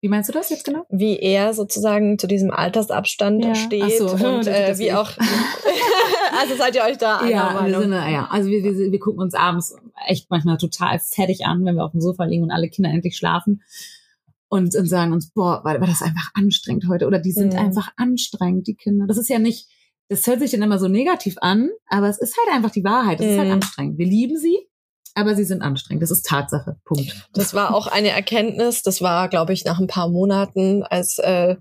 Wie 0.00 0.08
meinst 0.08 0.28
du 0.28 0.32
das 0.32 0.50
jetzt 0.50 0.64
genau? 0.64 0.84
Wie 0.90 1.18
er 1.18 1.54
sozusagen 1.54 2.18
zu 2.18 2.26
diesem 2.26 2.50
Altersabstand 2.50 3.44
ja. 3.44 3.54
steht 3.54 3.98
so, 3.98 4.10
und 4.12 4.46
äh, 4.46 4.78
wie 4.78 4.92
auch. 4.92 5.10
also 6.38 6.54
seid 6.56 6.74
ihr 6.76 6.84
euch 6.84 6.98
da 6.98 7.24
ja? 7.26 7.66
Wir 7.66 7.80
sind, 7.80 7.92
ja, 7.92 8.28
also 8.30 8.50
wir, 8.50 8.62
wir, 8.62 8.92
wir 8.92 8.98
gucken 9.00 9.20
uns 9.20 9.34
abends 9.34 9.74
echt 10.06 10.30
manchmal 10.30 10.58
total 10.58 10.98
fertig 10.98 11.46
an, 11.46 11.64
wenn 11.64 11.76
wir 11.76 11.84
auf 11.84 11.92
dem 11.92 12.00
Sofa 12.00 12.24
liegen 12.24 12.44
und 12.44 12.50
alle 12.50 12.68
Kinder 12.68 12.90
endlich 12.90 13.16
schlafen 13.16 13.62
und, 14.48 14.74
und 14.76 14.86
sagen 14.86 15.12
uns, 15.12 15.30
boah, 15.30 15.64
war, 15.64 15.80
war 15.80 15.86
das 15.86 16.02
einfach 16.02 16.30
anstrengend 16.34 16.88
heute 16.88 17.06
oder 17.06 17.18
die 17.18 17.32
sind 17.32 17.52
mhm. 17.52 17.58
einfach 17.58 17.92
anstrengend, 17.96 18.66
die 18.66 18.74
Kinder. 18.74 19.06
Das 19.06 19.18
ist 19.18 19.28
ja 19.28 19.38
nicht, 19.38 19.68
das 20.08 20.26
hört 20.26 20.40
sich 20.40 20.52
dann 20.52 20.62
immer 20.62 20.78
so 20.78 20.88
negativ 20.88 21.36
an, 21.40 21.70
aber 21.88 22.08
es 22.08 22.18
ist 22.18 22.36
halt 22.36 22.54
einfach 22.54 22.70
die 22.70 22.84
Wahrheit. 22.84 23.20
Es 23.20 23.26
mhm. 23.26 23.32
ist 23.32 23.38
halt 23.38 23.48
mhm. 23.48 23.54
anstrengend. 23.54 23.98
Wir 23.98 24.06
lieben 24.06 24.38
sie, 24.38 24.58
aber 25.16 25.34
sie 25.34 25.44
sind 25.44 25.62
anstrengend. 25.62 26.02
Das 26.02 26.10
ist 26.10 26.26
Tatsache. 26.26 26.76
Punkt. 26.84 27.28
Das 27.32 27.54
war 27.54 27.74
auch 27.74 27.86
eine 27.86 28.10
Erkenntnis. 28.10 28.82
Das 28.82 29.00
war, 29.00 29.28
glaube 29.28 29.52
ich, 29.54 29.64
nach 29.64 29.80
ein 29.80 29.86
paar 29.86 30.08
Monaten, 30.08 30.82
als 30.82 31.18
äh, 31.18 31.56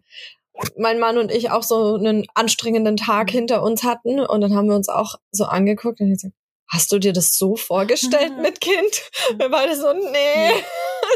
mein 0.77 0.99
Mann 0.99 1.17
und 1.17 1.31
ich 1.31 1.51
auch 1.51 1.63
so 1.63 1.95
einen 1.95 2.25
anstrengenden 2.33 2.97
Tag 2.97 3.31
hinter 3.31 3.63
uns 3.63 3.83
hatten. 3.83 4.19
Und 4.19 4.41
dann 4.41 4.53
haben 4.53 4.67
wir 4.67 4.75
uns 4.75 4.89
auch 4.89 5.15
so 5.31 5.45
angeguckt 5.45 6.01
und 6.01 6.09
gesagt, 6.09 6.33
hast 6.67 6.91
du 6.91 6.99
dir 6.99 7.13
das 7.13 7.37
so 7.37 7.55
vorgestellt 7.55 8.33
mit 8.41 8.59
Kind? 8.59 9.09
Wir 9.37 9.49
beide 9.49 9.75
so, 9.75 9.93
nee. 9.93 10.51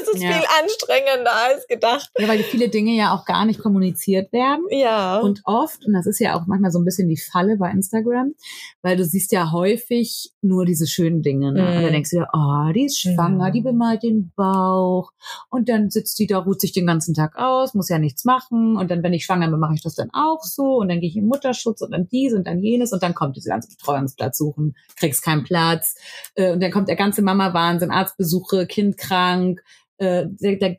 Es 0.02 0.08
ist 0.16 0.22
Ja. 0.24 0.32
viel 0.32 0.46
anstrengender 0.62 1.32
als 1.36 1.68
gedacht. 1.68 2.10
Ja, 2.18 2.28
weil 2.28 2.40
viele 2.44 2.70
Dinge 2.70 2.92
ja 2.92 3.14
auch 3.16 3.26
gar 3.26 3.46
nicht 3.46 3.60
kommuniziert 3.60 4.32
werden. 4.34 4.66
Ja. 4.70 5.20
Und 5.20 5.42
oft, 5.46 5.86
und 5.86 5.94
das 5.94 6.06
ist 6.06 6.20
ja 6.20 6.36
auch 6.40 6.46
manchmal 6.48 6.72
so 6.72 6.80
ein 6.80 6.86
bisschen 6.86 7.08
die 7.10 7.18
Falle 7.18 7.58
bei 7.58 7.72
Instagram, 7.72 8.34
weil 8.82 8.98
du 8.98 9.04
siehst 9.06 9.32
ja 9.32 9.52
häufig 9.52 10.32
nur 10.42 10.66
diese 10.66 10.88
schönen 10.88 11.22
Dinge. 11.22 11.52
Ne? 11.54 11.62
Mhm. 11.62 11.68
Und 11.78 11.84
dann 11.84 11.92
denkst 11.94 12.12
du 12.12 12.18
dir, 12.18 12.28
oh, 12.34 12.72
die 12.74 12.86
ist 12.86 13.00
schwanger, 13.00 13.48
Ja. 13.48 13.52
die 13.52 13.62
bemalt 13.62 14.04
den 14.04 14.32
Bauch. 14.36 15.12
Und 15.50 15.70
dann 15.70 15.90
sitzt 15.90 16.18
die 16.20 16.28
da, 16.28 16.40
ruht 16.40 16.62
sich 16.62 16.72
den 16.72 16.88
ganzen 16.88 17.14
Tag 17.14 17.36
aus, 17.38 17.74
muss 17.74 17.90
ja 17.90 18.00
nichts 18.00 18.26
machen. 18.26 18.78
Und 18.78 18.90
dann, 18.92 19.04
wenn 19.04 19.14
ich 19.14 19.26
schwanger 19.26 19.50
bin, 19.50 19.60
mache 19.60 19.74
ich 19.76 19.82
das 19.82 19.96
dann 19.96 20.10
auch 20.14 20.44
so. 20.44 20.78
Und 20.78 20.90
dann 20.90 21.00
gehe 21.00 21.10
ich 21.10 21.16
in 21.18 21.28
Mutterschutz 21.28 21.82
und 21.82 21.92
dann 21.92 22.08
dies 22.08 22.34
und 22.34 22.48
dann 22.48 22.60
jenes. 22.60 22.94
Und 22.94 23.04
dann 23.04 23.14
kommt 23.14 23.36
diese 23.36 23.50
ganze 23.50 23.70
Betreuungsplatz 23.70 24.38
suchen, 24.38 24.76
kriegst 24.98 25.24
keinen 25.24 25.44
Platz. 25.44 25.96
Äh, 26.36 26.54
Und 26.54 26.62
dann 26.64 26.72
kommt 26.72 26.88
der 26.90 26.96
ganze 26.96 27.22
Mama-Wahnsinn, 27.22 27.92
Arztbesuche, 27.92 28.66
Kind 28.68 28.98
krank, 28.98 29.62
äh, 30.00 30.26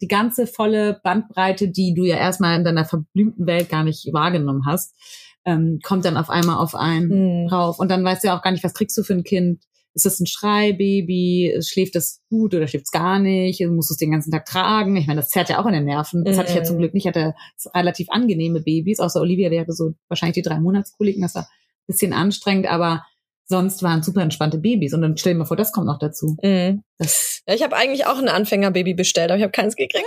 die 0.01 0.09
ganze 0.09 0.47
volle 0.47 1.01
Bandbreite, 1.05 1.69
die 1.69 1.95
du 1.95 2.05
ja 2.05 2.17
erstmal 2.17 2.59
in 2.59 2.65
deiner 2.65 2.85
verblümten 2.85 3.47
Welt 3.47 3.69
gar 3.69 3.85
nicht 3.85 4.09
wahrgenommen 4.13 4.65
hast, 4.67 4.95
ähm, 5.45 5.79
kommt 5.83 6.05
dann 6.05 6.17
auf 6.17 6.29
einmal 6.31 6.57
auf 6.59 6.75
einen 6.75 7.45
Mhm. 7.45 7.49
drauf. 7.49 7.79
Und 7.79 7.91
dann 7.91 8.05
weißt 8.05 8.25
du 8.25 8.29
ja 8.29 8.37
auch 8.39 8.43
gar 8.43 8.51
nicht, 8.53 8.65
was 8.65 8.75
kriegst 8.75 8.97
du 8.99 9.03
für 9.03 9.15
ein 9.15 9.25
Kind. 9.25 9.63
Ist 9.95 10.07
das 10.07 10.21
ein 10.21 10.27
Schreibaby? 10.27 11.57
Schläft 11.67 11.95
das 11.97 12.21
gut 12.31 12.55
oder 12.55 12.67
schläft 12.69 12.87
es 12.87 12.91
gar 12.93 13.19
nicht? 13.19 13.61
Musst 13.69 13.91
du 13.91 13.95
es 13.95 13.99
den 13.99 14.13
ganzen 14.13 14.31
Tag 14.31 14.45
tragen? 14.47 14.97
Ich 14.97 15.07
meine, 15.07 15.21
das 15.21 15.31
zerrt 15.31 15.49
ja 15.49 15.61
auch 15.61 15.67
in 15.67 15.73
den 15.73 15.85
Nerven. 15.85 16.25
Das 16.25 16.39
hatte 16.39 16.49
ich 16.51 16.55
ja 16.55 16.61
Mhm. 16.61 16.67
zum 16.67 16.79
Glück 16.79 16.95
nicht. 16.95 17.05
Ich 17.05 17.09
hatte 17.09 17.35
relativ 17.75 18.09
angenehme 18.11 18.61
Babys, 18.61 19.01
außer 19.01 19.21
Olivia, 19.21 19.49
die 19.51 19.59
hatte 19.61 19.73
so 19.73 19.95
wahrscheinlich 20.09 20.35
die 20.35 20.43
drei 20.49 20.61
Monatskoliken. 20.61 21.23
Das 21.23 21.35
war 21.35 21.43
ein 21.43 21.49
bisschen 21.87 22.13
anstrengend, 22.13 22.67
aber 22.71 23.05
sonst 23.51 23.83
waren 23.83 24.03
super 24.03 24.23
entspannte 24.23 24.57
Babys. 24.57 24.95
Und 24.95 25.03
dann 25.03 25.17
stell 25.19 25.35
dir 25.35 25.41
mal 25.41 25.45
vor, 25.45 25.57
das 25.59 25.73
kommt 25.73 25.87
noch 25.87 25.99
dazu. 25.99 26.37
Mhm. 26.43 26.83
Ja, 27.47 27.55
ich 27.55 27.63
habe 27.63 27.77
eigentlich 27.77 28.07
auch 28.07 28.17
ein 28.19 28.29
Anfängerbaby 28.29 28.95
bestellt, 28.95 29.31
aber 29.31 29.37
ich 29.39 29.43
habe 29.43 29.53
keins 29.53 29.77
gekriegt. 29.77 30.07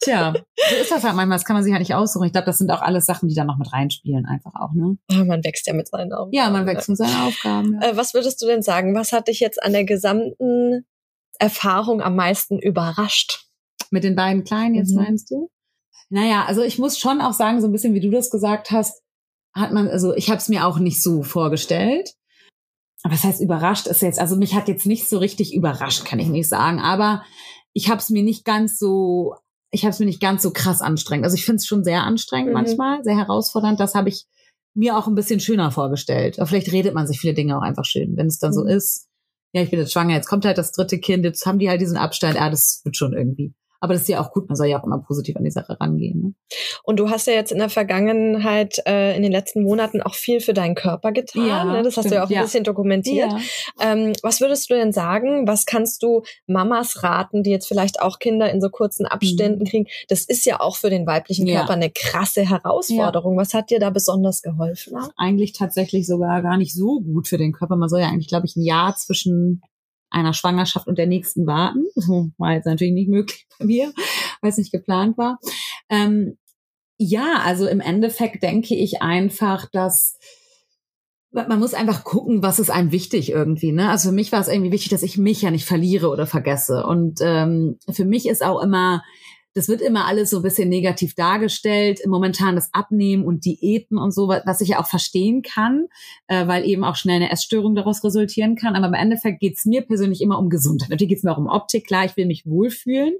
Tja, 0.00 0.32
so 0.70 0.76
ist 0.80 0.90
das 0.90 1.02
halt 1.04 1.16
manchmal. 1.16 1.36
Das 1.36 1.44
kann 1.44 1.54
man 1.54 1.62
sich 1.64 1.72
halt 1.72 1.80
nicht 1.80 1.94
aussuchen. 1.94 2.26
Ich 2.26 2.32
glaube, 2.32 2.46
das 2.46 2.58
sind 2.58 2.70
auch 2.70 2.80
alles 2.82 3.04
Sachen, 3.06 3.28
die 3.28 3.34
da 3.34 3.44
noch 3.44 3.58
mit 3.58 3.72
reinspielen, 3.72 4.26
einfach 4.26 4.52
auch, 4.54 4.72
ne? 4.72 4.96
Ah, 5.10 5.24
Man 5.24 5.42
wächst 5.44 5.66
ja 5.66 5.72
mit 5.74 5.88
seinen 5.88 6.12
Augen. 6.12 6.32
Ja, 6.32 6.48
man 6.50 6.66
wächst 6.66 6.88
mit 6.88 6.98
seinen 6.98 7.16
Aufgaben. 7.26 7.78
Ja. 7.82 7.88
Äh, 7.90 7.96
was 7.96 8.14
würdest 8.14 8.40
du 8.40 8.46
denn 8.46 8.62
sagen? 8.62 8.94
Was 8.94 9.12
hat 9.12 9.28
dich 9.28 9.40
jetzt 9.40 9.62
an 9.62 9.72
der 9.72 9.84
gesamten 9.84 10.86
Erfahrung 11.38 12.00
am 12.00 12.14
meisten 12.16 12.58
überrascht? 12.58 13.46
Mit 13.90 14.04
den 14.04 14.14
beiden 14.14 14.44
Kleinen 14.44 14.74
jetzt 14.74 14.90
Mhm. 14.94 15.02
meinst 15.02 15.30
du? 15.30 15.50
Naja, 16.10 16.44
also 16.46 16.62
ich 16.62 16.78
muss 16.78 16.98
schon 16.98 17.20
auch 17.20 17.32
sagen, 17.32 17.60
so 17.60 17.66
ein 17.66 17.72
bisschen 17.72 17.94
wie 17.94 18.00
du 18.00 18.10
das 18.10 18.30
gesagt 18.30 18.70
hast, 18.70 19.02
hat 19.60 19.72
man, 19.72 19.88
also 19.88 20.14
ich 20.14 20.28
habe 20.30 20.38
es 20.38 20.48
mir 20.48 20.66
auch 20.66 20.78
nicht 20.78 21.02
so 21.02 21.22
vorgestellt. 21.22 22.14
Aber 23.04 23.14
was 23.14 23.24
heißt 23.24 23.40
überrascht 23.40 23.86
ist 23.86 24.02
jetzt, 24.02 24.18
also 24.18 24.36
mich 24.36 24.54
hat 24.54 24.68
jetzt 24.68 24.86
nicht 24.86 25.08
so 25.08 25.18
richtig 25.18 25.54
überrascht, 25.54 26.04
kann 26.04 26.18
ich 26.18 26.28
nicht 26.28 26.48
sagen. 26.48 26.80
Aber 26.80 27.22
ich 27.72 27.88
habe 27.90 27.98
es 28.00 28.10
mir 28.10 28.22
nicht 28.22 28.44
ganz 28.44 28.78
so, 28.78 29.34
ich 29.70 29.84
habe 29.84 29.90
es 29.90 30.00
mir 30.00 30.06
nicht 30.06 30.20
ganz 30.20 30.42
so 30.42 30.50
krass 30.50 30.80
anstrengend. 30.80 31.24
Also 31.24 31.36
ich 31.36 31.44
finde 31.44 31.56
es 31.56 31.66
schon 31.66 31.84
sehr 31.84 32.02
anstrengend 32.02 32.48
Mhm. 32.48 32.54
manchmal, 32.54 33.04
sehr 33.04 33.16
herausfordernd. 33.16 33.78
Das 33.78 33.94
habe 33.94 34.08
ich 34.08 34.26
mir 34.74 34.96
auch 34.96 35.06
ein 35.06 35.14
bisschen 35.14 35.40
schöner 35.40 35.70
vorgestellt. 35.70 36.38
Aber 36.38 36.46
vielleicht 36.48 36.72
redet 36.72 36.94
man 36.94 37.06
sich 37.06 37.20
viele 37.20 37.34
Dinge 37.34 37.56
auch 37.56 37.62
einfach 37.62 37.84
schön, 37.84 38.16
wenn 38.16 38.26
es 38.26 38.38
dann 38.38 38.52
so 38.52 38.62
Mhm. 38.62 38.70
ist. 38.70 39.06
Ja, 39.52 39.62
ich 39.62 39.70
bin 39.70 39.78
jetzt 39.78 39.92
schwanger, 39.92 40.14
jetzt 40.14 40.28
kommt 40.28 40.44
halt 40.44 40.58
das 40.58 40.72
dritte 40.72 40.98
Kind, 40.98 41.24
jetzt 41.24 41.46
haben 41.46 41.58
die 41.58 41.68
halt 41.70 41.80
diesen 41.80 41.96
Abstand, 41.96 42.34
ja, 42.36 42.50
das 42.50 42.82
wird 42.84 42.96
schon 42.96 43.12
irgendwie. 43.14 43.54
Aber 43.80 43.92
das 43.94 44.02
ist 44.02 44.08
ja 44.08 44.20
auch 44.20 44.32
gut, 44.32 44.48
man 44.48 44.56
soll 44.56 44.68
ja 44.68 44.80
auch 44.80 44.84
immer 44.84 44.98
positiv 44.98 45.36
an 45.36 45.44
die 45.44 45.50
Sache 45.50 45.76
rangehen. 45.80 46.20
Ne? 46.20 46.34
Und 46.84 46.98
du 46.98 47.10
hast 47.10 47.26
ja 47.26 47.32
jetzt 47.32 47.52
in 47.52 47.58
der 47.58 47.68
Vergangenheit, 47.68 48.80
äh, 48.86 49.16
in 49.16 49.22
den 49.22 49.32
letzten 49.32 49.62
Monaten 49.62 50.02
auch 50.02 50.14
viel 50.14 50.40
für 50.40 50.54
deinen 50.54 50.74
Körper 50.74 51.12
getan. 51.12 51.46
Ja, 51.46 51.64
ne? 51.64 51.82
Das 51.82 51.96
hast 51.96 52.10
du 52.10 52.14
ja 52.14 52.22
auch 52.22 52.26
stimmt, 52.26 52.36
ein 52.36 52.40
ja. 52.40 52.42
bisschen 52.42 52.64
dokumentiert. 52.64 53.32
Ähm, 53.80 54.12
was 54.22 54.40
würdest 54.40 54.70
du 54.70 54.74
denn 54.74 54.92
sagen? 54.92 55.46
Was 55.46 55.66
kannst 55.66 56.02
du 56.02 56.22
Mamas 56.46 57.02
raten, 57.02 57.42
die 57.42 57.50
jetzt 57.50 57.66
vielleicht 57.66 58.00
auch 58.00 58.18
Kinder 58.18 58.50
in 58.50 58.60
so 58.60 58.68
kurzen 58.68 59.06
Abständen 59.06 59.64
kriegen? 59.64 59.86
Das 60.08 60.24
ist 60.24 60.44
ja 60.44 60.60
auch 60.60 60.76
für 60.76 60.90
den 60.90 61.06
weiblichen 61.06 61.44
Mhm. 61.44 61.48
Ja. 61.48 61.58
Körper 61.60 61.74
eine 61.74 61.90
krasse 61.90 62.48
Herausforderung. 62.48 63.36
Was 63.36 63.54
hat 63.54 63.70
dir 63.70 63.78
da 63.78 63.90
besonders 63.90 64.42
geholfen? 64.42 64.94
Eigentlich 65.16 65.52
tatsächlich 65.52 66.06
sogar 66.06 66.42
gar 66.42 66.56
nicht 66.56 66.74
so 66.74 67.00
gut 67.00 67.28
für 67.28 67.38
den 67.38 67.52
Körper. 67.52 67.76
Man 67.76 67.88
soll 67.88 68.00
ja 68.00 68.08
eigentlich, 68.08 68.28
glaube 68.28 68.46
ich, 68.46 68.56
ein 68.56 68.62
Jahr 68.62 68.94
zwischen 68.96 69.62
einer 70.10 70.34
Schwangerschaft 70.34 70.86
und 70.86 70.98
der 70.98 71.06
nächsten 71.06 71.46
warten. 71.46 71.84
War 72.38 72.54
jetzt 72.54 72.66
natürlich 72.66 72.94
nicht 72.94 73.08
möglich 73.08 73.46
bei 73.58 73.66
mir, 73.66 73.92
weil 74.40 74.50
es 74.50 74.58
nicht 74.58 74.72
geplant 74.72 75.18
war. 75.18 75.38
Ähm, 75.88 76.38
ja, 76.96 77.40
also 77.44 77.66
im 77.66 77.80
Endeffekt 77.80 78.42
denke 78.42 78.74
ich 78.74 79.02
einfach, 79.02 79.66
dass 79.70 80.18
man 81.30 81.58
muss 81.58 81.74
einfach 81.74 82.04
gucken, 82.04 82.42
was 82.42 82.58
ist 82.58 82.70
einem 82.70 82.90
wichtig 82.90 83.30
irgendwie. 83.30 83.72
Ne? 83.72 83.90
Also 83.90 84.08
für 84.08 84.14
mich 84.14 84.32
war 84.32 84.40
es 84.40 84.48
irgendwie 84.48 84.72
wichtig, 84.72 84.88
dass 84.90 85.02
ich 85.02 85.18
mich 85.18 85.42
ja 85.42 85.50
nicht 85.50 85.66
verliere 85.66 86.08
oder 86.08 86.26
vergesse. 86.26 86.86
Und 86.86 87.20
ähm, 87.22 87.78
für 87.90 88.06
mich 88.06 88.26
ist 88.28 88.42
auch 88.42 88.62
immer, 88.62 89.02
das 89.54 89.68
wird 89.68 89.80
immer 89.80 90.06
alles 90.06 90.30
so 90.30 90.36
ein 90.38 90.42
bisschen 90.42 90.68
negativ 90.68 91.14
dargestellt. 91.14 92.00
Momentan 92.06 92.54
das 92.54 92.68
Abnehmen 92.72 93.24
und 93.24 93.44
Diäten 93.44 93.98
und 93.98 94.12
so, 94.12 94.28
was 94.28 94.60
ich 94.60 94.68
ja 94.68 94.80
auch 94.80 94.86
verstehen 94.86 95.42
kann, 95.42 95.86
äh, 96.28 96.46
weil 96.46 96.64
eben 96.64 96.84
auch 96.84 96.96
schnell 96.96 97.16
eine 97.16 97.30
Essstörung 97.30 97.74
daraus 97.74 98.04
resultieren 98.04 98.54
kann. 98.56 98.76
Aber 98.76 98.86
im 98.86 98.94
Endeffekt 98.94 99.40
geht's 99.40 99.64
mir 99.64 99.82
persönlich 99.82 100.20
immer 100.20 100.38
um 100.38 100.48
Gesundheit. 100.50 100.90
Natürlich 100.90 101.10
geht's 101.10 101.22
mir 101.24 101.32
auch 101.32 101.38
um 101.38 101.48
Optik. 101.48 101.86
Klar, 101.86 102.04
ich 102.04 102.16
will 102.16 102.26
mich 102.26 102.46
wohlfühlen. 102.46 103.14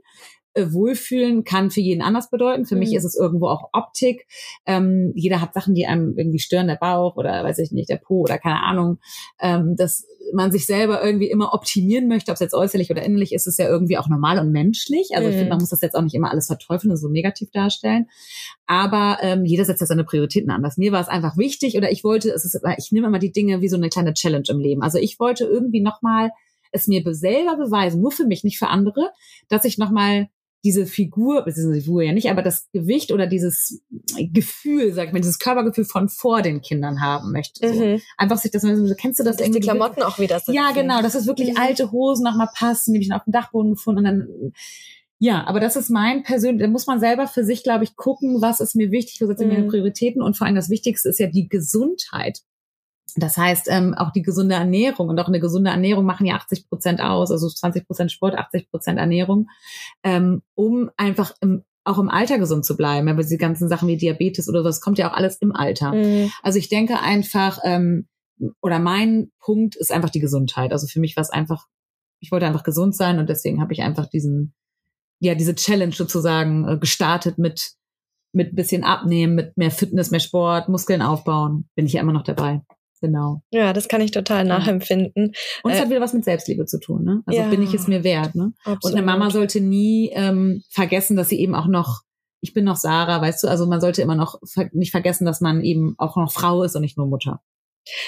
Äh, 0.55 0.73
Wohlfühlen 0.73 1.45
kann 1.45 1.71
für 1.71 1.81
jeden 1.81 2.03
anders 2.03 2.31
bedeuten. 2.31 2.65
Für 2.67 2.77
mich 2.77 2.91
Mhm. 2.91 2.97
ist 2.97 3.05
es 3.05 3.15
irgendwo 3.15 3.49
auch 3.49 3.69
Optik. 3.73 4.27
Ähm, 4.67 5.13
jeder 5.15 5.41
hat 5.41 5.55
Sachen, 5.55 5.75
die 5.75 5.87
einem 5.87 6.17
irgendwie 6.17 6.39
stören, 6.39 6.69
der 6.69 6.77
Bauch 6.77 7.17
oder 7.17 7.45
weiß 7.45 7.59
ich 7.59 7.71
nicht, 7.71 7.91
der 7.91 7.97
Po 7.99 8.23
oder 8.23 8.39
keine 8.39 8.63
Ahnung. 8.63 8.99
Ähm, 9.41 9.77
dass 9.77 10.07
man 10.33 10.53
sich 10.53 10.67
selber 10.67 11.03
irgendwie 11.05 11.31
immer 11.31 11.53
optimieren 11.55 12.09
möchte, 12.09 12.31
ob 12.31 12.35
es 12.35 12.41
jetzt 12.41 12.55
äußerlich 12.55 12.91
oder 12.91 13.03
innerlich 13.03 13.33
ist, 13.33 13.47
ist 13.47 13.59
ja 13.59 13.69
irgendwie 13.69 13.99
auch 13.99 14.09
normal 14.09 14.39
und 14.39 14.53
menschlich. 14.53 15.11
Also 15.15 15.29
ich 15.29 15.35
Mhm. 15.35 15.39
finde, 15.39 15.51
man 15.55 15.61
muss 15.61 15.71
das 15.71 15.81
jetzt 15.81 15.95
auch 15.95 16.03
nicht 16.03 16.15
immer 16.15 16.31
alles 16.31 16.47
verteufeln 16.47 16.91
und 16.91 16.97
so 16.97 17.09
negativ 17.09 17.51
darstellen. 17.51 18.09
Aber 18.67 19.19
ähm, 19.23 19.45
jeder 19.45 19.65
setzt 19.65 19.81
ja 19.81 19.87
seine 19.87 20.05
Prioritäten 20.05 20.51
anders. 20.51 20.77
Mir 20.77 20.93
war 20.93 21.01
es 21.01 21.09
einfach 21.09 21.37
wichtig 21.37 21.77
oder 21.77 21.91
ich 21.91 22.05
wollte, 22.05 22.31
es 22.31 22.45
ist, 22.45 22.61
ich 22.77 22.93
nehme 22.93 23.07
immer 23.07 23.19
die 23.19 23.33
Dinge 23.33 23.61
wie 23.61 23.69
so 23.69 23.77
eine 23.77 23.89
kleine 23.89 24.15
Challenge 24.15 24.45
im 24.49 24.61
Leben. 24.61 24.83
Also 24.83 24.99
ich 24.99 25.19
wollte 25.19 25.45
irgendwie 25.45 25.81
nochmal 25.81 26.31
es 26.71 26.87
mir 26.87 27.03
be- 27.03 27.15
selber 27.15 27.57
beweisen, 27.57 28.01
nur 28.01 28.13
für 28.13 28.27
mich, 28.27 28.45
nicht 28.45 28.59
für 28.59 28.69
andere, 28.69 29.11
dass 29.49 29.65
ich 29.65 29.79
nochmal 29.79 30.29
diese 30.65 30.87
Figur, 30.87 31.45
beziehungsweise 31.45 31.79
die 31.81 31.85
Figur 31.85 32.03
ja 32.03 32.13
nicht, 32.13 32.31
aber 32.31 32.43
das 32.43 32.69
Gewicht 32.73 33.13
oder 33.13 33.27
dieses 33.27 33.81
Gefühl, 34.33 34.93
sag 34.93 35.07
ich 35.07 35.13
mal, 35.13 35.21
dieses 35.21 35.39
Körpergefühl 35.39 35.85
von 35.85 36.09
vor 36.09 36.43
den 36.43 36.61
Kindern 36.61 37.01
haben 37.01 37.31
möchte. 37.33 37.69
So. 37.73 37.85
Mhm. 37.85 38.01
Einfach 38.17 38.39
sich 38.39 38.51
das, 38.51 38.63
kennst 38.63 39.21
du 39.21 39.25
das 39.25 39.37
Dass 39.37 39.37
die 39.37 39.43
irgendwie? 39.45 39.61
Klamotten 39.61 40.03
auch 40.03 40.19
wieder 40.19 40.39
sitzen. 40.39 40.55
Ja, 40.55 40.73
genau, 40.73 41.01
dass 41.01 41.15
es 41.15 41.27
wirklich 41.27 41.51
Mhm. 41.51 41.59
alte 41.59 41.93
Hosen 41.93 42.25
nochmal 42.25 42.49
passen, 42.55 42.93
die 42.93 42.99
hab 42.99 43.03
ich 43.03 43.09
dann 43.09 43.19
auf 43.19 43.25
dem 43.25 43.33
Dachboden 43.33 43.71
gefunden 43.73 43.99
und 43.99 44.05
dann, 44.05 44.53
ja, 45.21 45.45
aber 45.47 45.61
das 45.61 45.77
ist 45.77 45.91
mein 45.91 46.23
persönlich, 46.25 46.63
da 46.63 46.69
muss 46.69 46.87
man 46.87 47.01
selber 47.01 47.27
für 47.29 47.45
sich, 47.45 47.63
glaube 47.63 47.85
ich, 47.85 47.97
gucken, 47.97 48.41
was 48.43 48.61
ist 48.61 48.75
mir 48.75 48.91
wichtig, 48.91 49.21
wo 49.21 49.27
setze 49.27 49.45
ich 49.45 49.51
meine 49.51 49.65
Mhm. 49.65 49.69
Prioritäten 49.69 50.23
und 50.23 50.37
vor 50.37 50.47
allem 50.47 50.57
das 50.57 50.71
Wichtigste 50.71 51.09
ist 51.09 51.19
ja 51.21 51.29
die 51.29 51.49
Gesundheit. 51.49 52.41
Das 53.21 53.37
heißt, 53.37 53.69
ähm, 53.71 53.95
auch 53.95 54.13
die 54.13 54.23
gesunde 54.23 54.55
Ernährung 54.55 55.09
und 55.09 55.19
auch 55.19 55.29
eine 55.29 55.41
gesunde 55.41 55.71
Ernährung 55.71 56.05
machen 56.05 56.27
ja 56.27 56.37
80 56.37 56.69
Prozent 56.69 57.01
aus, 57.01 57.31
also 57.31 57.49
20 57.49 57.87
Prozent 57.87 58.13
Sport, 58.13 58.35
80 58.35 58.71
Prozent 58.71 58.99
Ernährung, 58.99 59.49
ähm, 60.03 60.43
um 60.55 60.91
einfach 60.97 61.33
im, 61.41 61.65
auch 61.85 61.99
im 61.99 62.09
Alter 62.09 62.39
gesund 62.39 62.65
zu 62.65 62.77
bleiben. 62.77 63.09
Aber 63.09 63.23
diese 63.23 63.39
ganzen 63.39 63.69
Sachen 63.69 63.89
wie 63.89 63.97
Diabetes 63.97 64.49
oder 64.49 64.63
das 64.63 64.81
kommt 64.81 64.99
ja 64.99 65.11
auch 65.11 65.17
alles 65.17 65.37
im 65.37 65.55
Alter. 65.55 65.93
Mhm. 65.93 66.31
Also 66.43 66.59
ich 66.59 66.69
denke 66.69 67.01
einfach, 67.01 67.61
ähm, 67.65 68.07
oder 68.61 68.79
mein 68.79 69.31
Punkt 69.41 69.77
ist 69.77 69.93
einfach 69.93 70.11
die 70.11 70.21
Gesundheit. 70.21 70.73
Also 70.73 70.87
für 70.87 71.01
mich 71.01 71.17
war 71.17 71.23
es 71.23 71.31
einfach, 71.31 71.67
ich 72.21 72.31
wollte 72.31 72.47
einfach 72.47 72.63
gesund 72.63 72.95
sein 72.95 73.19
und 73.19 73.29
deswegen 73.29 73.61
habe 73.61 73.73
ich 73.73 73.83
einfach 73.83 74.07
diesen, 74.07 74.55
ja, 75.21 75.35
diese 75.35 75.55
Challenge 75.55 75.93
sozusagen 75.93 76.69
äh, 76.69 76.79
gestartet 76.79 77.39
mit 77.39 77.79
mit 78.33 78.55
bisschen 78.55 78.85
abnehmen, 78.85 79.35
mit 79.35 79.57
mehr 79.57 79.71
Fitness, 79.71 80.11
mehr 80.11 80.21
Sport, 80.21 80.69
Muskeln 80.69 81.03
aufbauen. 81.03 81.69
Bin 81.75 81.87
ich 81.87 81.95
ja 81.95 82.01
immer 82.01 82.13
noch 82.13 82.25
dabei. 82.25 82.63
Genau. 83.01 83.43
Ja, 83.51 83.73
das 83.73 83.89
kann 83.89 84.01
ich 84.01 84.11
total 84.11 84.47
Ja. 84.47 84.59
nachempfinden. 84.59 85.33
Und 85.63 85.71
es 85.71 85.79
Äh, 85.79 85.83
hat 85.83 85.91
wieder 85.91 86.01
was 86.01 86.15
mit 86.15 86.25
Selbstliebe 86.25 86.67
zu 86.67 86.81
tun, 86.81 87.05
ne? 87.05 87.23
Also 87.27 87.41
Ja. 87.41 87.49
bin 87.49 87.63
ich 87.63 87.73
es 87.75 87.87
mir 87.87 88.03
wert, 88.05 88.35
ne? 88.35 88.53
Und 88.65 88.73
Absolut. 88.73 88.97
eine 88.97 89.07
Mama 89.07 89.31
sollte 89.31 89.61
nie 89.61 90.11
ähm, 90.15 90.63
vergessen, 90.71 91.17
dass 91.17 91.29
sie 91.29 91.39
eben 91.41 91.55
auch 91.55 91.67
noch, 91.69 92.01
ich 92.41 92.55
bin 92.55 92.65
noch 92.65 92.77
Sarah, 92.77 93.21
weißt 93.21 93.43
du, 93.45 93.49
also 93.49 93.67
man 93.67 93.81
sollte 93.81 94.03
immer 94.03 94.17
noch 94.17 94.39
ver 94.45 94.69
nicht 94.73 94.91
vergessen, 94.91 95.25
dass 95.27 95.41
man 95.41 95.63
eben 95.63 95.95
auch 95.99 96.17
noch 96.17 96.33
Frau 96.33 96.63
ist 96.63 96.75
und 96.77 96.83
nicht 96.83 96.97
nur 96.97 97.07
Mutter. 97.07 97.41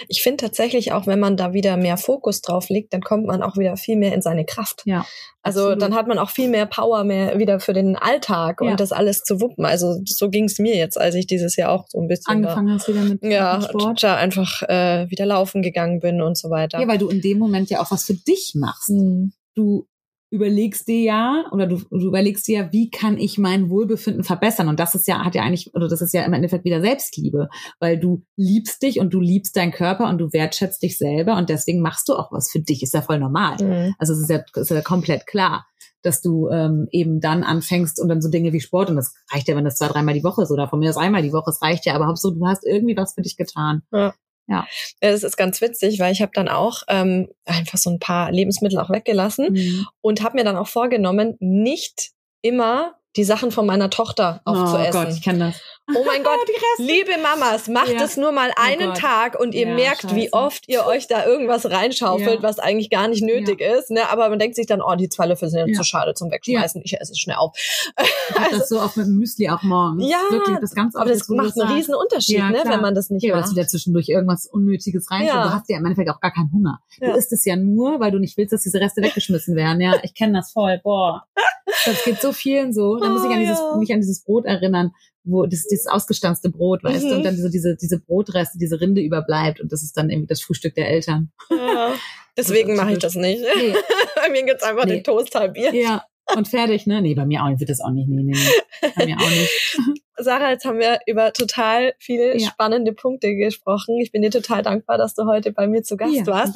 Ich 0.08 0.22
finde 0.22 0.44
tatsächlich 0.44 0.92
auch, 0.92 1.06
wenn 1.06 1.20
man 1.20 1.36
da 1.36 1.52
wieder 1.52 1.76
mehr 1.76 1.96
Fokus 1.96 2.40
drauf 2.40 2.68
legt, 2.68 2.92
dann 2.92 3.00
kommt 3.00 3.26
man 3.26 3.42
auch 3.42 3.56
wieder 3.56 3.76
viel 3.76 3.96
mehr 3.96 4.12
in 4.14 4.22
seine 4.22 4.44
Kraft. 4.44 4.82
Ja. 4.84 5.04
Also 5.42 5.60
absolut. 5.60 5.82
dann 5.82 5.94
hat 5.94 6.06
man 6.06 6.18
auch 6.18 6.30
viel 6.30 6.48
mehr 6.50 6.66
Power 6.66 7.02
mehr 7.04 7.38
wieder 7.38 7.60
für 7.60 7.72
den 7.72 7.96
Alltag 7.96 8.60
Ja. 8.62 8.70
und 8.70 8.80
das 8.80 8.92
alles 8.92 9.22
zu 9.22 9.40
wuppen. 9.40 9.64
Also 9.64 10.00
so 10.04 10.28
ging 10.28 10.44
es 10.44 10.58
mir 10.58 10.76
jetzt, 10.76 11.00
als 11.00 11.14
ich 11.14 11.26
dieses 11.26 11.56
Jahr 11.56 11.72
auch 11.72 11.86
so 11.88 11.98
ein 11.98 12.08
bisschen 12.08 12.34
angefangen 12.36 12.72
hast 12.72 12.88
wieder 12.88 13.02
mit, 13.02 13.22
da, 13.22 13.28
ja, 13.28 13.56
mit 13.58 13.68
Sport. 13.68 14.02
da 14.02 14.16
einfach 14.16 14.62
äh, 14.68 15.08
wieder 15.10 15.24
laufen 15.26 15.62
gegangen 15.62 16.00
bin 16.00 16.20
und 16.20 16.36
so 16.36 16.50
weiter. 16.50 16.78
Ja, 16.80 16.86
weil 16.88 16.98
du 16.98 17.08
in 17.08 17.20
dem 17.22 17.38
Moment 17.38 17.70
ja 17.70 17.80
auch 17.80 17.90
was 17.90 18.04
für 18.04 18.14
dich 18.14 18.52
machst. 18.54 18.90
Mhm. 18.90 19.32
Du 19.54 19.86
überlegst 20.30 20.86
dir 20.88 21.00
ja, 21.00 21.44
oder 21.52 21.66
du, 21.66 21.78
du 21.90 22.06
überlegst 22.06 22.46
dir 22.46 22.58
ja, 22.58 22.72
wie 22.72 22.90
kann 22.90 23.18
ich 23.18 23.36
mein 23.36 23.68
Wohlbefinden 23.68 24.24
verbessern? 24.24 24.68
Und 24.68 24.78
das 24.80 24.94
ist 24.94 25.08
ja, 25.08 25.24
hat 25.24 25.34
ja 25.34 25.42
eigentlich, 25.42 25.74
oder 25.74 25.88
das 25.88 26.00
ist 26.00 26.14
ja 26.14 26.22
im 26.22 26.32
Endeffekt 26.32 26.64
wieder 26.64 26.80
Selbstliebe, 26.80 27.48
weil 27.80 27.98
du 27.98 28.22
liebst 28.36 28.82
dich 28.82 29.00
und 29.00 29.12
du 29.12 29.20
liebst 29.20 29.56
deinen 29.56 29.72
Körper 29.72 30.08
und 30.08 30.18
du 30.18 30.32
wertschätzt 30.32 30.82
dich 30.82 30.98
selber 30.98 31.36
und 31.36 31.50
deswegen 31.50 31.82
machst 31.82 32.08
du 32.08 32.14
auch 32.14 32.30
was 32.32 32.50
für 32.50 32.60
dich. 32.60 32.82
Ist 32.82 32.94
ja 32.94 33.02
voll 33.02 33.18
normal. 33.18 33.56
Mhm. 33.60 33.94
Also 33.98 34.12
es 34.12 34.20
ist 34.20 34.30
ja, 34.30 34.42
ist 34.54 34.70
ja 34.70 34.80
komplett 34.82 35.26
klar. 35.26 35.66
dass 36.02 36.22
du 36.22 36.48
ähm, 36.48 36.88
eben 36.90 37.20
dann 37.20 37.42
anfängst 37.42 38.00
und 38.00 38.08
dann 38.08 38.22
so 38.22 38.30
Dinge 38.30 38.52
wie 38.52 38.60
Sport, 38.60 38.90
und 38.90 38.96
das 38.96 39.14
reicht 39.32 39.48
ja, 39.48 39.56
wenn 39.56 39.64
das 39.64 39.76
zwei, 39.76 39.88
dreimal 39.88 40.14
die 40.14 40.24
Woche 40.24 40.42
ist 40.42 40.50
oder 40.50 40.68
von 40.68 40.78
mir 40.78 40.90
aus 40.90 40.96
einmal 40.96 41.22
die 41.22 41.32
Woche, 41.32 41.50
es 41.50 41.60
reicht 41.62 41.86
ja, 41.86 41.94
aber 41.94 42.06
Hauptsache 42.06 42.34
du 42.34 42.46
hast 42.46 42.64
irgendwie 42.64 42.96
was 42.96 43.14
für 43.14 43.22
dich 43.22 43.36
getan. 43.36 43.82
Ja. 43.92 44.14
Ja. 44.50 44.66
Das 45.00 45.22
ist 45.22 45.36
ganz 45.36 45.60
witzig, 45.60 46.00
weil 46.00 46.12
ich 46.12 46.20
habe 46.20 46.32
dann 46.34 46.48
auch 46.48 46.82
ähm, 46.88 47.28
einfach 47.44 47.78
so 47.78 47.88
ein 47.88 48.00
paar 48.00 48.32
Lebensmittel 48.32 48.78
auch 48.78 48.90
weggelassen 48.90 49.52
mhm. 49.52 49.86
und 50.00 50.22
habe 50.22 50.36
mir 50.36 50.44
dann 50.44 50.56
auch 50.56 50.66
vorgenommen, 50.66 51.36
nicht 51.38 52.10
immer 52.42 52.96
die 53.16 53.24
Sachen 53.24 53.50
von 53.52 53.66
meiner 53.66 53.90
Tochter 53.90 54.40
auch 54.44 54.64
oh 54.64 54.66
zu 54.72 54.76
essen. 54.76 54.98
Oh 54.98 55.04
Gott, 55.04 55.14
ich 55.14 55.22
kenne 55.22 55.38
das. 55.38 55.60
Oh 55.96 56.04
mein 56.04 56.22
Gott, 56.24 56.38
liebe 56.78 57.12
Mamas, 57.22 57.68
macht 57.68 57.92
ja. 57.92 58.02
es 58.02 58.16
nur 58.16 58.32
mal 58.32 58.50
oh 58.50 58.60
einen 58.60 58.90
oh 58.90 58.94
Tag 58.94 59.38
und 59.38 59.54
ihr 59.54 59.68
ja, 59.68 59.74
merkt, 59.74 60.02
scheiße. 60.02 60.16
wie 60.16 60.32
oft 60.32 60.68
ihr 60.68 60.86
euch 60.86 61.06
da 61.06 61.26
irgendwas 61.26 61.70
reinschaufelt, 61.70 62.36
ja. 62.36 62.42
was 62.42 62.58
eigentlich 62.58 62.90
gar 62.90 63.08
nicht 63.08 63.22
nötig 63.22 63.60
ist. 63.60 63.90
Ne? 63.90 64.08
Aber 64.10 64.28
man 64.28 64.38
denkt 64.38 64.56
sich 64.56 64.66
dann, 64.66 64.80
oh, 64.82 64.94
die 64.94 65.08
zwei 65.08 65.26
Löffel 65.26 65.48
sind 65.48 65.74
zu 65.74 65.84
schade 65.84 66.14
zum 66.14 66.30
Wegschmeißen. 66.30 66.82
Ich 66.84 67.00
esse 67.00 67.12
es 67.12 67.18
schnell 67.18 67.36
auf. 67.36 67.52
Ich 67.56 68.36
also, 68.38 68.58
das 68.58 68.68
so 68.68 68.80
auch 68.80 68.96
mit 68.96 69.06
dem 69.06 69.16
Müsli 69.16 69.48
auch 69.48 69.62
morgens. 69.62 70.08
Ja, 70.08 70.20
Wirklich, 70.30 70.58
das 70.60 70.74
ganz 70.74 70.94
aber 70.94 71.10
das 71.10 71.28
macht 71.28 71.60
einen 71.60 71.72
riesen 71.72 71.94
Unterschied, 71.94 72.38
ne, 72.38 72.62
wenn 72.64 72.80
man 72.80 72.94
das 72.94 73.10
nicht 73.10 73.24
ja, 73.24 73.34
macht. 73.34 73.48
Weil 73.48 73.54
du 73.54 73.60
da 73.60 73.66
zwischendurch 73.66 74.08
irgendwas 74.08 74.46
Unnötiges 74.46 75.10
rein. 75.10 75.26
Ja. 75.26 75.44
Du 75.44 75.54
hast 75.54 75.68
ja 75.68 75.78
im 75.78 75.84
Endeffekt 75.84 76.10
auch 76.10 76.20
gar 76.20 76.32
keinen 76.32 76.52
Hunger. 76.52 76.80
Du 77.00 77.10
isst 77.12 77.32
es 77.32 77.44
ja 77.44 77.56
nur, 77.56 78.00
weil 78.00 78.10
du 78.10 78.18
nicht 78.18 78.36
willst, 78.36 78.52
dass 78.52 78.62
diese 78.62 78.80
Reste 78.80 79.02
weggeschmissen 79.02 79.56
werden. 79.56 79.80
Ja, 79.80 79.94
ich 80.02 80.14
kenne 80.14 80.34
das 80.34 80.52
voll. 80.52 80.80
Boah. 80.82 81.24
Das 81.84 82.04
geht 82.04 82.20
so 82.20 82.32
vielen 82.32 82.72
so. 82.72 82.98
Da 82.98 83.08
muss 83.08 83.24
ich 83.24 83.30
an 83.30 83.36
oh, 83.36 83.40
dieses, 83.40 83.60
mich 83.78 83.92
an 83.92 84.00
dieses 84.00 84.24
Brot 84.24 84.44
erinnern, 84.44 84.92
wo 85.24 85.46
das 85.46 85.64
dieses 85.64 85.86
ausgestanzte 85.86 86.50
Brot, 86.50 86.82
weißt 86.82 87.04
mhm. 87.04 87.08
du, 87.08 87.14
und 87.16 87.22
dann 87.24 87.36
so 87.36 87.48
diese 87.48 87.76
diese 87.76 87.98
Brotreste, 87.98 88.58
diese 88.58 88.80
Rinde 88.80 89.00
überbleibt 89.00 89.60
und 89.60 89.72
das 89.72 89.82
ist 89.82 89.96
dann 89.96 90.10
irgendwie 90.10 90.28
das 90.28 90.40
Frühstück 90.40 90.74
der 90.74 90.88
Eltern. 90.88 91.30
Ja. 91.50 91.94
Deswegen 92.36 92.76
mache 92.76 92.92
ich 92.92 92.98
das 92.98 93.14
nicht. 93.14 93.42
Nee. 93.42 93.74
bei 94.16 94.30
mir 94.30 94.44
gibt's 94.44 94.62
einfach 94.62 94.86
nee. 94.86 94.94
den 94.94 95.04
Toast 95.04 95.34
halbiert. 95.34 95.74
Ja. 95.74 96.04
Und 96.36 96.48
fertig, 96.48 96.86
ne? 96.86 97.02
Nee, 97.02 97.14
bei 97.14 97.26
mir 97.26 97.42
auch 97.42 97.48
nicht, 97.48 97.60
wird 97.60 97.70
das 97.70 97.80
auch 97.80 97.90
nicht. 97.90 98.08
Nee, 98.08 98.22
nee, 98.22 98.32
nee. 98.32 98.90
Bei 98.96 99.04
mir 99.04 99.16
auch 99.16 99.30
nicht. 99.30 99.78
Sarah, 100.16 100.50
jetzt 100.50 100.64
haben 100.64 100.78
wir 100.78 101.00
über 101.06 101.32
total 101.32 101.94
viele 101.98 102.38
ja. 102.38 102.48
spannende 102.48 102.92
Punkte 102.92 103.34
gesprochen. 103.34 103.98
Ich 104.00 104.12
bin 104.12 104.22
dir 104.22 104.30
total 104.30 104.62
dankbar, 104.62 104.98
dass 104.98 105.14
du 105.14 105.24
heute 105.24 105.50
bei 105.50 105.66
mir 105.66 105.82
zu 105.82 105.96
Gast 105.96 106.14
ja, 106.14 106.26
warst. 106.26 106.54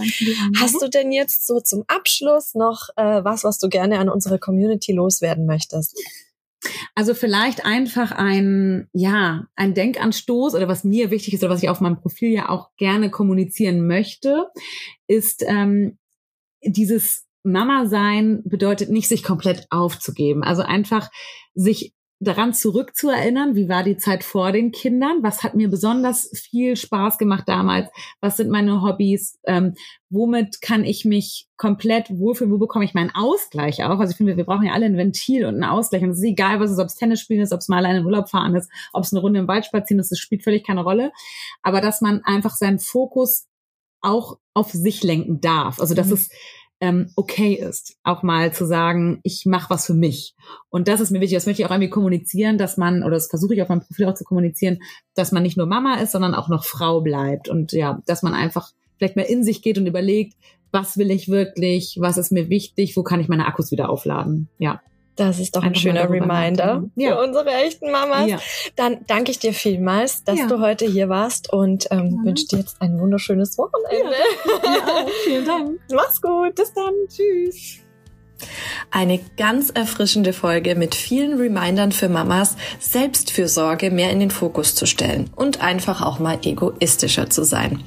Hast 0.60 0.80
du 0.80 0.88
denn 0.88 1.12
jetzt 1.12 1.46
so 1.46 1.60
zum 1.60 1.82
Abschluss 1.88 2.54
noch 2.54 2.90
äh, 2.96 3.24
was, 3.24 3.42
was 3.42 3.58
du 3.58 3.68
gerne 3.68 3.98
an 3.98 4.08
unsere 4.08 4.38
Community 4.38 4.92
loswerden 4.92 5.46
möchtest? 5.46 5.98
Also 6.94 7.14
vielleicht 7.14 7.64
einfach 7.64 8.12
ein, 8.12 8.88
ja, 8.92 9.46
ein 9.56 9.74
Denkanstoß 9.74 10.54
oder 10.54 10.68
was 10.68 10.84
mir 10.84 11.10
wichtig 11.10 11.34
ist 11.34 11.42
oder 11.42 11.52
was 11.52 11.62
ich 11.62 11.68
auf 11.68 11.80
meinem 11.80 12.00
Profil 12.00 12.30
ja 12.30 12.48
auch 12.48 12.70
gerne 12.76 13.10
kommunizieren 13.10 13.86
möchte, 13.86 14.46
ist 15.06 15.44
ähm, 15.46 15.98
dieses 16.62 17.26
Mama 17.42 17.86
sein 17.86 18.42
bedeutet 18.44 18.90
nicht, 18.90 19.08
sich 19.08 19.22
komplett 19.22 19.66
aufzugeben. 19.70 20.42
Also 20.42 20.62
einfach 20.62 21.10
sich 21.54 21.94
daran 22.24 22.54
zurückzuerinnern, 22.54 23.54
wie 23.54 23.68
war 23.68 23.82
die 23.84 23.96
Zeit 23.96 24.24
vor 24.24 24.50
den 24.52 24.72
Kindern, 24.72 25.22
was 25.22 25.42
hat 25.42 25.54
mir 25.54 25.68
besonders 25.68 26.30
viel 26.34 26.76
Spaß 26.76 27.18
gemacht 27.18 27.44
damals, 27.46 27.88
was 28.20 28.36
sind 28.36 28.50
meine 28.50 28.82
Hobbys, 28.82 29.38
ähm, 29.44 29.74
womit 30.10 30.60
kann 30.60 30.84
ich 30.84 31.04
mich 31.04 31.46
komplett 31.56 32.10
wohlfühlen, 32.10 32.52
wo 32.52 32.58
bekomme 32.58 32.84
ich 32.84 32.94
meinen 32.94 33.14
Ausgleich 33.14 33.84
auch. 33.84 33.98
Also 34.00 34.10
ich 34.10 34.16
finde, 34.16 34.36
wir 34.36 34.44
brauchen 34.44 34.66
ja 34.66 34.72
alle 34.72 34.86
ein 34.86 34.96
Ventil 34.96 35.44
und 35.44 35.54
einen 35.54 35.64
Ausgleich 35.64 36.02
und 36.02 36.10
es 36.10 36.18
ist 36.18 36.24
egal, 36.24 36.60
was 36.60 36.70
es 36.70 36.76
ist, 36.76 36.82
ob 36.82 36.88
es 36.88 36.96
Tennis 36.96 37.20
spielen 37.20 37.42
ist, 37.42 37.52
ob 37.52 37.60
es 37.60 37.68
mal 37.68 37.78
alleine 37.78 38.00
in 38.00 38.06
Urlaub 38.06 38.28
fahren 38.28 38.54
ist, 38.54 38.70
ob 38.92 39.04
es 39.04 39.12
eine 39.12 39.20
Runde 39.20 39.40
im 39.40 39.48
Wald 39.48 39.66
spazieren 39.66 40.00
ist, 40.00 40.10
das 40.10 40.18
spielt 40.18 40.42
völlig 40.42 40.64
keine 40.66 40.82
Rolle. 40.82 41.12
Aber 41.62 41.80
dass 41.80 42.00
man 42.00 42.22
einfach 42.24 42.54
seinen 42.56 42.78
Fokus 42.78 43.46
auch 44.00 44.38
auf 44.52 44.70
sich 44.70 45.02
lenken 45.02 45.40
darf. 45.40 45.80
Also 45.80 45.94
dass 45.94 46.08
mhm. 46.08 46.14
es 46.14 46.30
ähm, 46.84 47.10
okay 47.16 47.54
ist, 47.54 47.96
auch 48.04 48.22
mal 48.22 48.52
zu 48.52 48.66
sagen, 48.66 49.20
ich 49.22 49.46
mache 49.46 49.70
was 49.70 49.86
für 49.86 49.94
mich. 49.94 50.34
Und 50.68 50.86
das 50.86 51.00
ist 51.00 51.10
mir 51.10 51.20
wichtig, 51.20 51.38
das 51.38 51.46
möchte 51.46 51.62
ich 51.62 51.66
auch 51.66 51.70
irgendwie 51.70 51.88
kommunizieren, 51.88 52.58
dass 52.58 52.76
man, 52.76 53.02
oder 53.02 53.12
das 53.12 53.28
versuche 53.28 53.54
ich 53.54 53.62
auf 53.62 53.70
meinem 53.70 53.80
Profil 53.80 54.04
auch 54.06 54.14
zu 54.14 54.24
kommunizieren, 54.24 54.80
dass 55.14 55.32
man 55.32 55.42
nicht 55.42 55.56
nur 55.56 55.66
Mama 55.66 55.94
ist, 55.94 56.12
sondern 56.12 56.34
auch 56.34 56.50
noch 56.50 56.64
Frau 56.64 57.00
bleibt. 57.00 57.48
Und 57.48 57.72
ja, 57.72 58.02
dass 58.04 58.22
man 58.22 58.34
einfach 58.34 58.70
vielleicht 58.98 59.16
mal 59.16 59.22
in 59.22 59.42
sich 59.44 59.62
geht 59.62 59.78
und 59.78 59.86
überlegt, 59.86 60.34
was 60.72 60.98
will 60.98 61.10
ich 61.10 61.28
wirklich, 61.28 61.96
was 62.00 62.18
ist 62.18 62.32
mir 62.32 62.50
wichtig, 62.50 62.98
wo 62.98 63.02
kann 63.02 63.20
ich 63.20 63.28
meine 63.28 63.46
Akkus 63.46 63.70
wieder 63.70 63.88
aufladen. 63.88 64.50
Ja. 64.58 64.82
Das 65.16 65.38
ist 65.38 65.54
doch 65.54 65.62
ein 65.62 65.74
schöner 65.74 66.10
Reminder 66.10 66.84
ja. 66.96 67.10
für 67.10 67.22
unsere 67.22 67.50
echten 67.50 67.90
Mamas. 67.90 68.28
Ja. 68.28 68.38
Dann 68.76 69.04
danke 69.06 69.30
ich 69.30 69.38
dir 69.38 69.52
vielmals, 69.52 70.24
dass 70.24 70.38
ja. 70.38 70.46
du 70.46 70.60
heute 70.60 70.86
hier 70.86 71.08
warst 71.08 71.52
und 71.52 71.86
ähm, 71.90 72.20
wünsche 72.24 72.46
dir 72.46 72.58
jetzt 72.58 72.80
ein 72.80 72.98
wunderschönes 72.98 73.56
Wochenende. 73.58 74.16
Ja, 74.64 75.06
Vielen 75.24 75.44
Dank. 75.44 75.80
Mach's 75.92 76.20
gut. 76.20 76.54
Bis 76.54 76.72
dann. 76.74 76.92
Tschüss. 77.08 77.83
Eine 78.90 79.20
ganz 79.36 79.70
erfrischende 79.70 80.32
Folge 80.32 80.74
mit 80.74 80.94
vielen 80.94 81.38
Remindern 81.38 81.92
für 81.92 82.08
Mamas, 82.08 82.56
Selbstfürsorge 82.78 83.90
mehr 83.90 84.10
in 84.10 84.20
den 84.20 84.30
Fokus 84.30 84.74
zu 84.74 84.86
stellen 84.86 85.30
und 85.34 85.62
einfach 85.62 86.02
auch 86.02 86.18
mal 86.18 86.38
egoistischer 86.42 87.30
zu 87.30 87.44
sein. 87.44 87.82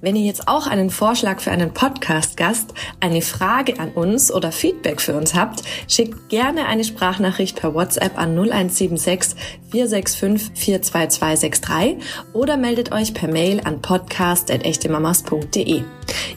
Wenn 0.00 0.16
ihr 0.16 0.24
jetzt 0.24 0.48
auch 0.48 0.66
einen 0.66 0.90
Vorschlag 0.90 1.40
für 1.40 1.50
einen 1.50 1.72
Podcast-Gast, 1.72 2.74
eine 3.00 3.22
Frage 3.22 3.78
an 3.78 3.92
uns 3.92 4.32
oder 4.32 4.52
Feedback 4.52 5.00
für 5.00 5.14
uns 5.14 5.34
habt, 5.34 5.62
schickt 5.88 6.28
gerne 6.28 6.66
eine 6.66 6.84
Sprachnachricht 6.84 7.56
per 7.56 7.74
WhatsApp 7.74 8.18
an 8.18 8.36
0176 8.36 9.40
465 9.70 10.54
42263 10.54 11.96
oder 12.32 12.56
meldet 12.56 12.92
euch 12.92 13.14
per 13.14 13.28
Mail 13.28 13.60
an 13.64 13.82
podcast.echtemamas.de. 13.82 15.82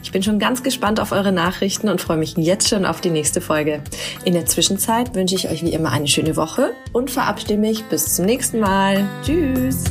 Ich 0.02 0.12
bin 0.12 0.22
schon 0.22 0.38
ganz 0.38 0.62
gespannt 0.62 1.00
auf 1.00 1.12
eure 1.12 1.32
Nachrichten 1.32 1.88
und 1.88 2.00
freue 2.00 2.16
mich 2.16 2.36
jetzt 2.36 2.68
schon 2.68 2.86
auf 2.86 3.00
die 3.00 3.10
nächste 3.10 3.40
Folge. 3.44 3.82
In 4.24 4.34
der 4.34 4.46
Zwischenzeit 4.46 5.14
wünsche 5.14 5.34
ich 5.34 5.48
euch 5.48 5.62
wie 5.62 5.72
immer 5.72 5.92
eine 5.92 6.08
schöne 6.08 6.36
Woche 6.36 6.74
und 6.92 7.10
verabschiede 7.10 7.56
mich 7.56 7.84
bis 7.84 8.14
zum 8.14 8.26
nächsten 8.26 8.60
Mal. 8.60 9.08
Tschüss! 9.24 9.84